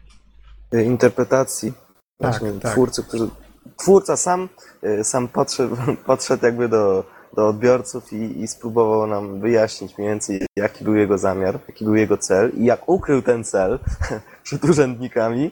[0.74, 2.72] Y, interpretacji Tak, właśnie tak.
[2.72, 3.30] twórcy, którzy...
[3.78, 4.50] Twórca sam,
[4.84, 5.76] y, sam podszedł,
[6.06, 7.04] podszedł jakby do,
[7.36, 11.96] do odbiorców i, i spróbował nam wyjaśnić mniej więcej, jaki był jego zamiar, jaki był
[11.96, 13.80] jego cel i jak ukrył ten cel
[14.44, 15.52] przed urzędnikami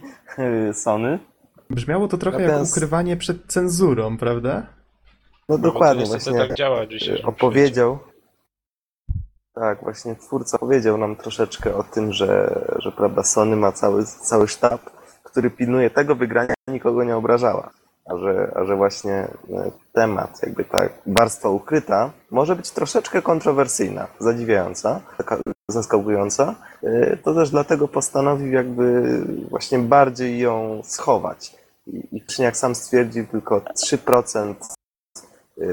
[0.70, 1.20] y, Sony.
[1.70, 4.68] Brzmiało to trochę jak Natomiast- ukrywanie przed cenzurą, prawda?
[5.58, 7.16] No No bo dokładnie, właśnie tak działa dzisiaj.
[7.16, 8.00] y, opowiedział.
[9.54, 14.48] Tak, właśnie twórca powiedział nam troszeczkę o tym, że, że prawda, Sony ma cały, cały
[14.48, 14.82] sztab,
[15.24, 17.70] który pilnuje tego wygrania, nikogo nie obrażała.
[18.06, 19.28] A że, a że właśnie e,
[19.94, 25.38] temat, jakby ta warstwa ukryta, może być troszeczkę kontrowersyjna, zadziwiająca, taka
[25.70, 29.04] zaskakująca, e, to też dlatego postanowił jakby
[29.50, 31.56] właśnie bardziej ją schować.
[31.88, 34.56] I, i jak sam stwierdził, tylko 3% y,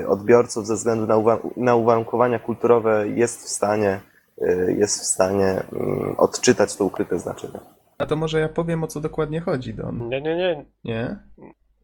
[0.09, 4.01] odbiorców ze względu na, uwa- na uwarunkowania kulturowe jest w stanie,
[4.43, 7.59] y, jest w stanie mm, odczytać to ukryte znaczenie.
[7.99, 10.09] A to może ja powiem o co dokładnie chodzi, Don.
[10.09, 10.65] Nie, nie, nie.
[10.85, 11.17] Nie?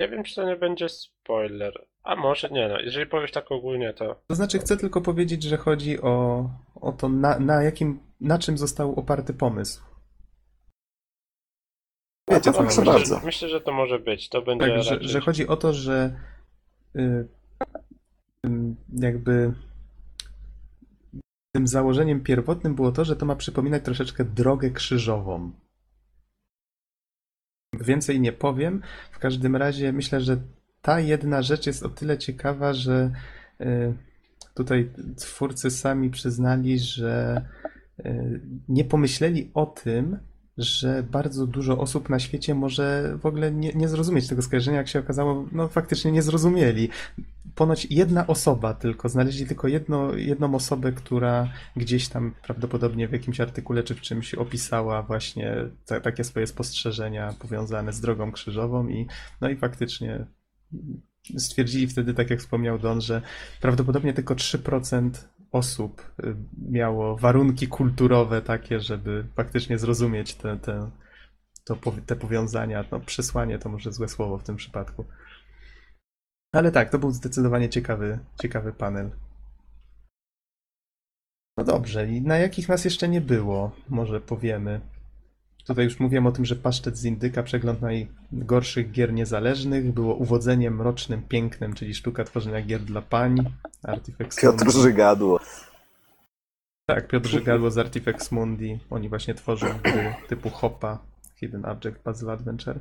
[0.00, 1.86] Nie wiem, czy to nie będzie spoiler.
[2.02, 2.78] A może nie, no.
[2.80, 4.16] Jeżeli powiesz tak ogólnie, to.
[4.26, 6.44] To znaczy chcę tylko powiedzieć, że chodzi o,
[6.80, 9.82] o to, na, na jakim, na czym został oparty pomysł.
[12.30, 12.84] Wiecie, to proszę na myśli.
[12.84, 13.14] bardzo.
[13.14, 14.28] Myślę, myślę, że to może być.
[14.28, 15.08] To będzie Tak, że, raczej...
[15.08, 16.16] że chodzi o to, że
[16.96, 17.28] y,
[18.92, 19.54] jakby
[21.56, 25.52] tym założeniem pierwotnym było to, że to ma przypominać troszeczkę drogę krzyżową.
[27.80, 28.82] Więcej nie powiem.
[29.12, 30.36] W każdym razie myślę, że
[30.82, 33.10] ta jedna rzecz jest o tyle ciekawa, że
[33.60, 33.94] y,
[34.54, 37.42] tutaj twórcy sami przyznali, że
[38.06, 40.18] y, nie pomyśleli o tym,
[40.58, 44.88] że bardzo dużo osób na świecie może w ogóle nie, nie zrozumieć tego skojarzenia, jak
[44.88, 46.88] się okazało, no faktycznie nie zrozumieli.
[47.56, 53.40] Ponoć jedna osoba tylko, znaleźli tylko jedno, jedną osobę, która gdzieś tam prawdopodobnie w jakimś
[53.40, 55.54] artykule czy w czymś opisała właśnie
[55.86, 59.06] ta, takie swoje spostrzeżenia powiązane z drogą krzyżową i
[59.40, 60.26] no i faktycznie
[61.38, 63.22] stwierdzili wtedy, tak jak wspomniał Don, że
[63.60, 65.10] prawdopodobnie tylko 3%
[65.52, 66.36] osób y,
[66.70, 70.90] miało warunki kulturowe takie, żeby faktycznie zrozumieć te, te,
[71.64, 71.76] to,
[72.06, 72.84] te powiązania.
[72.92, 75.04] No, przesłanie to może złe słowo w tym przypadku.
[76.52, 79.10] Ale tak, to był zdecydowanie ciekawy, ciekawy panel.
[81.56, 84.80] No dobrze, i na jakich nas jeszcze nie było, może powiemy.
[85.66, 90.76] Tutaj już mówiłem o tym, że pasztet z indyka, przegląd najgorszych gier niezależnych, było uwodzeniem
[90.76, 93.36] mrocznym pięknem, czyli sztuka tworzenia gier dla pań.
[93.82, 94.70] Artifex Piotr.
[94.70, 95.40] Żygadło.
[96.86, 98.78] Tak, Piotr Żygadło z Artifex Mundi.
[98.90, 100.98] Oni właśnie tworzą gry typu Hopa,
[101.36, 102.80] Hidden Object Puzzle Adventure.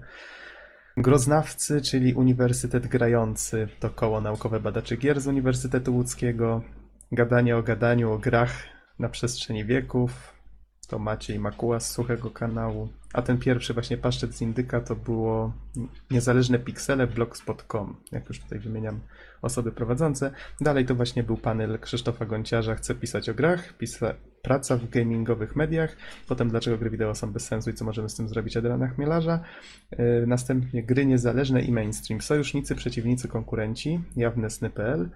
[0.98, 6.62] Groznawcy, czyli Uniwersytet Grający, to koło naukowe badaczy gier z Uniwersytetu Łódzkiego.
[7.12, 8.64] Gadanie o gadaniu, o grach
[9.00, 10.34] na przestrzeni wieków.
[10.88, 12.90] To Maciej Makuła z Suchego Kanału.
[13.14, 15.54] A ten pierwszy właśnie paszczet z Indyka to było
[16.12, 17.96] Niezależne Piksele blogspot.com.
[18.12, 19.00] Jak już tutaj wymieniam
[19.42, 20.32] osoby prowadzące.
[20.62, 25.56] Dalej to właśnie był panel Krzysztofa Gonciarza Chce pisać o grach, pisa, praca w gamingowych
[25.56, 25.96] mediach,
[26.28, 29.40] potem dlaczego gry wideo są bez sensu i co możemy z tym zrobić Adriana Chmielarza.
[29.92, 35.10] Yy, Następnie gry niezależne i mainstream, sojusznicy, przeciwnicy, konkurenci, jawne sny.pl.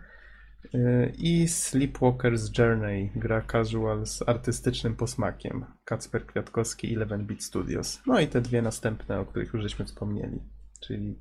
[0.75, 5.65] Y, I Sleepwalker's Journey, gra casual z artystycznym posmakiem.
[5.85, 8.01] Kacper Kwiatkowski i 11-Bit Studios.
[8.07, 10.39] No i te dwie następne, o których już żeśmy wspomnieli,
[10.81, 11.19] czyli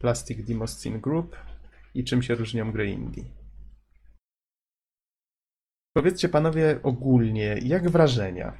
[0.00, 1.36] Plastic Demoscene Group
[1.94, 3.24] i czym się różnią gry indie.
[5.92, 8.52] Powiedzcie panowie ogólnie, jak wrażenia?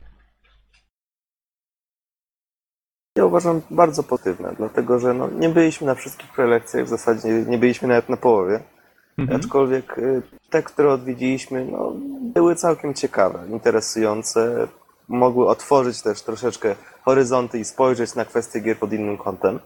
[3.17, 7.59] Ja uważam bardzo pozytywne, dlatego że no, nie byliśmy na wszystkich prelekcjach, w zasadzie nie
[7.59, 8.61] byliśmy nawet na połowie.
[9.19, 9.41] Mhm.
[9.41, 14.69] Aczkolwiek y, te, które odwiedziliśmy, no, były całkiem ciekawe, interesujące.
[15.09, 19.61] Mogły otworzyć też troszeczkę horyzonty i spojrzeć na kwestie gier pod innym kątem.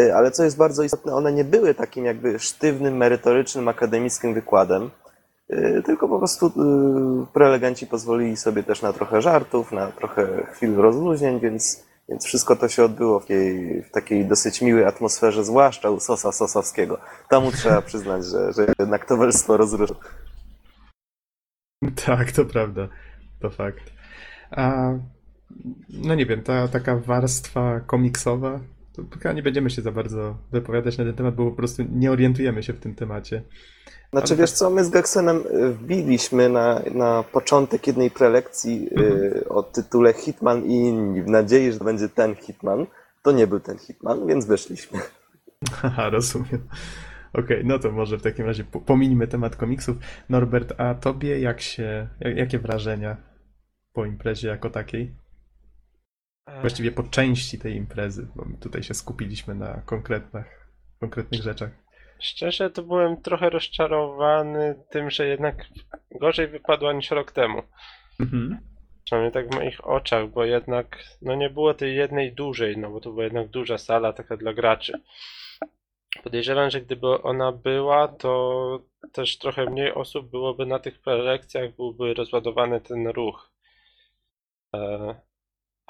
[0.00, 4.90] Y, Ale co jest bardzo istotne, one nie były takim jakby sztywnym, merytorycznym, akademickim wykładem,
[5.50, 10.76] y, tylko po prostu y, prelegenci pozwolili sobie też na trochę żartów, na trochę chwil
[10.76, 15.90] rozluźnień, więc, więc wszystko to się odbyło w takiej, w takiej dosyć miłej atmosferze, zwłaszcza
[15.90, 16.98] u Sosa Sosowskiego.
[17.30, 20.00] Temu trzeba przyznać, że, że jednak towarzystwo rozruszyło.
[22.06, 22.88] Tak, to prawda.
[23.40, 23.92] To fakt.
[24.50, 24.92] A
[25.88, 28.60] no nie wiem, ta taka warstwa komiksowa,
[28.92, 32.12] to chyba nie będziemy się za bardzo wypowiadać na ten temat, bo po prostu nie
[32.12, 33.42] orientujemy się w tym temacie.
[34.10, 39.48] Znaczy Ale wiesz co, my z Geksenem y, wbiliśmy na, na początek jednej prelekcji y,
[39.48, 42.86] o tytule Hitman i inni, w nadziei, że to będzie ten Hitman.
[43.22, 44.98] To nie był ten Hitman, więc wyszliśmy.
[45.80, 46.68] Haha, rozumiem.
[47.32, 49.96] Okej, no to może w takim razie po- pomińmy temat komiksów.
[50.28, 53.16] Norbert, a tobie jak się, jak, jakie wrażenia
[53.92, 55.14] po imprezie jako takiej?
[56.60, 60.68] Właściwie po części tej imprezy, bo my tutaj się skupiliśmy na konkretnych,
[61.00, 61.70] konkretnych rzeczach.
[62.20, 65.66] Szczerze to byłem trochę rozczarowany tym, że jednak
[66.20, 67.62] gorzej wypadła niż rok temu.
[68.20, 68.58] Mhm.
[69.04, 73.00] Przynajmniej tak w moich oczach, bo jednak no nie było tej jednej dużej, no bo
[73.00, 74.92] to była jednak duża sala taka dla graczy.
[76.22, 78.82] Podejrzewam, że gdyby ona była, to
[79.12, 83.50] też trochę mniej osób byłoby na tych prelekcjach, byłby rozładowany ten ruch.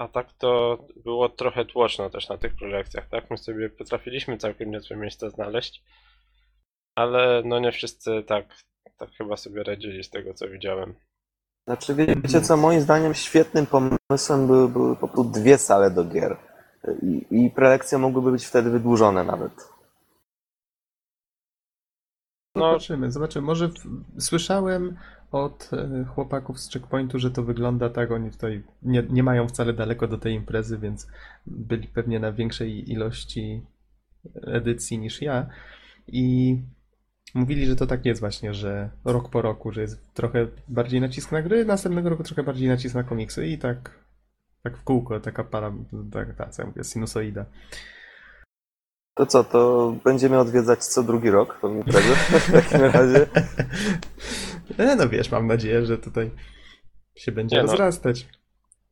[0.02, 3.30] A tak to było trochę tłoczno też na tych prelekcjach, tak?
[3.30, 5.82] My sobie potrafiliśmy całkiem niezłe miejsca znaleźć,
[6.94, 8.44] ale no nie wszyscy tak,
[8.96, 10.94] tak chyba sobie radzili z tego co widziałem.
[11.66, 16.36] Znaczy wiecie co, moim zdaniem świetnym pomysłem były, były po prostu dwie sale do gier.
[17.02, 19.52] I, I prelekcje mogłyby być wtedy wydłużone nawet.
[22.54, 22.66] No.
[22.66, 23.46] Zobaczymy, zobaczymy.
[23.46, 23.74] Może w...
[24.22, 24.96] słyszałem
[25.32, 29.72] od e, chłopaków z checkpointu, że to wygląda tak, oni tutaj nie, nie mają wcale
[29.72, 31.06] daleko do tej imprezy, więc
[31.46, 33.62] byli pewnie na większej ilości
[34.46, 35.46] edycji niż ja.
[36.06, 36.56] I
[37.34, 41.32] mówili, że to tak jest właśnie, że rok po roku, że jest trochę bardziej nacisk
[41.32, 43.90] na gry, następnego roku trochę bardziej nacisk na komiksy i tak,
[44.62, 45.72] tak w kółko, taka para,
[46.12, 47.44] tak, tak, co ja mówię, sinusoida.
[49.14, 53.26] To co, to będziemy odwiedzać co drugi rok tą imprezę w takim razie.
[54.78, 56.30] E, no wiesz, mam nadzieję, że tutaj
[57.16, 57.68] się będzie Nie no.
[57.68, 58.26] rozrastać.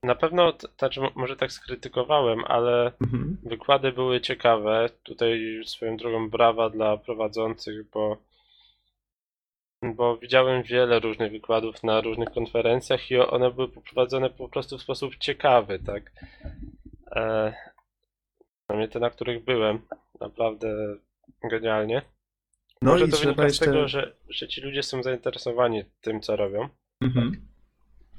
[0.02, 3.36] Na pewno, znaczy mo- może tak skrytykowałem, ale Mhm.
[3.42, 4.88] wykłady były ciekawe.
[5.02, 8.16] Tutaj swoją drogą brawa dla prowadzących, bo,
[9.82, 14.82] bo widziałem wiele różnych wykładów na różnych konferencjach i one były poprowadzone po prostu w
[14.82, 16.12] sposób ciekawy, tak.
[17.16, 17.54] E,
[18.64, 19.80] przynajmniej te, na których byłem,
[20.20, 20.68] naprawdę
[21.50, 22.02] genialnie.
[22.82, 23.64] No Może i to wynika z jeszcze.
[23.64, 26.68] tego, że, że ci ludzie są zainteresowani tym, co robią.
[27.00, 27.32] Mhm.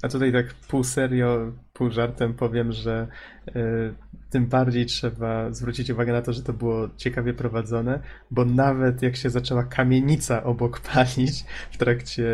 [0.02, 3.08] A tutaj tak pół serio, pół żartem powiem, że
[3.48, 3.94] y,
[4.30, 9.16] tym bardziej trzeba zwrócić uwagę na to, że to było ciekawie prowadzone, bo nawet jak
[9.16, 12.26] się zaczęła kamienica obok palić w trakcie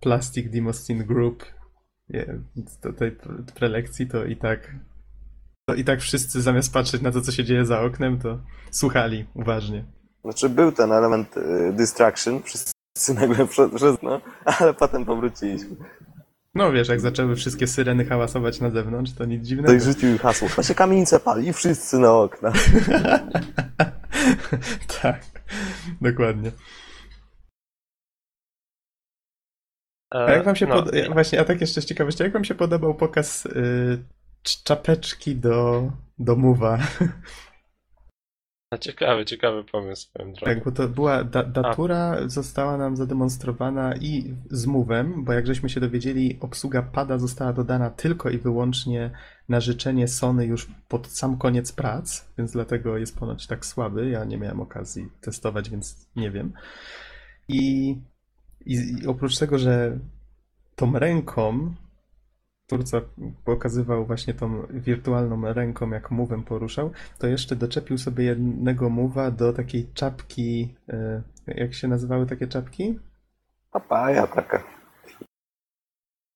[0.00, 1.44] Plastic Demoscene Group
[2.08, 2.26] nie,
[2.82, 4.74] do tej pre- prelekcji, to i tak
[5.68, 9.24] to i tak wszyscy zamiast patrzeć na to, co się dzieje za oknem, to słuchali
[9.34, 9.97] uważnie.
[10.28, 12.74] Znaczy był ten element y, distraction, wszyscy
[13.14, 15.76] nagle przez, przez no, ale potem powróciliśmy.
[16.54, 19.72] No wiesz, jak zaczęły wszystkie syreny hałasować na zewnątrz, to nic To dziwnego.
[19.72, 22.52] i rzucił hasło, to się kamienica pali, wszyscy na okna.
[25.02, 25.20] tak,
[26.00, 26.52] dokładnie.
[30.14, 30.94] E, A jak wam się no, pod...
[31.12, 34.04] Właśnie, a tak jeszcze z ciekawości, jak wam się podobał pokaz y,
[34.44, 36.78] cz- czapeczki do, do Move'a?
[38.76, 40.34] ciekawy, ciekawy pomysł, powiem.
[40.34, 45.68] Tak, bo to była da, datura, została nam zademonstrowana i z Move'em, bo jak żeśmy
[45.68, 49.10] się dowiedzieli, obsługa pada została dodana tylko i wyłącznie
[49.48, 54.10] na życzenie Sony już pod sam koniec prac, więc dlatego jest ponoć tak słaby.
[54.10, 56.52] Ja nie miałem okazji testować, więc nie wiem.
[57.48, 57.90] I,
[58.66, 59.98] i, i oprócz tego, że
[60.76, 61.74] tą ręką
[62.68, 63.00] twórca
[63.44, 69.52] pokazywał właśnie tą wirtualną ręką, jak move'em poruszał, to jeszcze doczepił sobie jednego move'a do
[69.52, 72.98] takiej czapki, e, jak się nazywały takie czapki?
[73.72, 74.64] Papaja taka.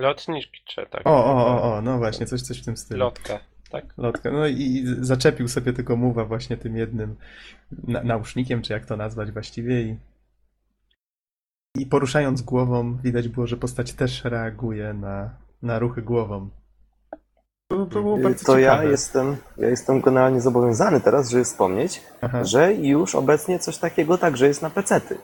[0.01, 1.07] Lotnicze, tak.
[1.07, 3.01] O, o, o, o, no właśnie, coś, coś w tym stylu.
[3.01, 3.39] Lotka,
[3.71, 3.85] tak?
[3.97, 4.31] Lotka.
[4.31, 7.17] No i zaczepił sobie tego muwa właśnie tym jednym
[7.71, 9.97] na, nausznikiem, czy jak to nazwać właściwie i,
[11.79, 16.49] i poruszając głową widać było, że postać też reaguje na, na ruchy głową.
[17.69, 22.45] To, to było bardzo To ja jestem, ja jestem generalnie zobowiązany teraz, żeby wspomnieć, Aha.
[22.45, 25.19] że już obecnie coś takiego także jest na pecety.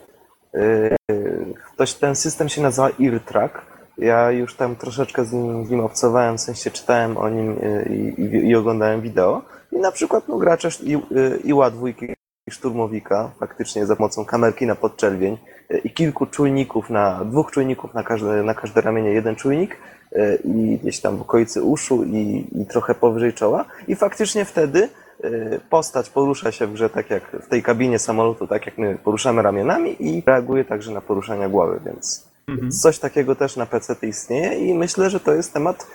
[1.75, 3.55] Ktoś, ten system się nazywa EarTrack.
[3.99, 7.97] Ja już tam troszeczkę z nim, z nim obcowałem, w sensie czytałem o nim yy,
[7.97, 9.43] i, i, i oglądałem wideo.
[9.73, 10.99] I na przykład no, gracze i,
[11.45, 12.07] Iła dwójki
[12.49, 15.39] i szturmowika, faktycznie za pomocą kamerki na podczerwień
[15.85, 19.77] i kilku czujników na, dwóch czujników na każde, na każde ramienie jeden czujnik
[20.13, 23.65] yy, i gdzieś tam w okolicy uszu i, i trochę powyżej czoła.
[23.89, 24.89] I faktycznie wtedy
[25.25, 28.99] y, postać porusza się w grze tak jak w tej kabinie samolotu, tak jak my
[29.05, 32.71] poruszamy ramionami i reaguje także na poruszania głowy, więc Mhm.
[32.71, 35.87] coś takiego też na PC istnieje i myślę, że to jest temat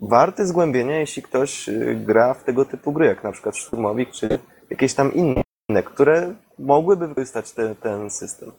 [0.00, 4.38] warty zgłębienia, jeśli ktoś y, gra w tego typu gry, jak na przykład Szturmowik, czy
[4.70, 8.52] jakieś tam inne, które mogłyby wykorzystać te, ten system.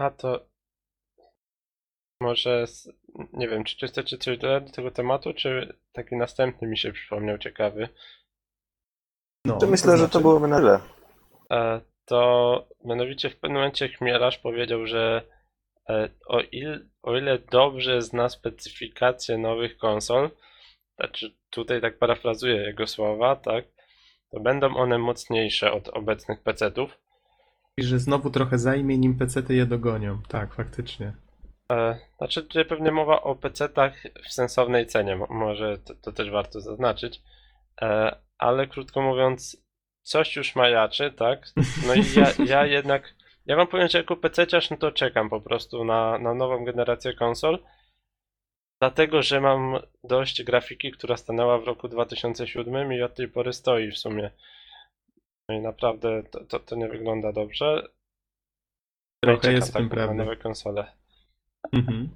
[0.00, 0.46] A to
[2.20, 2.64] może,
[3.32, 7.38] nie wiem, czy chcecie coś dodać do tego tematu, czy taki następny mi się przypomniał
[7.38, 7.88] ciekawy.
[9.44, 10.80] No, Czy myślę, że to znaczy- byłoby na tyle.
[11.50, 15.22] E, to mianowicie w pewnym momencie Chmielarz powiedział, że
[15.88, 20.30] e, o, il, o ile dobrze zna specyfikację nowych konsol,
[20.98, 23.64] znaczy tutaj tak parafrazuję jego słowa, tak,
[24.30, 26.98] to będą one mocniejsze od obecnych PC-ów.
[27.80, 30.22] I że znowu trochę zajmie, nim PC-ty je dogonią.
[30.28, 31.12] Tak, faktycznie.
[31.72, 33.92] E, Znaczy tutaj pewnie mowa o PC-tach
[34.28, 37.22] w sensownej cenie, mo- może to, to też warto zaznaczyć,
[37.82, 39.56] E, ale krótko mówiąc,
[40.02, 41.46] coś już majaczy, tak?
[41.86, 43.14] No i ja, ja jednak,
[43.46, 47.14] ja wam powiem, że jako PC-ciarz, no to czekam po prostu na, na nową generację
[47.14, 47.58] konsol,
[48.80, 53.90] dlatego, że mam dość grafiki, która stanęła w roku 2007 i od tej pory stoi
[53.90, 54.30] w sumie.
[55.50, 57.88] No i naprawdę to, to, to nie wygląda dobrze.
[59.24, 60.14] Trochę jest czekam tym tak prawdy.
[60.14, 60.92] nowe konsole.
[61.72, 62.08] Mhm.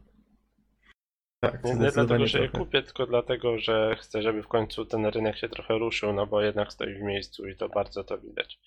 [1.40, 2.64] Tak, Nie, nie dlatego, że je trochę.
[2.64, 6.42] kupię, tylko dlatego, że chcę, żeby w końcu ten rynek się trochę ruszył, no bo
[6.42, 8.58] jednak stoi w miejscu i to bardzo to widać.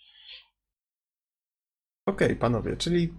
[2.05, 3.13] Okej, panowie, czyli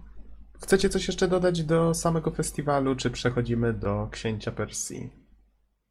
[0.63, 5.09] chcecie coś jeszcze dodać do samego festiwalu, czy przechodzimy do Księcia Persji?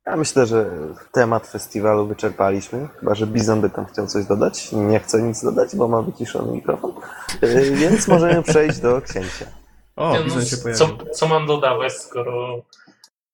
[0.09, 0.71] Ja myślę, że
[1.13, 4.73] temat festiwalu wyczerpaliśmy, chyba że Bizon by tam chciał coś dodać.
[4.73, 6.93] Nie chce nic dodać, bo ma wyciszony mikrofon.
[7.43, 9.47] Yy, Więc możemy przejść do księcia.
[9.97, 11.07] O, no, Bizon się co, pojawił.
[11.15, 12.63] co mam dodawać, skoro,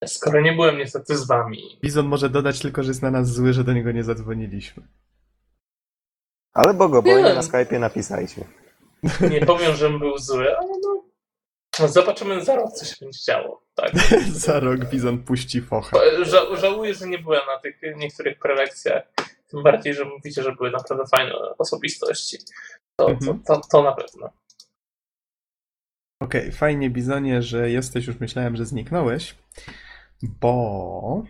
[0.07, 1.79] skoro nie byłem niestety z wami?
[1.83, 4.83] Bizon może dodać tylko, że jest na nas zły, że do niego nie zadzwoniliśmy.
[6.53, 7.35] Ale bogobojnie Nie.
[7.35, 8.45] na Skype'ie napisaliśmy.
[9.31, 11.05] Nie powiem, żebym był zły, ale no.
[11.87, 13.63] Zobaczymy za rok, co się będzie działo.
[13.75, 13.93] Tak.
[14.47, 15.97] Za rok Bizon puści focha.
[16.23, 19.03] Ża żałuję, że nie byłem na tych niektórych prelekcjach.
[19.49, 22.39] Tym bardziej, że mówicie, że były naprawdę fajne osobistości.
[22.97, 23.43] To, to, Mhm.
[23.43, 24.31] to, to na pewno.
[26.21, 29.35] Okej, fajnie Bizonie, że jesteś, już myślałem, że zniknąłeś,
[30.23, 31.23] bo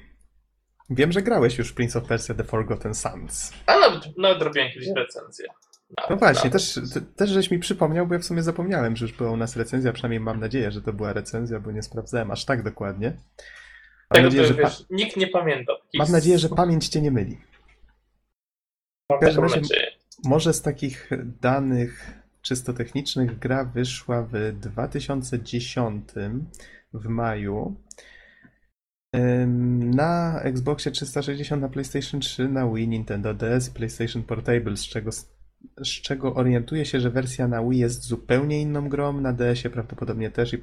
[0.90, 3.52] wiem, że grałeś już w Prince of Persia The Forgotten Sands.
[3.66, 5.46] A nawet, nawet robiłem jakieś recenzje.
[5.90, 9.04] Nawet, No właśnie, też, te- też żeś mi przypomniał, bo ja w sumie zapomniałem, że
[9.04, 12.30] już była u nas recenzja, przynajmniej mam nadzieję, że to była recenzja, bo nie sprawdzałem
[12.30, 13.08] aż tak dokładnie.
[13.10, 13.16] Mam
[14.10, 15.72] Tego nadzieję, że, pa- wiesz, nikt nie pamięta.
[15.98, 17.38] mam nadzieję, że pamięć cię nie myli.
[19.10, 19.86] Mam taką razie- nadzieję.
[20.24, 21.10] Może z takich
[21.40, 22.12] danych
[22.42, 26.04] czysto technicznych gra wyszła w 2010
[26.92, 27.76] w maju.
[29.94, 35.33] Na Xboxie 360, na PlayStation 3, na Wii, Nintendo DS, PlayStation Portable, z czego, z
[36.02, 40.52] czego orientuję się, że wersja na Wii jest zupełnie inną grą, na DS-ie prawdopodobnie też
[40.52, 40.58] i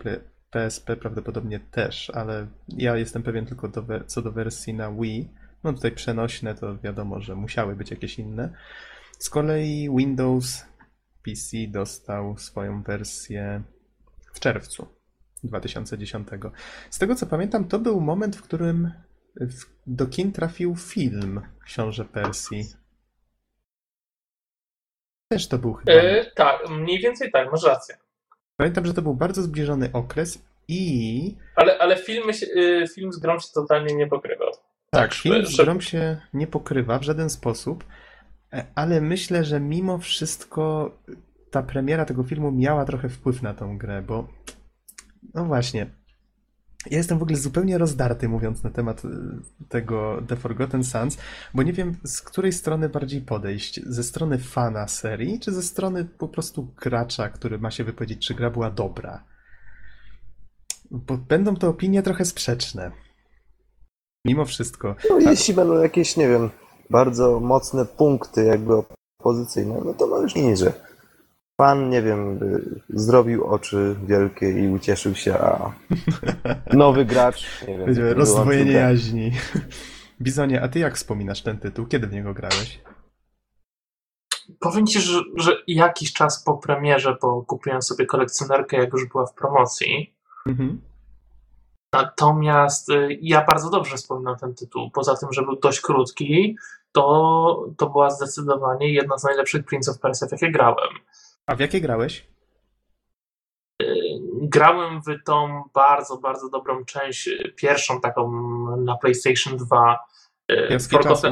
[0.52, 5.30] PSP prawdopodobnie też, ale ja jestem pewien tylko do, co do wersji na Wii.
[5.64, 8.54] No tutaj przenośne to wiadomo, że musiały być jakieś inne.
[9.20, 10.66] Z kolei Windows
[11.24, 13.64] PC dostał swoją wersję
[14.34, 14.88] w czerwcu
[15.44, 16.28] 2010.
[16.90, 18.92] Z tego co pamiętam, to był moment, w którym
[19.88, 22.81] do kin trafił film Książę Persji.
[25.32, 25.92] Też to był chyba.
[25.92, 27.98] E, tak, mniej więcej tak, masz rację.
[28.58, 32.34] Pamiętam, że to był bardzo zbliżony okres i Ale, ale filmy
[32.94, 34.52] film z grą się totalnie nie pokrywał.
[34.90, 37.84] tak, że- film z grą się nie pokrywa w żaden sposób,
[38.54, 40.92] e, ale myślę, że mimo wszystko
[41.52, 44.28] ta premiera tego filmu miała trochę wpływ na tą grę, bo
[45.34, 45.86] no właśnie.
[46.90, 49.10] Ja jestem w ogóle zupełnie rozdarty, mówiąc na temat y,
[49.70, 51.18] tego The Forgotten Sons,
[51.54, 53.82] bo nie wiem, z której strony bardziej podejść.
[53.86, 58.34] Ze strony fana serii, czy ze strony po prostu gracza, który ma się wypowiedzieć, czy
[58.34, 59.24] gra była dobra.
[60.92, 62.92] bo będą to opinie trochę sprzeczne.
[64.26, 64.96] Mimo wszystko.
[65.10, 66.50] No, jeśli będą jakieś, nie wiem,
[66.90, 68.74] bardzo mocne punkty jakby
[69.20, 70.74] opozycyjne, no to możesz nic, że
[71.62, 75.72] pan, nie wiem, y, zrobił oczy wielkie i ucieszył się, a
[76.74, 78.18] nowy gracz, nie wiem.
[78.18, 79.32] Rozdwojenie jaźni.
[80.22, 81.86] Bizonie, a ty jak wspominasz ten tytuł?
[81.86, 82.82] Kiedy w niego grałeś?
[84.60, 89.26] Powiem ci, że, że jakiś czas po premierze, bo kupiłem sobie kolekcjonerkę, jak już była
[89.26, 90.16] w promocji.
[90.48, 90.82] Mhm.
[91.94, 94.92] Natomiast y, ja bardzo dobrze wspominam ten tytuł.
[94.92, 96.58] Poza tym, że był dość krótki,
[96.92, 100.90] to, to była zdecydowanie jedna z najlepszych Prince of Persia, w jakie grałem.
[101.48, 102.32] A w jakie grałeś?
[104.42, 108.32] grałem w tą bardzo, bardzo dobrą część, y, pierwszą taką
[108.78, 110.00] na PlayStation 2.
[110.52, 111.28] y, Piaski czasu?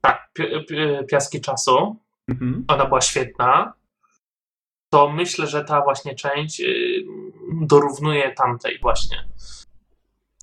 [0.00, 1.96] Tak, pi- pi- Piaski Czasu.
[2.28, 2.64] Mhm.
[2.68, 3.72] Ona była świetna.
[4.90, 7.04] To myślę, że ta właśnie część y,
[7.62, 9.28] dorównuje tamtej właśnie,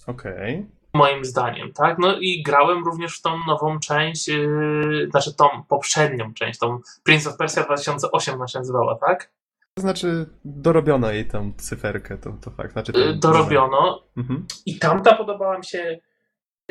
[0.07, 0.65] Okej.
[0.93, 1.97] Moim zdaniem, tak?
[1.99, 7.27] No i grałem również w tą nową część, y, znaczy tą poprzednią część, tą Prince
[7.27, 9.31] of Persia 2008 ona się nazywała, tak?
[9.73, 12.71] To znaczy, dorobiono jej tą cyferkę, to, to fakt.
[12.73, 14.03] Znaczy, Y, ten- Dorobiono.
[14.17, 14.45] Mhm.
[14.65, 15.99] I tamta podobała mi się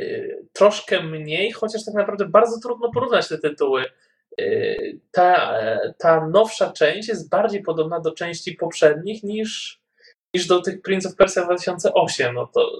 [0.00, 3.84] y, troszkę mniej, chociaż tak naprawdę bardzo trudno porównać te tytuły.
[4.40, 5.54] Y, ta,
[5.98, 9.80] ta nowsza część jest bardziej podobna do części poprzednich niż,
[10.34, 12.34] niż do tych Prince of Persia 2008.
[12.34, 12.70] No to,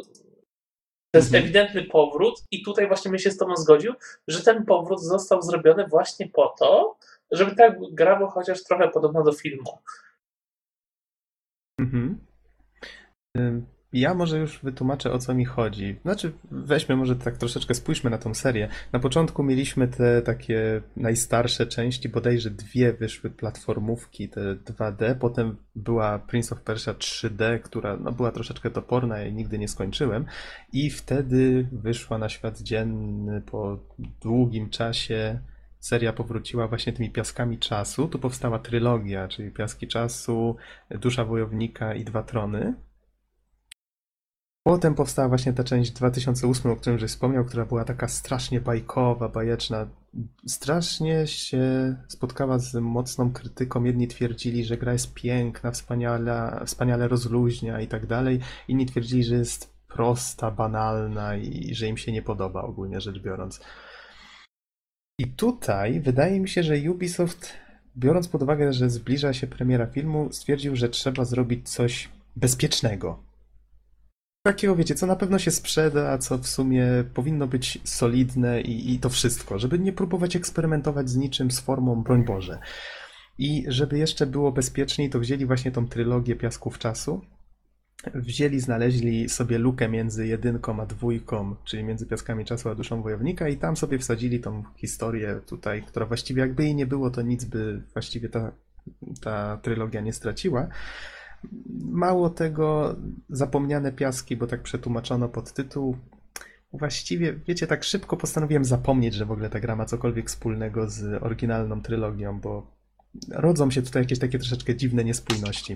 [1.10, 1.44] to jest Mhm.
[1.44, 3.94] ewidentny powrót i tutaj właśnie bym się z tobą zgodził,
[4.28, 6.96] że ten powrót został zrobiony właśnie po to,
[7.30, 9.78] żeby ta gra była chociaż trochę podobna do filmu.
[13.36, 13.68] Mhm.
[13.92, 15.96] Ja może już wytłumaczę o co mi chodzi.
[16.02, 18.68] Znaczy, weźmy może tak troszeczkę spójrzmy na tą serię.
[18.92, 26.18] Na początku mieliśmy te takie najstarsze części, bodajże dwie wyszły platformówki, te 2D, potem była
[26.18, 30.24] Prince of Persia 3D, która no, była troszeczkę toporna, ja nigdy nie skończyłem
[30.72, 33.78] i wtedy wyszła na świat dzienny po
[34.20, 35.40] długim czasie
[35.80, 38.08] seria powróciła właśnie tymi piaskami czasu.
[38.08, 40.56] Tu powstała trylogia, czyli Piaski Czasu,
[40.90, 42.74] Dusza Wojownika i Dwa Trony.
[44.68, 49.28] Potem powstała właśnie ta część 2008, o którym żeś wspomniał, która była taka strasznie bajkowa,
[49.28, 49.86] bajeczna.
[50.46, 51.62] Strasznie się
[52.08, 53.84] spotkała z mocną krytyką.
[53.84, 58.40] Jedni twierdzili, że gra jest piękna, wspaniale, wspaniale rozluźnia i tak dalej.
[58.68, 63.60] Inni twierdzili, że jest prosta, banalna i że im się nie podoba ogólnie rzecz biorąc.
[65.18, 67.52] I tutaj wydaje mi się, że Ubisoft,
[67.96, 73.27] biorąc pod uwagę, że zbliża się premiera filmu, stwierdził, że trzeba zrobić coś bezpiecznego.
[74.48, 78.94] Takiego, wiecie, co na pewno się sprzeda, a co w sumie powinno być solidne i,
[78.94, 82.58] i to wszystko, żeby nie próbować eksperymentować z niczym, z formą, broń Boże.
[83.38, 87.20] I żeby jeszcze było bezpieczniej, to wzięli właśnie tą trylogię Piasków Czasu,
[88.14, 93.48] wzięli, znaleźli sobie lukę między jedynką a dwójką, czyli między Piaskami Czasu a Duszą Wojownika
[93.48, 97.44] i tam sobie wsadzili tą historię tutaj, która właściwie jakby jej nie było, to nic
[97.44, 98.52] by właściwie ta,
[99.20, 100.68] ta trylogia nie straciła.
[101.84, 102.96] Mało tego,
[103.30, 105.96] zapomniane piaski, bo tak przetłumaczono pod tytuł.
[106.72, 111.22] Właściwie, wiecie, tak szybko postanowiłem zapomnieć, że w ogóle ta gra ma cokolwiek wspólnego z
[111.22, 112.78] oryginalną trylogią, bo
[113.30, 115.74] rodzą się tutaj jakieś takie troszeczkę dziwne niespójności.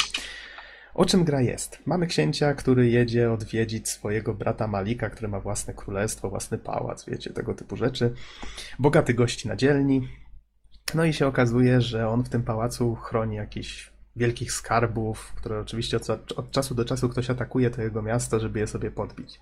[0.94, 1.78] O czym gra jest?
[1.86, 7.30] Mamy księcia, który jedzie odwiedzić swojego brata Malika, który ma własne królestwo, własny pałac, wiecie,
[7.30, 8.14] tego typu rzeczy.
[8.78, 10.08] Bogaty gości na dzielni.
[10.94, 15.96] No i się okazuje, że on w tym pałacu chroni jakichś wielkich skarbów, które oczywiście
[15.96, 19.40] od, od czasu do czasu ktoś atakuje to jego miasto, żeby je sobie podbić.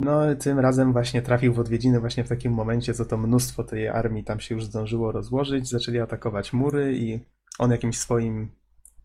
[0.00, 3.88] No, tym razem właśnie trafił w odwiedziny właśnie w takim momencie, co to mnóstwo tej
[3.88, 7.20] armii tam się już zdążyło rozłożyć, zaczęli atakować mury i
[7.58, 8.50] on jakimś swoim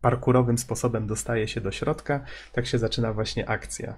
[0.00, 2.24] parkurowym sposobem dostaje się do środka.
[2.52, 3.96] Tak się zaczyna właśnie akcja.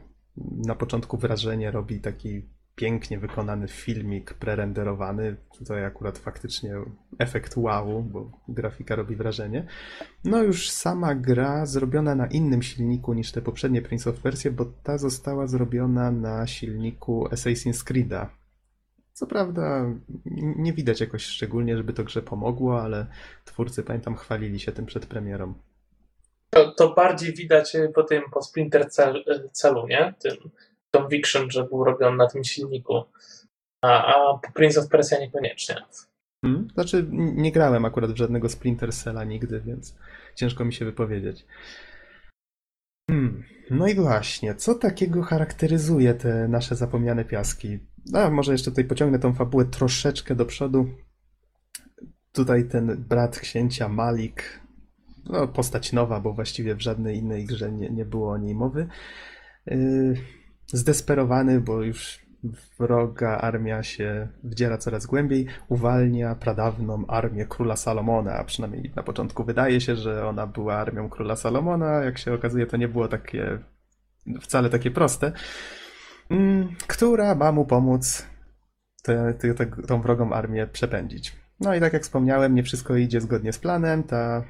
[0.67, 2.43] Na początku wrażenie robi taki
[2.79, 5.37] pięknie wykonany filmik prerenderowany.
[5.59, 6.75] Tutaj akurat faktycznie
[7.19, 9.67] efekt wow, bo grafika robi wrażenie.
[10.25, 14.65] No już sama gra zrobiona na innym silniku niż te poprzednie Prince of Persia, bo
[14.83, 18.27] ta została zrobiona na silniku Assassin's Creed'a.
[19.13, 19.95] Co prawda
[20.57, 23.07] nie widać jakoś szczególnie, żeby to grze pomogło, ale
[23.45, 25.55] twórcy pamiętam chwalili się tym przed premierą.
[26.51, 30.15] To, to bardziej widać y, po tym, po Splinter cel, y, celu, nie?
[30.19, 30.51] Tym
[30.91, 33.03] Conviction, że był robiony na tym silniku.
[33.83, 35.77] A, a Prince of Persia niekoniecznie.
[36.45, 36.69] Hmm?
[36.75, 39.97] Znaczy, nie grałem akurat w żadnego Splinter Cella nigdy, więc
[40.35, 41.47] ciężko mi się wypowiedzieć.
[43.11, 43.45] Hmm.
[43.71, 47.79] No i właśnie, co takiego charakteryzuje te nasze zapomniane piaski?
[48.15, 50.89] A może jeszcze tutaj pociągnę tą fabułę troszeczkę do przodu.
[52.33, 54.61] Tutaj ten brat księcia Malik,
[55.25, 58.89] no, postać nowa, bo właściwie w żadnej innej grze nie, nie było o niej mowy.
[59.67, 60.17] yy,
[60.73, 62.29] zdesperowany, bo już
[62.79, 69.45] wroga armia się wdziera coraz głębiej, uwalnia pradawną armię króla Salomona, a przynajmniej na początku
[69.45, 73.59] wydaje się, że ona była armią króla Salomona, jak się okazuje to nie było takie
[74.41, 75.33] wcale takie proste,
[76.31, 78.27] mm, która ma mu pomóc
[79.03, 81.37] tę, tę, tę, tą wrogą armię przepędzić.
[81.61, 84.45] No i tak jak wspomniałem, nie wszystko idzie zgodnie z planem, ta,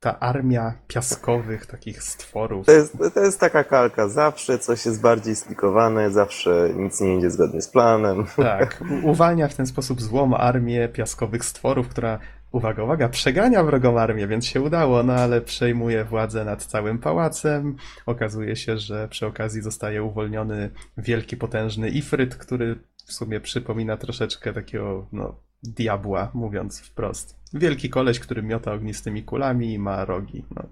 [0.00, 4.08] ta armia piaskowych takich stworów To jest, to jest taka kalka.
[4.08, 8.24] Zawsze coś jest bardziej splikowane, zawsze nic nie idzie zgodnie z planem.
[8.36, 12.18] Tak, uwalnia w ten sposób złą armię piaskowych stworów, która,
[12.52, 17.76] uwaga, uwaga, przegania wrogą armię, więc się udało, no ale przejmuje władzę nad całym pałacem.
[18.06, 24.52] Okazuje się, że przy okazji zostaje uwolniony wielki, potężny Ifryt, który w sumie przypomina troszeczkę
[24.52, 27.36] takiego, no, diabła, mówiąc wprost.
[27.52, 30.44] Wielki koleś, który miota ognistymi kulami i ma rogi.
[30.50, 30.62] No.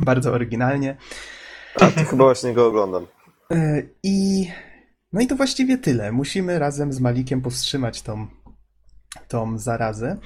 [0.00, 0.96] Bardzo oryginalnie.
[1.80, 3.06] A to chyba właśnie go oglądam.
[3.52, 4.48] E, I
[5.12, 6.12] no i to właściwie tyle.
[6.12, 8.26] Musimy razem z Malikiem powstrzymać tą,
[9.28, 10.16] tą zarazę.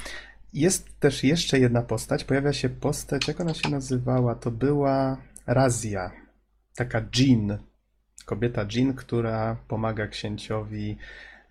[0.53, 2.25] Jest też jeszcze jedna postać.
[2.25, 4.35] Pojawia się postać, jak ona się nazywała?
[4.35, 5.17] To była
[5.47, 6.11] Razia.
[6.77, 7.59] Taka Jean.
[8.25, 10.97] Kobieta Jean, która pomaga księciowi.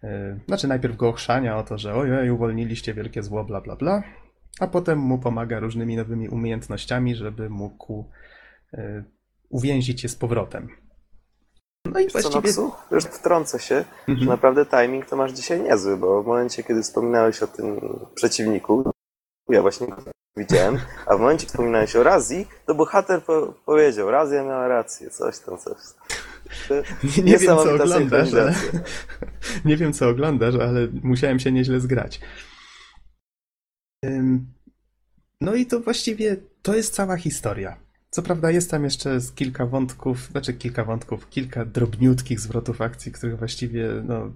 [0.03, 4.03] E, Znaczy, najpierw go ochrzania o to, że ojej, uwolniliście wielkie zło, bla, bla, bla.
[4.59, 8.09] A potem mu pomaga różnymi nowymi umiejętnościami, żeby mógł
[8.73, 9.03] e,
[9.49, 10.69] uwięzić je z powrotem.
[11.85, 12.47] No i Wiesz co, właściwie.
[12.63, 12.71] Nopsu?
[12.91, 13.75] Już wtrącę się,
[14.07, 14.27] że Mhm.
[14.27, 17.79] naprawdę timing to masz dzisiaj niezły, bo w momencie, kiedy wspominałeś o tym
[18.15, 18.91] przeciwniku,
[19.49, 19.87] ja właśnie
[20.39, 25.09] widziałem, a w momencie, kiedy wspominałeś o Razji, to bohater po powiedział, Razja miała rację,
[25.09, 26.19] coś tam, coś tam.
[27.17, 28.53] Nie, nie wiem, co oglądasz, ale...
[29.65, 32.21] Nie wiem, co oglądasz, ale musiałem się nieźle zgrać.
[35.41, 37.77] No i to właściwie to jest cała historia.
[38.09, 43.37] Co prawda jest tam jeszcze kilka wątków, znaczy kilka wątków, kilka drobniutkich zwrotów akcji, których
[43.37, 44.31] właściwie no,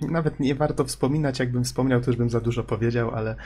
[0.00, 1.38] nawet nie warto wspominać.
[1.38, 3.36] Jakbym wspomniał, to już bym za dużo powiedział, ale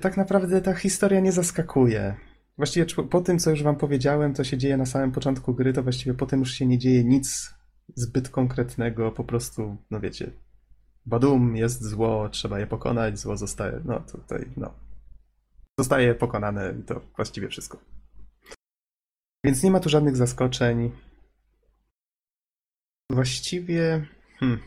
[0.00, 2.16] tak naprawdę ta historia nie zaskakuje.
[2.56, 5.82] Właściwie po tym, co już wam powiedziałem, to się dzieje na samym początku gry, to
[5.82, 7.54] właściwie potem już się nie dzieje nic
[7.94, 10.32] zbyt konkretnego, po prostu, no wiecie,
[11.06, 14.74] badum, jest zło, trzeba je pokonać, zło zostaje, no tutaj, no,
[15.78, 17.78] zostaje pokonane i to właściwie wszystko.
[19.44, 20.92] Więc nie ma tu żadnych zaskoczeń.
[23.10, 24.06] Właściwie,
[24.40, 24.60] hmm,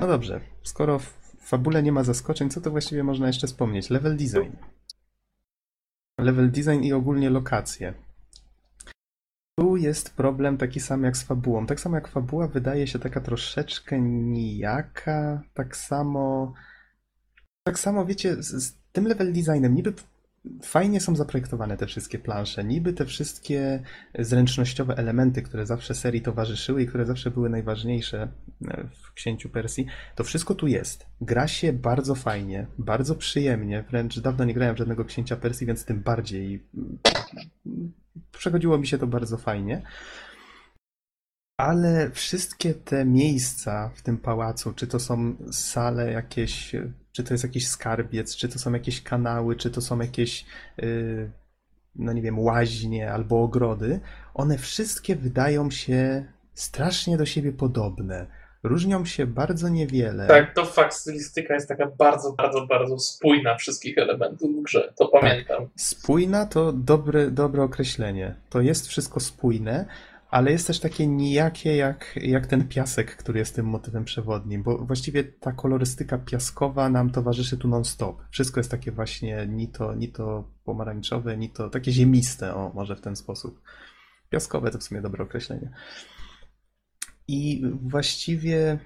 [0.00, 1.00] no dobrze, skoro
[1.46, 3.90] fabule nie ma zaskoczeń, co to właściwie można jeszcze wspomnieć?
[3.90, 4.56] Level design.
[6.20, 7.94] Level design i ogólnie lokacje.
[9.58, 11.66] Tu jest problem taki sam jak z fabułą.
[11.66, 16.54] Tak samo jak fabuła wydaje się taka troszeczkę nijaka, tak samo
[17.66, 19.92] tak samo wiecie, z, z tym level designem niby
[20.62, 23.82] fajnie są zaprojektowane te wszystkie plansze, niby te wszystkie
[24.18, 28.28] zręcznościowe elementy, które zawsze serii towarzyszyły i które zawsze były najważniejsze
[28.68, 31.06] e, w Księciu Persji, to wszystko tu jest.
[31.20, 36.00] Gra się bardzo fajnie, bardzo przyjemnie, wręcz dawno nie grałem żadnego Księcia Persji, więc tym
[36.00, 37.92] bardziej mm,
[38.32, 39.82] przechodziło mi się to bardzo fajnie.
[41.56, 46.72] Ale wszystkie te miejsca w tym pałacu, czy to są sale jakieś,
[47.12, 50.44] czy to jest jakiś skarbiec, czy to są jakieś kanały, czy to są jakieś,
[50.76, 51.30] yy,
[51.94, 54.00] no nie wiem, łaźnie albo ogrody,
[54.34, 56.24] one wszystkie wydają się
[56.54, 58.26] strasznie do siebie podobne.
[58.62, 60.26] Różnią się bardzo niewiele.
[60.26, 65.08] Tak, to fakt, stylistyka jest taka bardzo, bardzo, bardzo spójna wszystkich elementów w grze, to
[65.08, 65.68] pamiętam.
[65.76, 68.34] Spójna to dobre, dobre określenie.
[68.50, 69.86] To jest wszystko spójne,
[70.36, 74.78] ale jest też takie nijakie jak, jak ten piasek, który jest tym motywem przewodnim, bo
[74.78, 78.22] właściwie ta kolorystyka piaskowa nam towarzyszy tu non-stop.
[78.30, 82.96] Wszystko jest takie właśnie ni to, ni to pomarańczowe, ni to takie ziemiste, o może
[82.96, 83.60] w ten sposób.
[84.30, 85.70] Piaskowe to w sumie dobre określenie.
[87.28, 88.78] I właściwie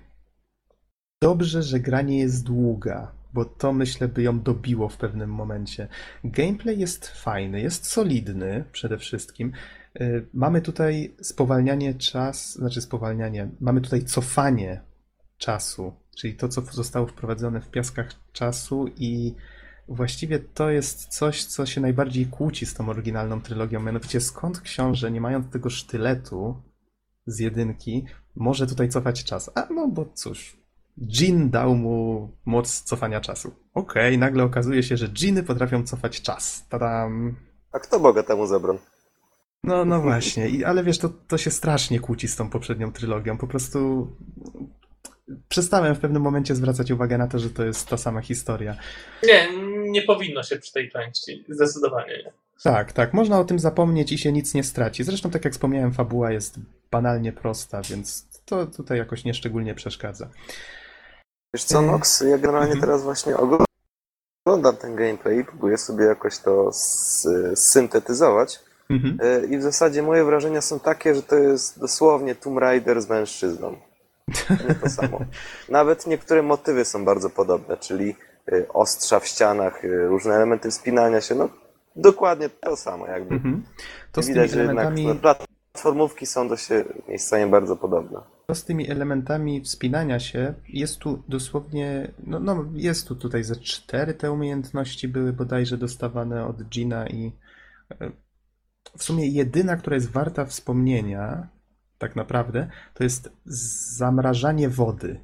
[1.23, 5.89] dobrze, że gra nie jest długa, bo to myślę by ją dobiło w pewnym momencie.
[6.25, 9.53] Gameplay jest fajny, jest solidny przede wszystkim.
[10.01, 14.81] Y, Mamy tutaj spowalnianie czas, znaczy spowalnianie, mamy tutaj cofanie
[15.39, 19.35] czasu, czyli to, co zostało wprowadzone w piaskach czasu i
[19.89, 25.11] właściwie to jest coś, co się najbardziej kłóci z tą oryginalną trylogią, mianowicie skąd książę,
[25.11, 26.63] nie mając tego sztyletu
[27.27, 28.05] z jedynki,
[28.37, 29.51] może tutaj cofać czas.
[29.55, 30.57] A no bo cóż,
[30.99, 33.53] Jin dał mu moc cofania czasu.
[33.75, 36.69] Okej, nagle okazuje się, że dżiny potrafią cofać czas.
[36.69, 37.37] Tadam.
[37.73, 38.79] A kto Boga temu zabrał?
[39.65, 43.39] No, no właśnie, I, ale wiesz, to, to się strasznie kłóci z tą poprzednią trylogią.
[43.39, 44.09] Po prostu
[45.49, 48.77] przestałem w pewnym momencie zwracać uwagę na to, że to jest ta sama historia.
[49.23, 49.49] Nie,
[49.91, 52.33] nie powinno się przy tej części, zdecydowanie nie.
[52.63, 55.05] Tak, tak, można o tym zapomnieć i się nic nie straci.
[55.05, 56.59] Zresztą, tak jak wspomniałem, fabuła jest
[56.91, 60.29] banalnie prosta, więc to tutaj jakoś nieszczególnie przeszkadza.
[61.55, 62.81] Wiesz co, Nox, ja generalnie Mhm.
[62.81, 63.35] teraz właśnie
[64.47, 66.71] oglądam ten gameplay i próbuję sobie jakoś to
[67.55, 68.61] syntetyzować.
[68.91, 69.19] Mhm.
[69.23, 73.09] E, I w zasadzie moje wrażenia są takie, że to jest dosłownie Tomb Raider z
[73.09, 73.77] mężczyzną.
[74.69, 75.21] Nie to samo.
[75.69, 78.17] Nawet niektóre motywy są bardzo podobne, czyli
[78.53, 81.49] e, ostrza w ścianach, e, różne elementy wspinania się, no
[81.97, 83.35] dokładnie to samo jakby.
[83.35, 83.63] Mhm.
[84.13, 85.35] To Widać, że jednak elementami, no,
[85.73, 88.21] platformówki są do się miejscami bardzo podobne.
[88.47, 93.57] to z tymi elementami wspinania się jest tu dosłownie, no, no jest tu tutaj ze
[93.57, 97.33] cztery te umiejętności były bodajże dostawane od Gina i
[98.99, 101.49] w sumie jedyna, która jest warta wspomnienia,
[101.99, 103.31] tak naprawdę, to jest
[103.97, 105.21] zamrażanie wody.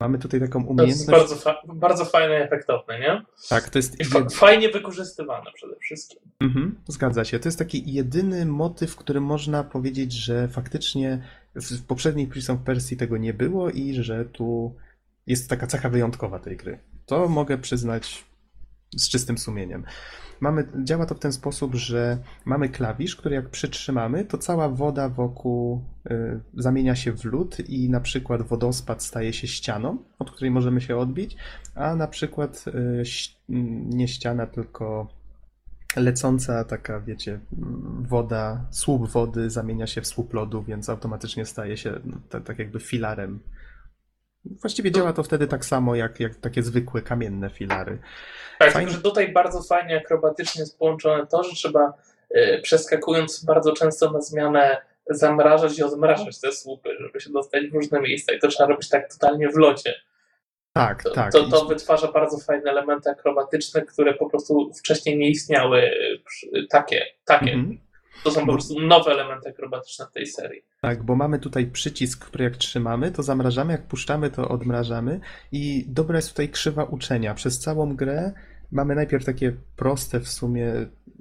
[0.00, 1.20] Mamy tutaj taką To jest umiejętność.
[1.20, 3.22] bardzo, fa- bardzo fajne i efektowne, nie?
[3.48, 6.18] Tak, to jest I fa- jed- fajnie wykorzystywane przede wszystkim.
[6.40, 7.38] Mhm, zgadza się.
[7.38, 11.22] To jest taki jedyny motyw, który można powiedzieć, że faktycznie
[11.54, 14.74] w poprzedniej Prince of Persia tego nie było i że tu
[15.26, 16.78] jest taka cecha wyjątkowa tej gry.
[17.06, 18.24] To mogę przyznać
[18.96, 19.84] z czystym sumieniem.
[20.40, 25.08] Mamy, działa to w ten sposób, że mamy klawisz, który jak przytrzymamy, to cała woda
[25.08, 30.50] wokół y, zamienia się w lód i na przykład wodospad staje się ścianą, od której
[30.50, 31.36] możemy się odbić,
[31.74, 33.02] a na przykład y,
[33.88, 35.08] nie ściana, tylko
[35.96, 37.40] lecąca taka, wiecie,
[38.00, 42.58] woda, słup wody zamienia się w słup lodu, więc automatycznie staje się no, ta- tak
[42.58, 43.40] jakby filarem.
[44.60, 47.98] Właściwie działa to wtedy tak samo jak, jak takie zwykłe kamienne filary.
[48.58, 48.86] Tak, Fajnie.
[48.86, 51.92] tylko że tutaj bardzo fajnie akrobatycznie jest połączone to, że trzeba
[52.30, 54.76] e, przeskakując bardzo często na zmianę
[55.10, 58.88] zamrażać i odmrażać te słupy, żeby się dostać w różne miejsca i to trzeba robić
[58.88, 59.94] tak totalnie w locie.
[60.72, 61.32] Tak, To, tak.
[61.32, 67.06] to, to wytwarza bardzo fajne elementy akrobatyczne, które po prostu wcześniej nie istniały e, takie,
[67.24, 67.52] takie.
[67.52, 67.78] Mhm.
[68.26, 70.62] To są po prostu nowe elementy akrobatyczne tej serii.
[70.80, 75.20] Tak, bo mamy tutaj przycisk, który jak trzymamy, to zamrażamy, jak puszczamy, to odmrażamy.
[75.52, 77.34] I dobra jest tutaj krzywa uczenia.
[77.34, 78.32] Przez całą grę
[78.72, 80.72] mamy najpierw takie proste w sumie.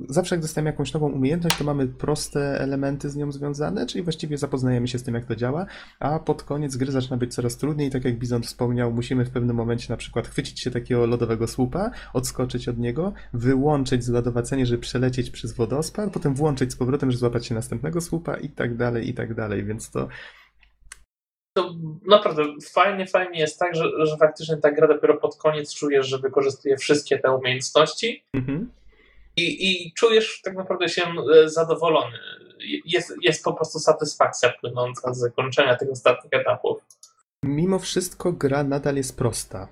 [0.09, 4.37] Zawsze jak dostajemy jakąś nową umiejętność, to mamy proste elementy z nią związane, czyli właściwie
[4.37, 5.65] zapoznajemy się z tym, jak to działa,
[5.99, 7.89] a pod koniec gry zaczyna być coraz trudniej.
[7.89, 11.91] Tak jak Bizon wspomniał, musimy w pewnym momencie na przykład chwycić się takiego lodowego słupa,
[12.13, 17.45] odskoczyć od niego, wyłączyć zlodowacenie, żeby przelecieć przez wodospad, potem włączyć z powrotem, żeby złapać
[17.45, 20.07] się następnego słupa i tak dalej, i tak dalej, więc to
[21.57, 21.75] To
[22.07, 26.19] naprawdę fajnie, fajnie jest tak, że, że faktycznie ta gra dopiero pod koniec czujesz, że
[26.19, 28.71] wykorzystuje wszystkie te umiejętności mhm.
[29.37, 32.17] i, i czujesz tak naprawdę się e, zadowolony.
[32.85, 36.81] Jest, jest po prostu satysfakcja płynąca z zakończenia tych ostatnich etapów.
[37.43, 39.67] Mimo wszystko gra nadal jest prosta.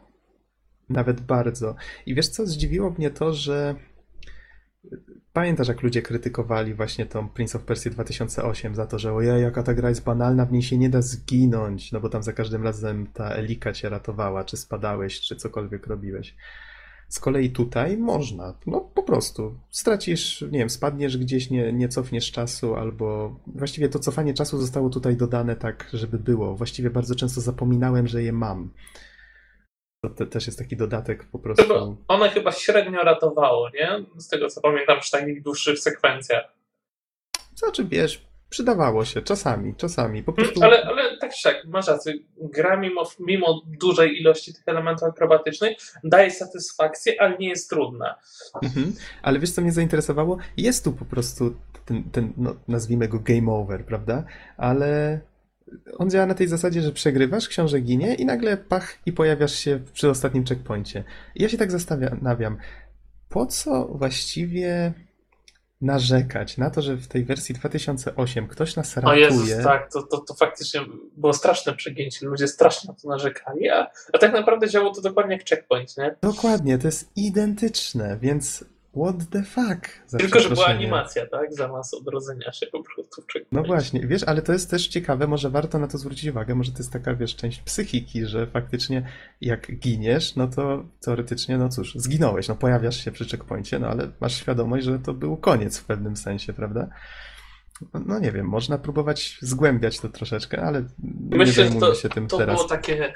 [0.89, 1.75] Nawet bardzo.
[2.05, 3.75] I wiesz co, zdziwiło mnie to, że
[5.33, 9.63] pamiętasz jak ludzie krytykowali właśnie tą Prince of Persia 2008 za to, że ojej, jaka
[9.63, 12.63] ta gra jest banalna, w niej się nie da zginąć, no bo tam za każdym
[12.63, 16.35] razem ta Elika cię ratowała, czy spadałeś, czy cokolwiek robiłeś.
[17.09, 19.59] Z kolei tutaj można, no po prostu.
[19.69, 24.89] Stracisz, nie wiem, spadniesz gdzieś, nie, nie cofniesz czasu, albo właściwie to cofanie czasu zostało
[24.89, 26.55] tutaj dodane tak, żeby było.
[26.55, 28.69] Właściwie bardzo często zapominałem, że je mam.
[30.03, 31.97] To te, też jest taki dodatek po Chyba, prostu.
[32.07, 34.05] one chyba średnio ratowało, nie?
[34.17, 36.43] Z tego co pamiętam przy takich dłuższych sekwencjach.
[37.55, 40.23] Znaczy, wiesz, przydawało się czasami, czasami.
[40.23, 40.63] Po prostu.
[40.63, 42.13] Ale, ale tak czy siak, masz rację.
[42.37, 48.15] Gra mimo, mimo dużej ilości tych elementów akrobatycznych daje satysfakcję, ale nie jest trudna.
[48.63, 48.95] Mhm.
[49.21, 50.37] Ale wiesz, co mnie zainteresowało?
[50.57, 51.55] Jest tu po prostu
[51.85, 54.23] ten, ten no, nazwijmy go game over, prawda?
[54.57, 55.19] Ale
[55.97, 59.79] on działa na tej zasadzie, że przegrywasz, książę ginie i nagle pach i pojawiasz się
[59.93, 61.03] przy ostatnim checkpoincie.
[61.35, 62.57] I ja się tak zastanawiam,
[63.29, 64.93] po co właściwie
[65.81, 69.21] narzekać na to, że w tej wersji 2008 ktoś nas O ratuje?
[69.21, 70.81] Jezus, tak, to, to, to faktycznie
[71.17, 72.25] było straszne przegięcie.
[72.25, 76.15] Ludzie strasznie na to narzekali, a, a tak naprawdę działało to dokładnie jak checkpoint, nie?
[76.21, 78.65] Dokładnie, to jest identyczne, więc
[78.97, 79.89] what the fuck?
[80.19, 81.53] Tylko, że była animacja, tak?
[81.53, 83.23] Zamiast odrodzenia się po prostu.
[83.51, 86.71] No właśnie, wiesz, ale to jest też ciekawe, może warto na to zwrócić uwagę, może
[86.71, 89.09] to jest taka, wiesz, część psychiki, że faktycznie
[89.41, 94.11] jak giniesz, no to teoretycznie, no cóż, zginąłeś, no pojawiasz się przy checkpoincie, no ale
[94.19, 96.87] masz świadomość, że to był koniec w pewnym sensie, prawda?
[98.05, 102.09] No, nie wiem, można próbować zgłębiać to troszeczkę, ale nie Myślę, że zajmujmy to, się
[102.09, 102.55] tym to teraz.
[102.55, 103.13] było takie e,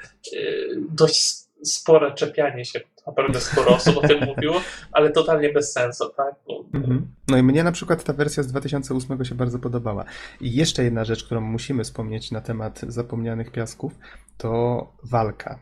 [0.90, 2.80] dość spore czepianie się.
[3.06, 4.60] Naprawdę sporo osób o tym mówiło,
[4.92, 6.34] ale totalnie bez sensu, tak?
[6.46, 7.14] Bo, Mhm.
[7.28, 10.04] No i mnie na przykład ta wersja z 2008 się bardzo podobała.
[10.40, 13.98] I jeszcze jedna rzecz, którą musimy wspomnieć na temat zapomnianych piasków,
[14.36, 15.58] to walka.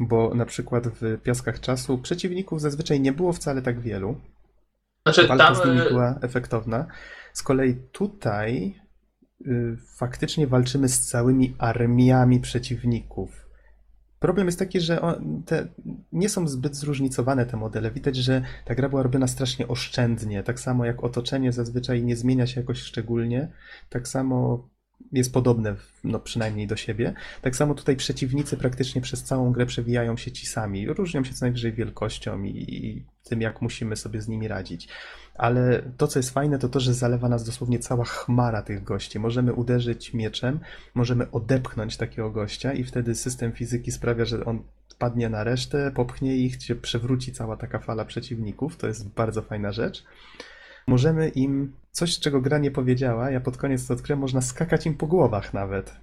[0.00, 4.20] Bo na przykład w piaskach czasu przeciwników zazwyczaj nie było wcale tak wielu.
[5.06, 6.86] Znaczy walka tam z nimi była efektowna.
[7.32, 8.74] Z kolei tutaj
[9.46, 13.47] y, faktycznie walczymy z całymi armiami przeciwników.
[14.20, 15.00] Problem jest taki, że
[15.46, 15.68] te,
[16.12, 17.90] nie są zbyt zróżnicowane te modele.
[17.90, 20.42] Widać, że ta gra była robiona strasznie oszczędnie.
[20.42, 23.52] Tak samo jak otoczenie zazwyczaj nie zmienia się jakoś szczególnie,
[23.88, 24.68] tak samo
[25.12, 27.14] jest podobne, no przynajmniej do siebie.
[27.42, 30.88] Tak samo tutaj przeciwnicy praktycznie przez całą grę przewijają się ci sami.
[30.88, 34.88] Różnią się co najwyżej wielkością i, i tym, jak musimy sobie z nimi radzić.
[35.34, 39.18] Ale to, co jest fajne, to to, że zalewa nas dosłownie cała chmara tych gości.
[39.18, 40.60] Możemy uderzyć mieczem,
[40.94, 44.62] możemy odepchnąć takiego gościa i wtedy system fizyki sprawia, że on
[44.98, 48.76] padnie na resztę, popchnie ich, się przewróci cała taka fala przeciwników.
[48.76, 50.04] To jest bardzo fajna rzecz.
[50.86, 54.94] Możemy im, coś czego gra nie powiedziała, ja pod koniec to odkryłem, można skakać im
[54.96, 55.96] po głowach nawet.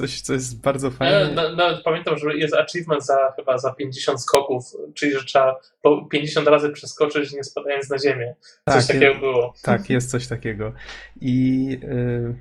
[0.00, 1.32] Coś, co jest bardzo Ja fajne.
[1.34, 6.04] na- nawet pamiętam, że jest achievement za chyba za 50 skoków, czyli że trzeba po
[6.06, 8.34] 50 razy przeskoczyć, nie spadając na ziemię.
[8.68, 9.54] Coś Tak, takiego było.
[9.62, 10.72] Tak, jest coś takiego.
[11.20, 12.34] I y,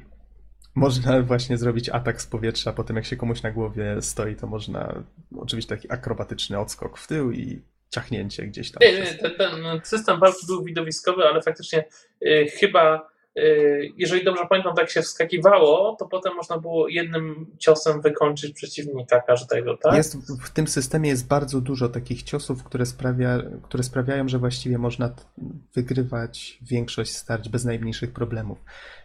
[0.75, 5.03] można właśnie zrobić atak z powietrza, potem jak się komuś na głowie stoi, to można
[5.37, 8.79] oczywiście taki akrobatyczny odskok w tył i ciachnięcie gdzieś tam.
[8.81, 11.85] Nie, nie, ten, ten system walki był widowiskowy, ale faktycznie
[12.25, 18.01] y, chyba, y, jeżeli dobrze pamiętam, tak się wskakiwało, to potem można było jednym ciosem
[18.01, 19.95] wykończyć przeciwnika każdego, tak?
[19.95, 24.77] Jest, w tym systemie jest bardzo dużo takich ciosów, które, sprawia, które sprawiają, że właściwie
[24.77, 25.15] można
[25.75, 28.57] wygrywać większość starć bez najmniejszych problemów.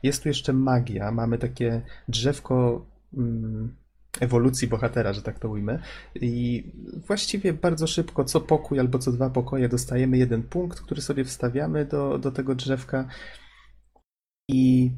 [0.02, 1.12] Jest tu jeszcze magia.
[1.12, 3.81] Mamy takie drzewko mm,
[4.20, 5.78] ewolucji bohatera, że tak to ujmę.
[6.14, 6.64] I
[7.06, 11.84] właściwie bardzo szybko, co pokój albo co dwa pokoje, dostajemy jeden punkt, który sobie wstawiamy
[11.84, 13.08] do, do tego drzewka.
[14.48, 14.90] I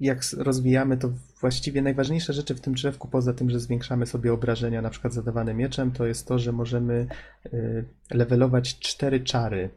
[0.00, 4.82] jak rozwijamy, to właściwie najważniejsze rzeczy w tym drzewku, poza tym, że zwiększamy sobie obrażenia,
[4.82, 7.06] na przykład zadawane mieczem, to jest to, że możemy
[7.46, 9.70] y, levelować cztery czary.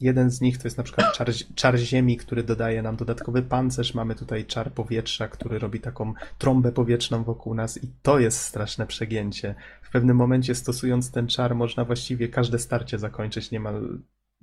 [0.00, 3.94] Jeden z nich to jest na przykład czar, czar ziemi, który dodaje nam dodatkowy pancerz.
[3.94, 8.86] Mamy tutaj czar powietrza, który robi taką trąbę powietrzną wokół nas i to jest straszne
[8.86, 9.54] przegięcie.
[9.82, 13.98] W pewnym momencie stosując ten czar można właściwie każde starcie zakończyć niemal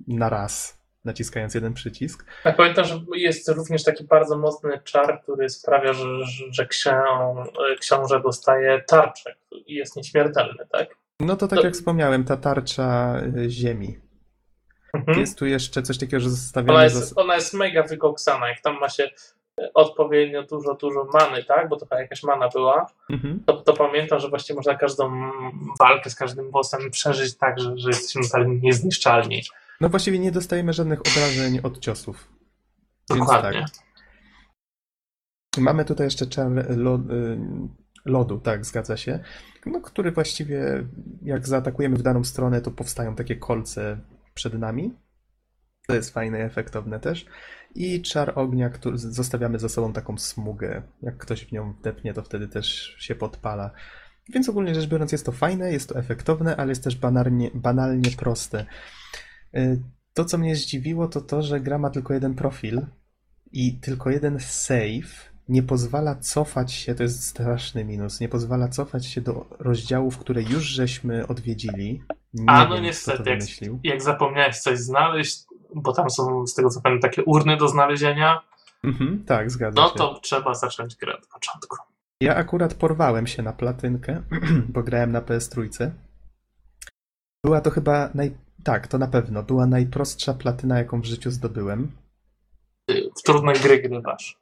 [0.08, 2.24] na raz, naciskając jeden przycisk.
[2.44, 6.04] Ja pamiętam, że jest również taki bardzo mocny czar, który sprawia, że,
[6.50, 6.96] że, księ,
[7.80, 9.34] książę dostaje tarczę
[9.66, 10.88] i jest nieśmiertelny, tak?
[11.20, 13.98] No to tak To- jak wspomniałem, ta tarcza y, ziemi.
[14.92, 15.20] Mhm.
[15.20, 16.78] Jest tu jeszcze coś takiego, że zostawiamy...
[16.78, 19.10] Ona zas- jest, ona jest mega wykoksana, jak tam ma się
[19.60, 21.68] e, odpowiednio dużo, dużo many, tak?
[21.68, 22.86] Bo to chyba jakaś mana była.
[23.10, 23.42] Mhm.
[23.46, 25.30] To, to pamiętam, że właściwie można każdą
[25.80, 29.42] walkę z każdym bossem przeżyć tak, że, że jesteśmy niezniszczalni.
[29.80, 32.28] No właściwie nie dostajemy żadnych obrażeń od ciosów.
[33.10, 33.60] Więc Dokładnie.
[33.60, 33.70] tak.
[35.58, 36.46] Mamy tutaj jeszcze czar
[36.76, 37.38] lo, y,
[38.04, 39.20] lodu, tak, zgadza się,
[39.66, 40.84] no, który właściwie
[41.22, 43.98] jak zaatakujemy w daną stronę, to powstają takie kolce
[44.34, 44.94] przed nami.
[45.86, 47.26] To jest fajne efektowne też.
[47.74, 50.82] I czar ognia, który zostawiamy za sobą taką smugę.
[51.02, 53.70] Jak ktoś w nią wdepnie, to wtedy też się podpala.
[54.34, 58.10] Więc ogólnie rzecz biorąc jest to fajne, jest to efektowne, ale jest też banalnie, banalnie
[58.10, 58.66] proste.
[59.56, 59.82] Y,
[60.14, 62.86] To, co mnie zdziwiło, to to, że gra ma tylko jeden profil
[63.52, 69.06] i tylko jeden save nie pozwala cofać się, to jest straszny minus, nie pozwala cofać
[69.06, 72.02] się do rozdziałów, które już żeśmy odwiedzili.
[72.34, 73.40] Nie A wiem, no kto niestety, jak,
[73.84, 75.44] jak zapomniałeś coś znaleźć,
[75.74, 78.40] bo tam są z tego co pamiętam takie urny do znalezienia,
[78.84, 79.94] Mhm, tak, zgadza no się.
[79.94, 81.76] to trzeba zacząć grę od początku.
[82.20, 84.22] Ja akurat porwałem się na platynkę,
[84.74, 85.90] bo grałem na PS3.
[87.44, 88.36] Była to chyba naj...
[88.64, 89.42] Tak, to na pewno.
[89.42, 91.92] Była najprostsza platyna, jaką w życiu zdobyłem.
[93.18, 94.41] W trudne gry grywasz.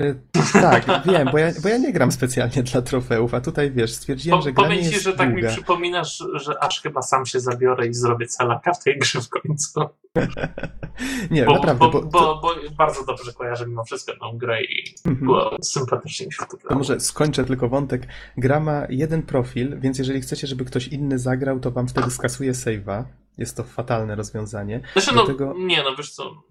[0.00, 0.14] Y,
[0.52, 4.38] Tak, wiem, bo ja, bo ja nie gram specjalnie dla trofeów, a tutaj wiesz, stwierdziłem,
[4.38, 5.48] Po, że gra nie powiem ci, jest że tak mi długa.
[5.48, 9.80] przypominasz, że aż chyba sam się zabiorę i zrobię celaka w tej grze w końcu.
[11.30, 14.84] Nie, Bo, naprawdę, bo, bo, to, bo bardzo dobrze kojarzę mimo wszystko tę grę i
[15.06, 15.26] Mhm.
[15.26, 16.78] było sympatycznie mi się to grało.
[16.78, 18.06] może skończę tylko wątek.
[18.36, 22.52] Gra ma jeden profil, więc jeżeli chcecie, żeby ktoś inny zagrał, to wam wtedy skasuje
[22.52, 23.04] save'a.
[23.38, 24.80] Jest to fatalne rozwiązanie.
[24.92, 26.42] Znaczy, no, tego- nie no, wiesz co,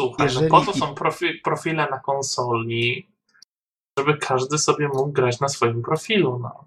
[0.00, 3.08] słuchaj, Jeżeli- no po to są profi, profile na konsoli,
[3.98, 6.64] żeby każdy sobie mógł grać na swoim profilu, no.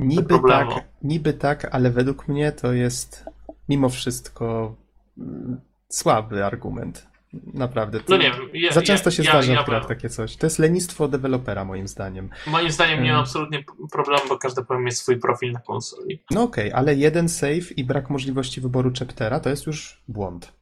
[0.00, 0.68] Niby tak,
[1.02, 3.24] niby tak, ale według mnie to jest
[3.68, 4.76] mimo wszystko
[5.18, 7.10] mm, słaby argument.
[7.54, 8.00] Naprawdę.
[8.08, 8.48] No nie wiem.
[8.52, 10.36] Ja, Za często się ja, zdarza ja, w grach takie coś.
[10.36, 12.30] To jest lenistwo dewelopera, moim zdaniem.
[12.46, 16.22] Moim zdaniem nie ma absolutnie problemu, bo każdy powinien mieć swój profil na konsoli.
[16.30, 20.52] No okej, ale jeden save i brak możliwości wyboru chaptera to jest już błąd.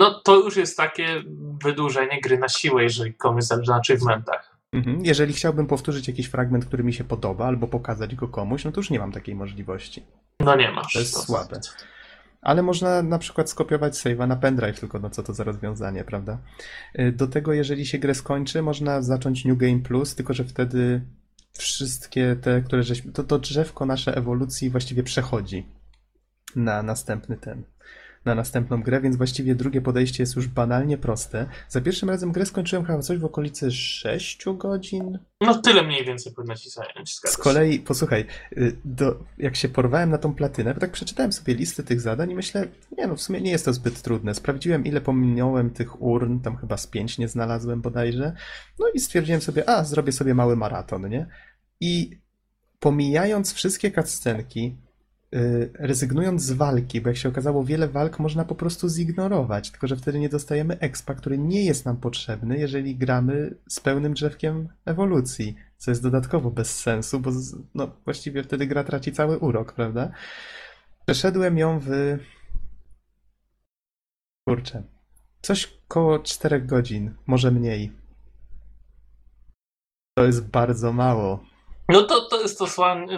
[0.00, 1.22] No to już jest takie
[1.64, 4.56] wydłużenie gry na siłę, jeżeli komuś zależy na achievementach.
[4.72, 5.04] Mhm.
[5.04, 8.80] Jeżeli chciałbym powtórzyć jakiś fragment, który mi się podoba, albo pokazać go komuś, no to
[8.80, 10.06] już nie mam takiej możliwości.
[10.40, 10.92] No nie masz.
[10.92, 11.60] To jest słabe.
[12.42, 16.38] ale można na przykład skopiować save'a na pendrive, tylko no co to za rozwiązanie, prawda?
[16.98, 21.00] Y, Do tego, jeżeli się grę skończy, można zacząć New Game Plus, tylko że wtedy
[21.58, 25.66] wszystkie te, które żeśmy, to, to drzewko nasze ewolucji właściwie przechodzi
[26.56, 27.62] na następny ten,
[28.24, 31.46] na następną grę, więc właściwie drugie podejście jest już banalnie proste.
[31.68, 36.32] Za pierwszym razem grę skończyłem chyba coś w okolicy 6 godzin, No tyle mniej więcej
[36.32, 37.14] powinno ci zająć.
[37.18, 38.26] z kolei, posłuchaj,
[38.56, 42.30] y, do, jak się porwałem na tą platynę, to tak przeczytałem sobie listy tych zadań
[42.30, 42.68] i myślę,
[42.98, 44.34] nie no, w sumie nie jest to zbyt trudne.
[44.34, 48.32] Sprawdziłem, ile pominąłem tych urn, tam chyba z pięć nie znalazłem bodajże.
[48.78, 51.26] No i stwierdziłem sobie, a, zrobię sobie mały maraton, nie?
[51.80, 52.20] I
[52.80, 54.76] pomijając wszystkie cutscenki,
[55.74, 59.96] rezygnując z walki, bo jak się okazało, wiele walk można po prostu zignorować, tylko że
[59.96, 65.56] wtedy nie dostajemy expa, który nie jest nam potrzebny, jeżeli gramy z pełnym drzewkiem ewolucji,
[65.76, 67.30] co jest dodatkowo bez sensu, bo
[67.74, 70.12] no, właściwie wtedy gra traci cały urok, prawda?
[71.06, 72.18] Przeszedłem ją w...
[74.48, 74.82] Kurczę.
[75.42, 77.92] Coś koło 4 godzin, może mniej.
[80.14, 81.49] To jest bardzo mało.
[81.90, 82.66] No to, to jest to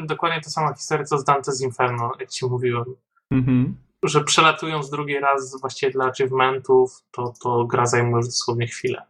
[0.06, 2.84] dokładnie ta sama historia, co z Dante's Inferno, jak ci mówiłem.
[3.30, 3.76] Mhm.
[4.02, 9.02] Że przelatując drugi raz właściwie dla achievementów, to, to gra zajmuje już dosłownie chwilę.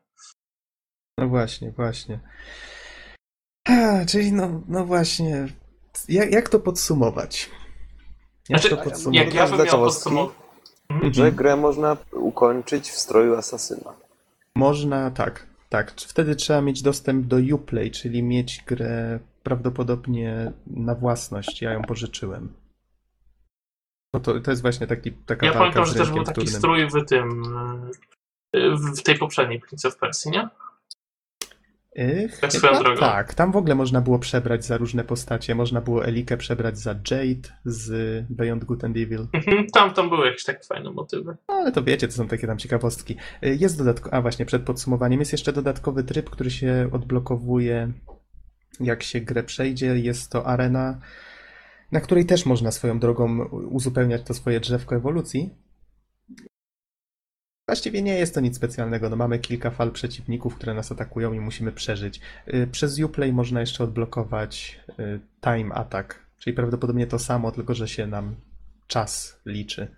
[1.18, 2.20] No właśnie, właśnie.
[3.68, 5.48] A, czyli no, no właśnie.
[6.08, 7.50] Jak, jak to podsumować?
[8.48, 9.34] Jak Znaczy, to jak podsumować?
[9.34, 10.36] ja bym miał podsumować.
[10.88, 11.14] Mhm.
[11.14, 13.92] Że grę można ukończyć w stroju asasyna.
[14.56, 15.92] Można, tak, tak.
[15.92, 21.62] Wtedy trzeba mieć dostęp do Uplay, czyli mieć grę prawdopodobnie na własność.
[21.62, 22.52] Ja ją pożyczyłem.
[24.14, 26.54] No to, to jest właśnie taki, taka Ja pamiętam, że też był taki wtórnym.
[26.54, 27.42] strój w tym,
[28.96, 30.48] w tej poprzedniej Prince of Persia, nie?
[31.96, 33.00] Yy, Tak swoją drogą.
[33.00, 35.54] tak, tam w ogóle można było przebrać za różne postacie.
[35.54, 37.90] Można było Elikę przebrać za Jade z
[38.30, 39.26] Beyond Good and Evil.
[39.32, 41.36] Mhm, Tam, tam były jakieś takie fajne motywy.
[41.48, 43.16] No, ale to wiecie, to są takie tam ciekawostki.
[43.44, 47.92] Y, Jest dodatkowy, a właśnie przed podsumowaniem, jest jeszcze dodatkowy tryb, który się odblokowuje,
[48.80, 49.98] jak się grę przejdzie.
[49.98, 51.00] Jest to arena,
[51.92, 55.50] na której też można swoją drogą uzupełniać to swoje drzewko ewolucji.
[57.68, 59.10] Właściwie nie jest to nic specjalnego.
[59.10, 62.20] No, mamy kilka fal przeciwników, które nas atakują i musimy przeżyć.
[62.54, 67.88] Y, Przez Uplay można jeszcze odblokować y, time attack, czyli prawdopodobnie to samo, tylko że
[67.88, 68.36] się nam
[68.86, 69.96] czas liczy.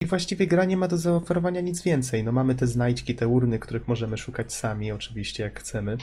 [0.00, 2.24] I właściwie gra nie ma do zaoferowania nic więcej.
[2.24, 5.96] No mamy te znajdźki, te urny, których możemy szukać sami, oczywiście, jak chcemy.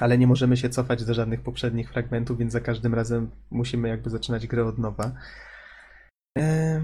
[0.00, 4.10] Ale nie możemy się cofać do żadnych poprzednich fragmentów, więc za każdym razem musimy jakby
[4.10, 5.12] zaczynać grę od nowa.
[6.36, 6.82] Eee,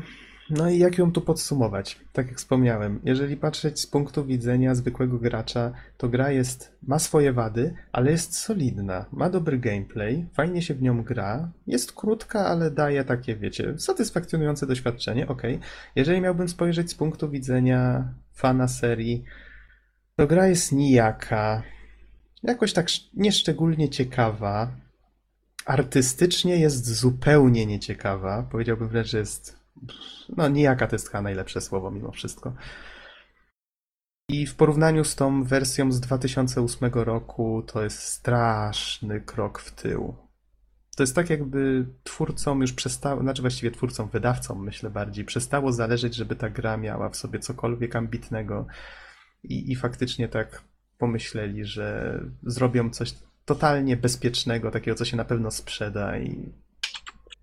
[0.51, 2.01] No i jak ją tu podsumować?
[2.13, 7.33] Tak jak wspomniałem, jeżeli patrzeć z punktu widzenia zwykłego gracza, to gra jest, ma swoje
[7.33, 12.71] wady, ale jest solidna, ma dobry gameplay, fajnie się w nią gra, jest krótka, ale
[12.71, 15.43] daje takie, wiecie, satysfakcjonujące doświadczenie, ok.
[15.97, 19.25] Jeżeli miałbym spojrzeć z punktu widzenia fana serii,
[20.17, 21.63] to gra jest nijaka,
[22.43, 24.71] jakoś tak sz- nieszczególnie ciekawa,
[25.65, 29.57] artystycznie jest zupełnie nieciekawa, powiedziałbym wręcz, że jest,
[30.37, 32.55] no nijaka to jest chyba najlepsze słowo mimo wszystko.
[34.29, 40.15] I w porównaniu z tą wersją z 2008 roku to jest straszny krok w tył.
[40.97, 46.15] To jest tak, jakby twórcom już przestało, znaczy właściwie twórcom, wydawcom myślę bardziej, przestało zależeć,
[46.15, 48.67] żeby ta gra miała w sobie cokolwiek ambitnego
[49.43, 50.63] i, i faktycznie tak
[51.03, 53.15] pomyśleli, że zrobią coś
[53.45, 56.53] totalnie bezpiecznego, takiego, co się na pewno sprzeda i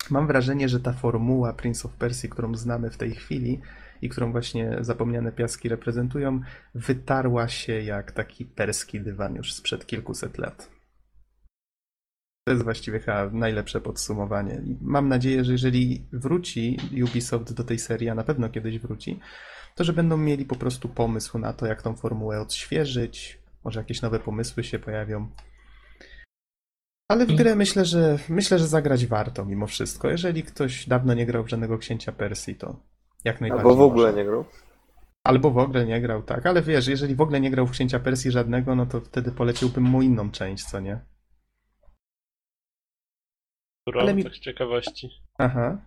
[0.10, 3.62] mam wrażenie, że ta formuła Prince of Persia, którą znamy w tej chwili
[4.02, 6.42] i którą właśnie zapomniane piaski reprezentują,
[6.76, 10.70] wytarła się jak taki perski dywan już sprzed kilkuset lat.
[12.44, 14.62] To jest właściwie chyba najlepsze podsumowanie.
[14.82, 19.20] Mam nadzieję, że jeżeli wróci Ubisoft do tej serii, a na pewno kiedyś wróci,
[19.76, 24.02] to że będą mieli po prostu pomysł na to, jak tą formułę odświeżyć, może jakieś
[24.02, 25.30] nowe pomysły się pojawią.
[27.12, 30.10] Ale w grę myślę, że myślę, że zagrać warto mimo wszystko.
[30.10, 32.80] Jeżeli ktoś dawno nie grał w żadnego księcia Persji, to
[33.26, 33.70] jak najbardziej.
[33.70, 34.18] Albo w ogóle może.
[34.18, 34.46] nie grał.
[35.24, 36.46] Albo w ogóle nie grał, tak.
[36.46, 39.84] Ale wiesz, jeżeli w ogóle nie grał w księcia Persji żadnego, no to wtedy poleciłbym
[39.84, 41.00] mu inną część, co nie?
[43.88, 45.10] Którą, Ale mi- tak z ciekawości.
[45.38, 45.78] Aha.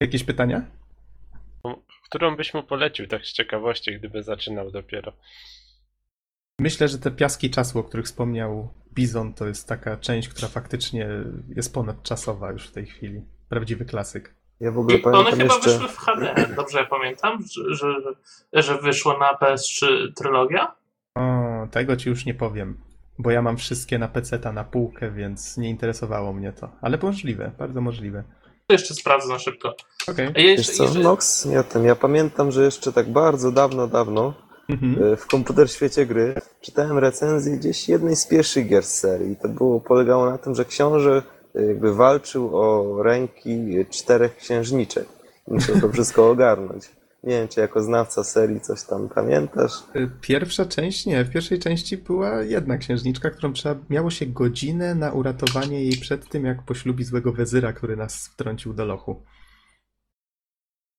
[0.00, 0.70] Jakieś pytania?
[2.04, 5.12] Którą byś mu polecił, tak z ciekawości, gdyby zaczynał dopiero?
[6.58, 11.08] Myślę, że te piaski czasu, o których wspomniał Bizon, to jest taka część, która faktycznie
[11.56, 13.22] jest ponadczasowa już w tej chwili.
[13.48, 14.34] Prawdziwy klasyk.
[14.60, 15.70] Ja w ogóle I one chyba jeszcze...
[15.70, 17.38] wyszły w HD, dobrze ja pamiętam,
[17.70, 17.94] że,
[18.52, 20.74] że, że wyszła na PS3 trylogia?
[21.14, 22.80] O, tego ci już nie powiem,
[23.18, 26.68] bo ja mam wszystkie na PC-ta na półkę, więc nie interesowało mnie to.
[26.80, 28.24] Ale możliwe, bardzo możliwe.
[28.66, 29.74] To jeszcze sprawdzę na szybko.
[30.08, 33.52] A ja Wiesz jeszcze, co, jeszcze, Nox, ja, ten, ja pamiętam, że jeszcze tak bardzo
[33.52, 35.12] dawno, dawno Mhm.
[35.12, 39.36] e, w komputer świecie gry czytałem recenzję gdzieś jednej z pierwszych gier z serii.
[39.36, 41.22] To było, polegało na tym, że książę
[41.54, 45.08] e, jakby walczył o ręki czterech księżniczek.
[45.48, 46.90] Musiał to wszystko ogarnąć.
[47.26, 49.72] Nie wiem, czy jako znawca serii coś tam pamiętasz?
[49.96, 51.24] Y, Pierwsza część nie.
[51.24, 56.28] W pierwszej części była jedna księżniczka, którą trzeba, miało się godzinę na uratowanie jej przed
[56.28, 59.22] tym, jak poślubi złego wezyra, który nas wtrącił do lochu.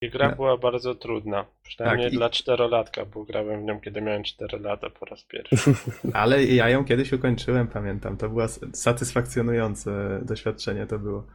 [0.01, 1.45] I gra była bardzo trudna.
[1.63, 5.23] Przynajmniej Tak, i- dla czterolatka, bo grałem w nią, kiedy miałem 4 lata po raz
[5.23, 5.73] pierwszy.
[6.13, 8.17] Ale ja ją kiedyś ukończyłem, pamiętam.
[8.17, 11.27] To było satysfakcjonujące doświadczenie to było.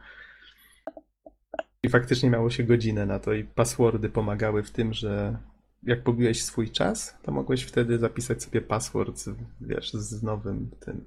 [1.83, 5.37] I faktycznie miało się godzinę na to i passwordy pomagały w tym, że
[5.83, 9.23] jak pobiłeś swój czas, to mogłeś wtedy zapisać sobie password,
[9.61, 11.05] wiesz, z nowym tym.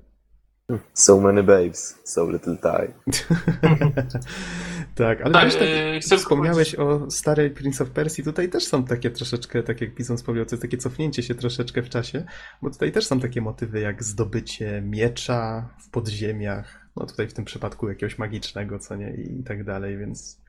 [0.94, 2.92] So many babes, so little time.
[4.94, 5.68] tak, ale Tak, tak,
[6.00, 10.16] chcę wspomniałeś o starej Prince of Persia, tutaj też są takie troszeczkę, tak jak Bizon
[10.16, 12.24] wspomniał, to jest takie cofnięcie się troszeczkę w czasie,
[12.62, 17.44] bo tutaj też są takie motywy jak zdobycie miecza w podziemiach, no tutaj w tym
[17.44, 20.40] przypadku jakiegoś magicznego, co nie, i tak dalej, więc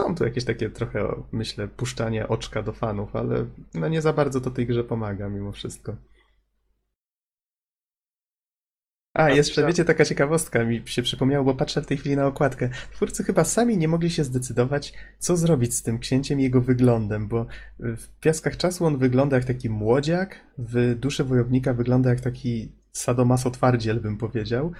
[0.00, 4.40] są tu jakieś takie trochę, myślę, puszczanie oczka do fanów, ale no nie za bardzo
[4.40, 5.96] to tej grze pomaga mimo wszystko.
[9.20, 12.68] A, jeszcze, wiecie, taka ciekawostka mi się przypomniało, bo patrzę w tej chwili na okładkę.
[12.92, 17.28] Twórcy chyba sami nie mogli się zdecydować, co zrobić z tym księciem i jego wyglądem,
[17.28, 17.46] bo
[17.78, 23.50] w Piaskach Czasu on wygląda jak taki młodziak, w Duszy Wojownika wygląda jak taki sadomaso
[23.50, 24.72] twardziel, bym powiedział.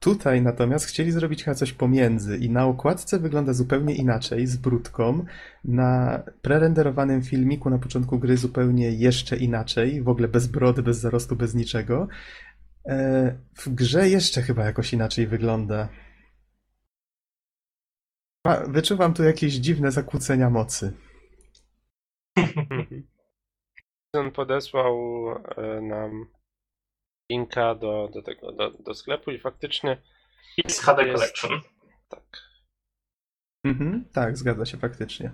[0.00, 5.24] Tutaj natomiast chcieli zrobić chyba coś pomiędzy i na okładce wygląda zupełnie inaczej, z brudką.
[5.64, 11.36] Na prerenderowanym filmiku na początku gry zupełnie jeszcze inaczej, w ogóle bez brody, bez zarostu,
[11.36, 12.08] bez niczego.
[12.86, 15.88] E, W grze jeszcze chyba jakoś inaczej wygląda.
[18.68, 20.92] Wyczuwam tu jakieś dziwne zakłócenia mocy.
[24.12, 24.96] On podesłał
[25.56, 26.26] e, nam
[27.32, 30.02] linka do, do tego, do, do sklepu i faktycznie
[30.64, 31.14] Jest HD Jest.
[31.18, 31.60] Collection.
[32.08, 32.22] tak.
[33.64, 35.32] Mhm, tak, zgadza się faktycznie.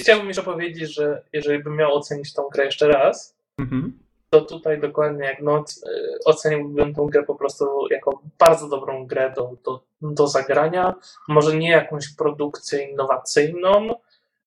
[0.00, 3.98] Chciałbym jeszcze powiedzieć, że jeżeli bym miał ocenić tą grę jeszcze raz, Mhm,
[4.30, 9.32] to tutaj dokładnie jak noc y, oceniłbym tą grę po prostu jako bardzo dobrą grę
[9.36, 10.94] do, do, do zagrania.
[11.28, 13.94] Może nie jakąś produkcję innowacyjną,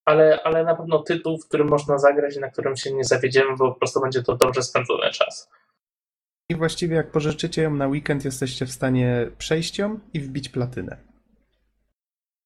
[0.05, 3.57] ale, ale na pewno tytuł, w którym można zagrać i na którym się nie zawiedziemy,
[3.57, 5.49] bo po prostu będzie to dobrze spędzony czas.
[6.49, 10.97] I właściwie jak pożyczycie ją na weekend, jesteście w stanie przejść ją i wbić platynę.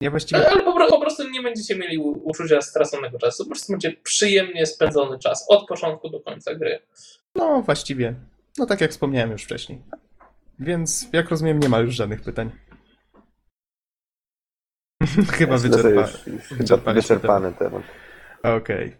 [0.02, 3.74] Ja właściwie Ale po, pro- po prostu nie będziecie mieli uczucia straconego czasu, po prostu
[3.74, 6.80] będzie przyjemnie spędzony czas od początku do końca gry.
[7.36, 8.16] No, właściwie.
[8.58, 9.82] No tak jak wspomniałem już wcześniej.
[10.60, 12.52] Więc jak rozumiem, nie ma już żadnych pytań.
[15.32, 16.08] Chyba że wyczerpa...
[16.52, 17.84] wyczerpaliśmy wyczerpany temat.
[18.44, 18.98] Okej.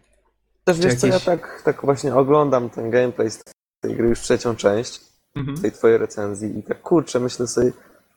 [0.64, 3.42] Też wiesz co, ja tak, tak właśnie oglądam ten gameplay z
[3.80, 5.00] tej gry już trzecią część,
[5.36, 5.56] Mhm.
[5.56, 7.72] tej twojej recenzji i tak kurczę, myślę sobie,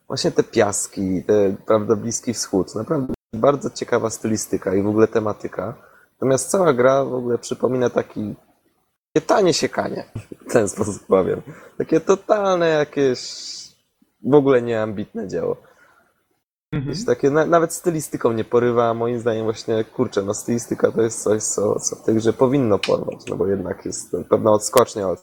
[0.07, 5.75] właśnie te piaski, te, prawda, Bliski Wschód, naprawdę bardzo ciekawa stylistyka i w ogóle tematyka.
[6.13, 8.35] Natomiast cała gra w ogóle przypomina taki
[9.13, 10.03] takie tanie siekanie,
[10.47, 11.41] w ten sposób powiem.
[11.77, 13.19] Takie totalne jakieś
[14.23, 15.57] w ogóle nieambitne dzieło.
[16.71, 16.89] Mhm.
[16.89, 21.01] Jakieś takie, na, nawet stylistyką nie porywa, a moim zdaniem właśnie, kurczę, no stylistyka to
[21.01, 25.09] jest coś, co, co w tej grze powinno porwać, no bo jednak jest pewna odskocznia
[25.09, 25.21] od,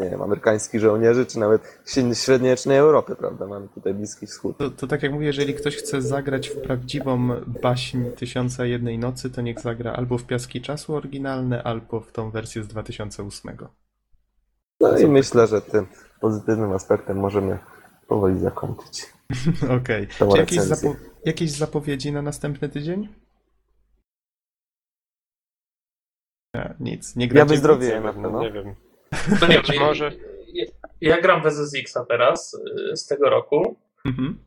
[0.00, 4.58] nie wiem, amerykańskich żołnierzy, czy nawet średnie- średniowiecznej Europy, prawda, mamy tutaj Bliski Wschód.
[4.58, 7.28] To, to tak jak mówię, jeżeli ktoś chce zagrać w prawdziwą
[7.62, 12.30] baśń Tysiąca Jednej Nocy, to niech zagra albo w Piaski Czasu oryginalne, albo w tą
[12.30, 13.56] wersję z 2008.
[14.80, 15.86] No i myślę, że tym
[16.20, 17.58] pozytywnym aspektem możemy
[18.08, 19.06] powoli zakończyć.
[19.80, 20.08] Okej.
[20.08, 23.08] Czy jakieś, zapo- jakieś zapowiedzi na następny tydzień?
[26.54, 27.16] Nie, nic.
[27.16, 28.42] Nie Ja gracie w wyzdrowieję Nie na pewno.
[28.42, 28.74] nie wiem.
[29.40, 30.12] To nie wiem, może-
[30.52, 30.64] Ja,
[31.00, 32.54] ja gram w SSX-a teraz
[32.92, 33.76] y, z tego roku.
[34.06, 34.38] Mhm.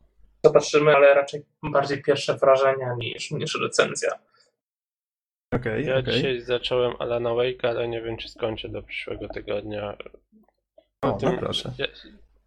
[0.44, 4.10] Zobaczymy, ale raczej bardziej pierwsze wrażenia niż, niż recenzja.
[5.54, 6.14] Okej, Ja okej.
[6.14, 9.96] dzisiaj zacząłem Alana Wake'a, ale nie wiem, czy skończę do przyszłego tygodnia.
[11.02, 11.72] O, tym- no proszę.
[11.78, 11.86] Ja,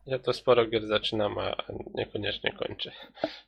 [0.05, 1.55] ja to sporo gier zaczynam, a
[1.95, 2.91] niekoniecznie kończę.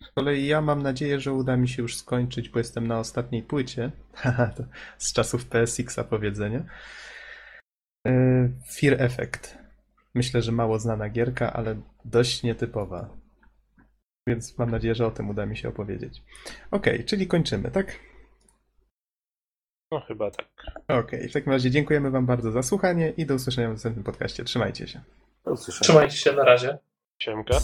[0.04, 3.44] Z kolei ja mam nadzieję, że uda mi się już skończyć, bo jestem na ostatniej
[3.44, 3.92] płycie.
[4.98, 6.64] Z czasów PSX-a powiedzenie.
[8.06, 9.58] Yy, Fear Effect.
[10.14, 11.76] Myślę, że mało znana gierka, ale
[12.06, 13.10] dość nietypowa.
[14.28, 16.22] Więc mam nadzieję, że o tym uda mi się opowiedzieć.
[16.72, 18.00] Okej, czyli kończymy, tak?
[19.92, 20.48] No chyba tak.
[20.88, 24.44] Okej, w takim razie dziękujemy Wam bardzo za słuchanie i do usłyszenia w następnym podcaście.
[24.44, 25.02] Trzymajcie się.
[25.46, 25.84] Do usłyszenia.
[25.84, 26.78] Trzymajcie się na razie.
[27.20, 27.60] Siemka.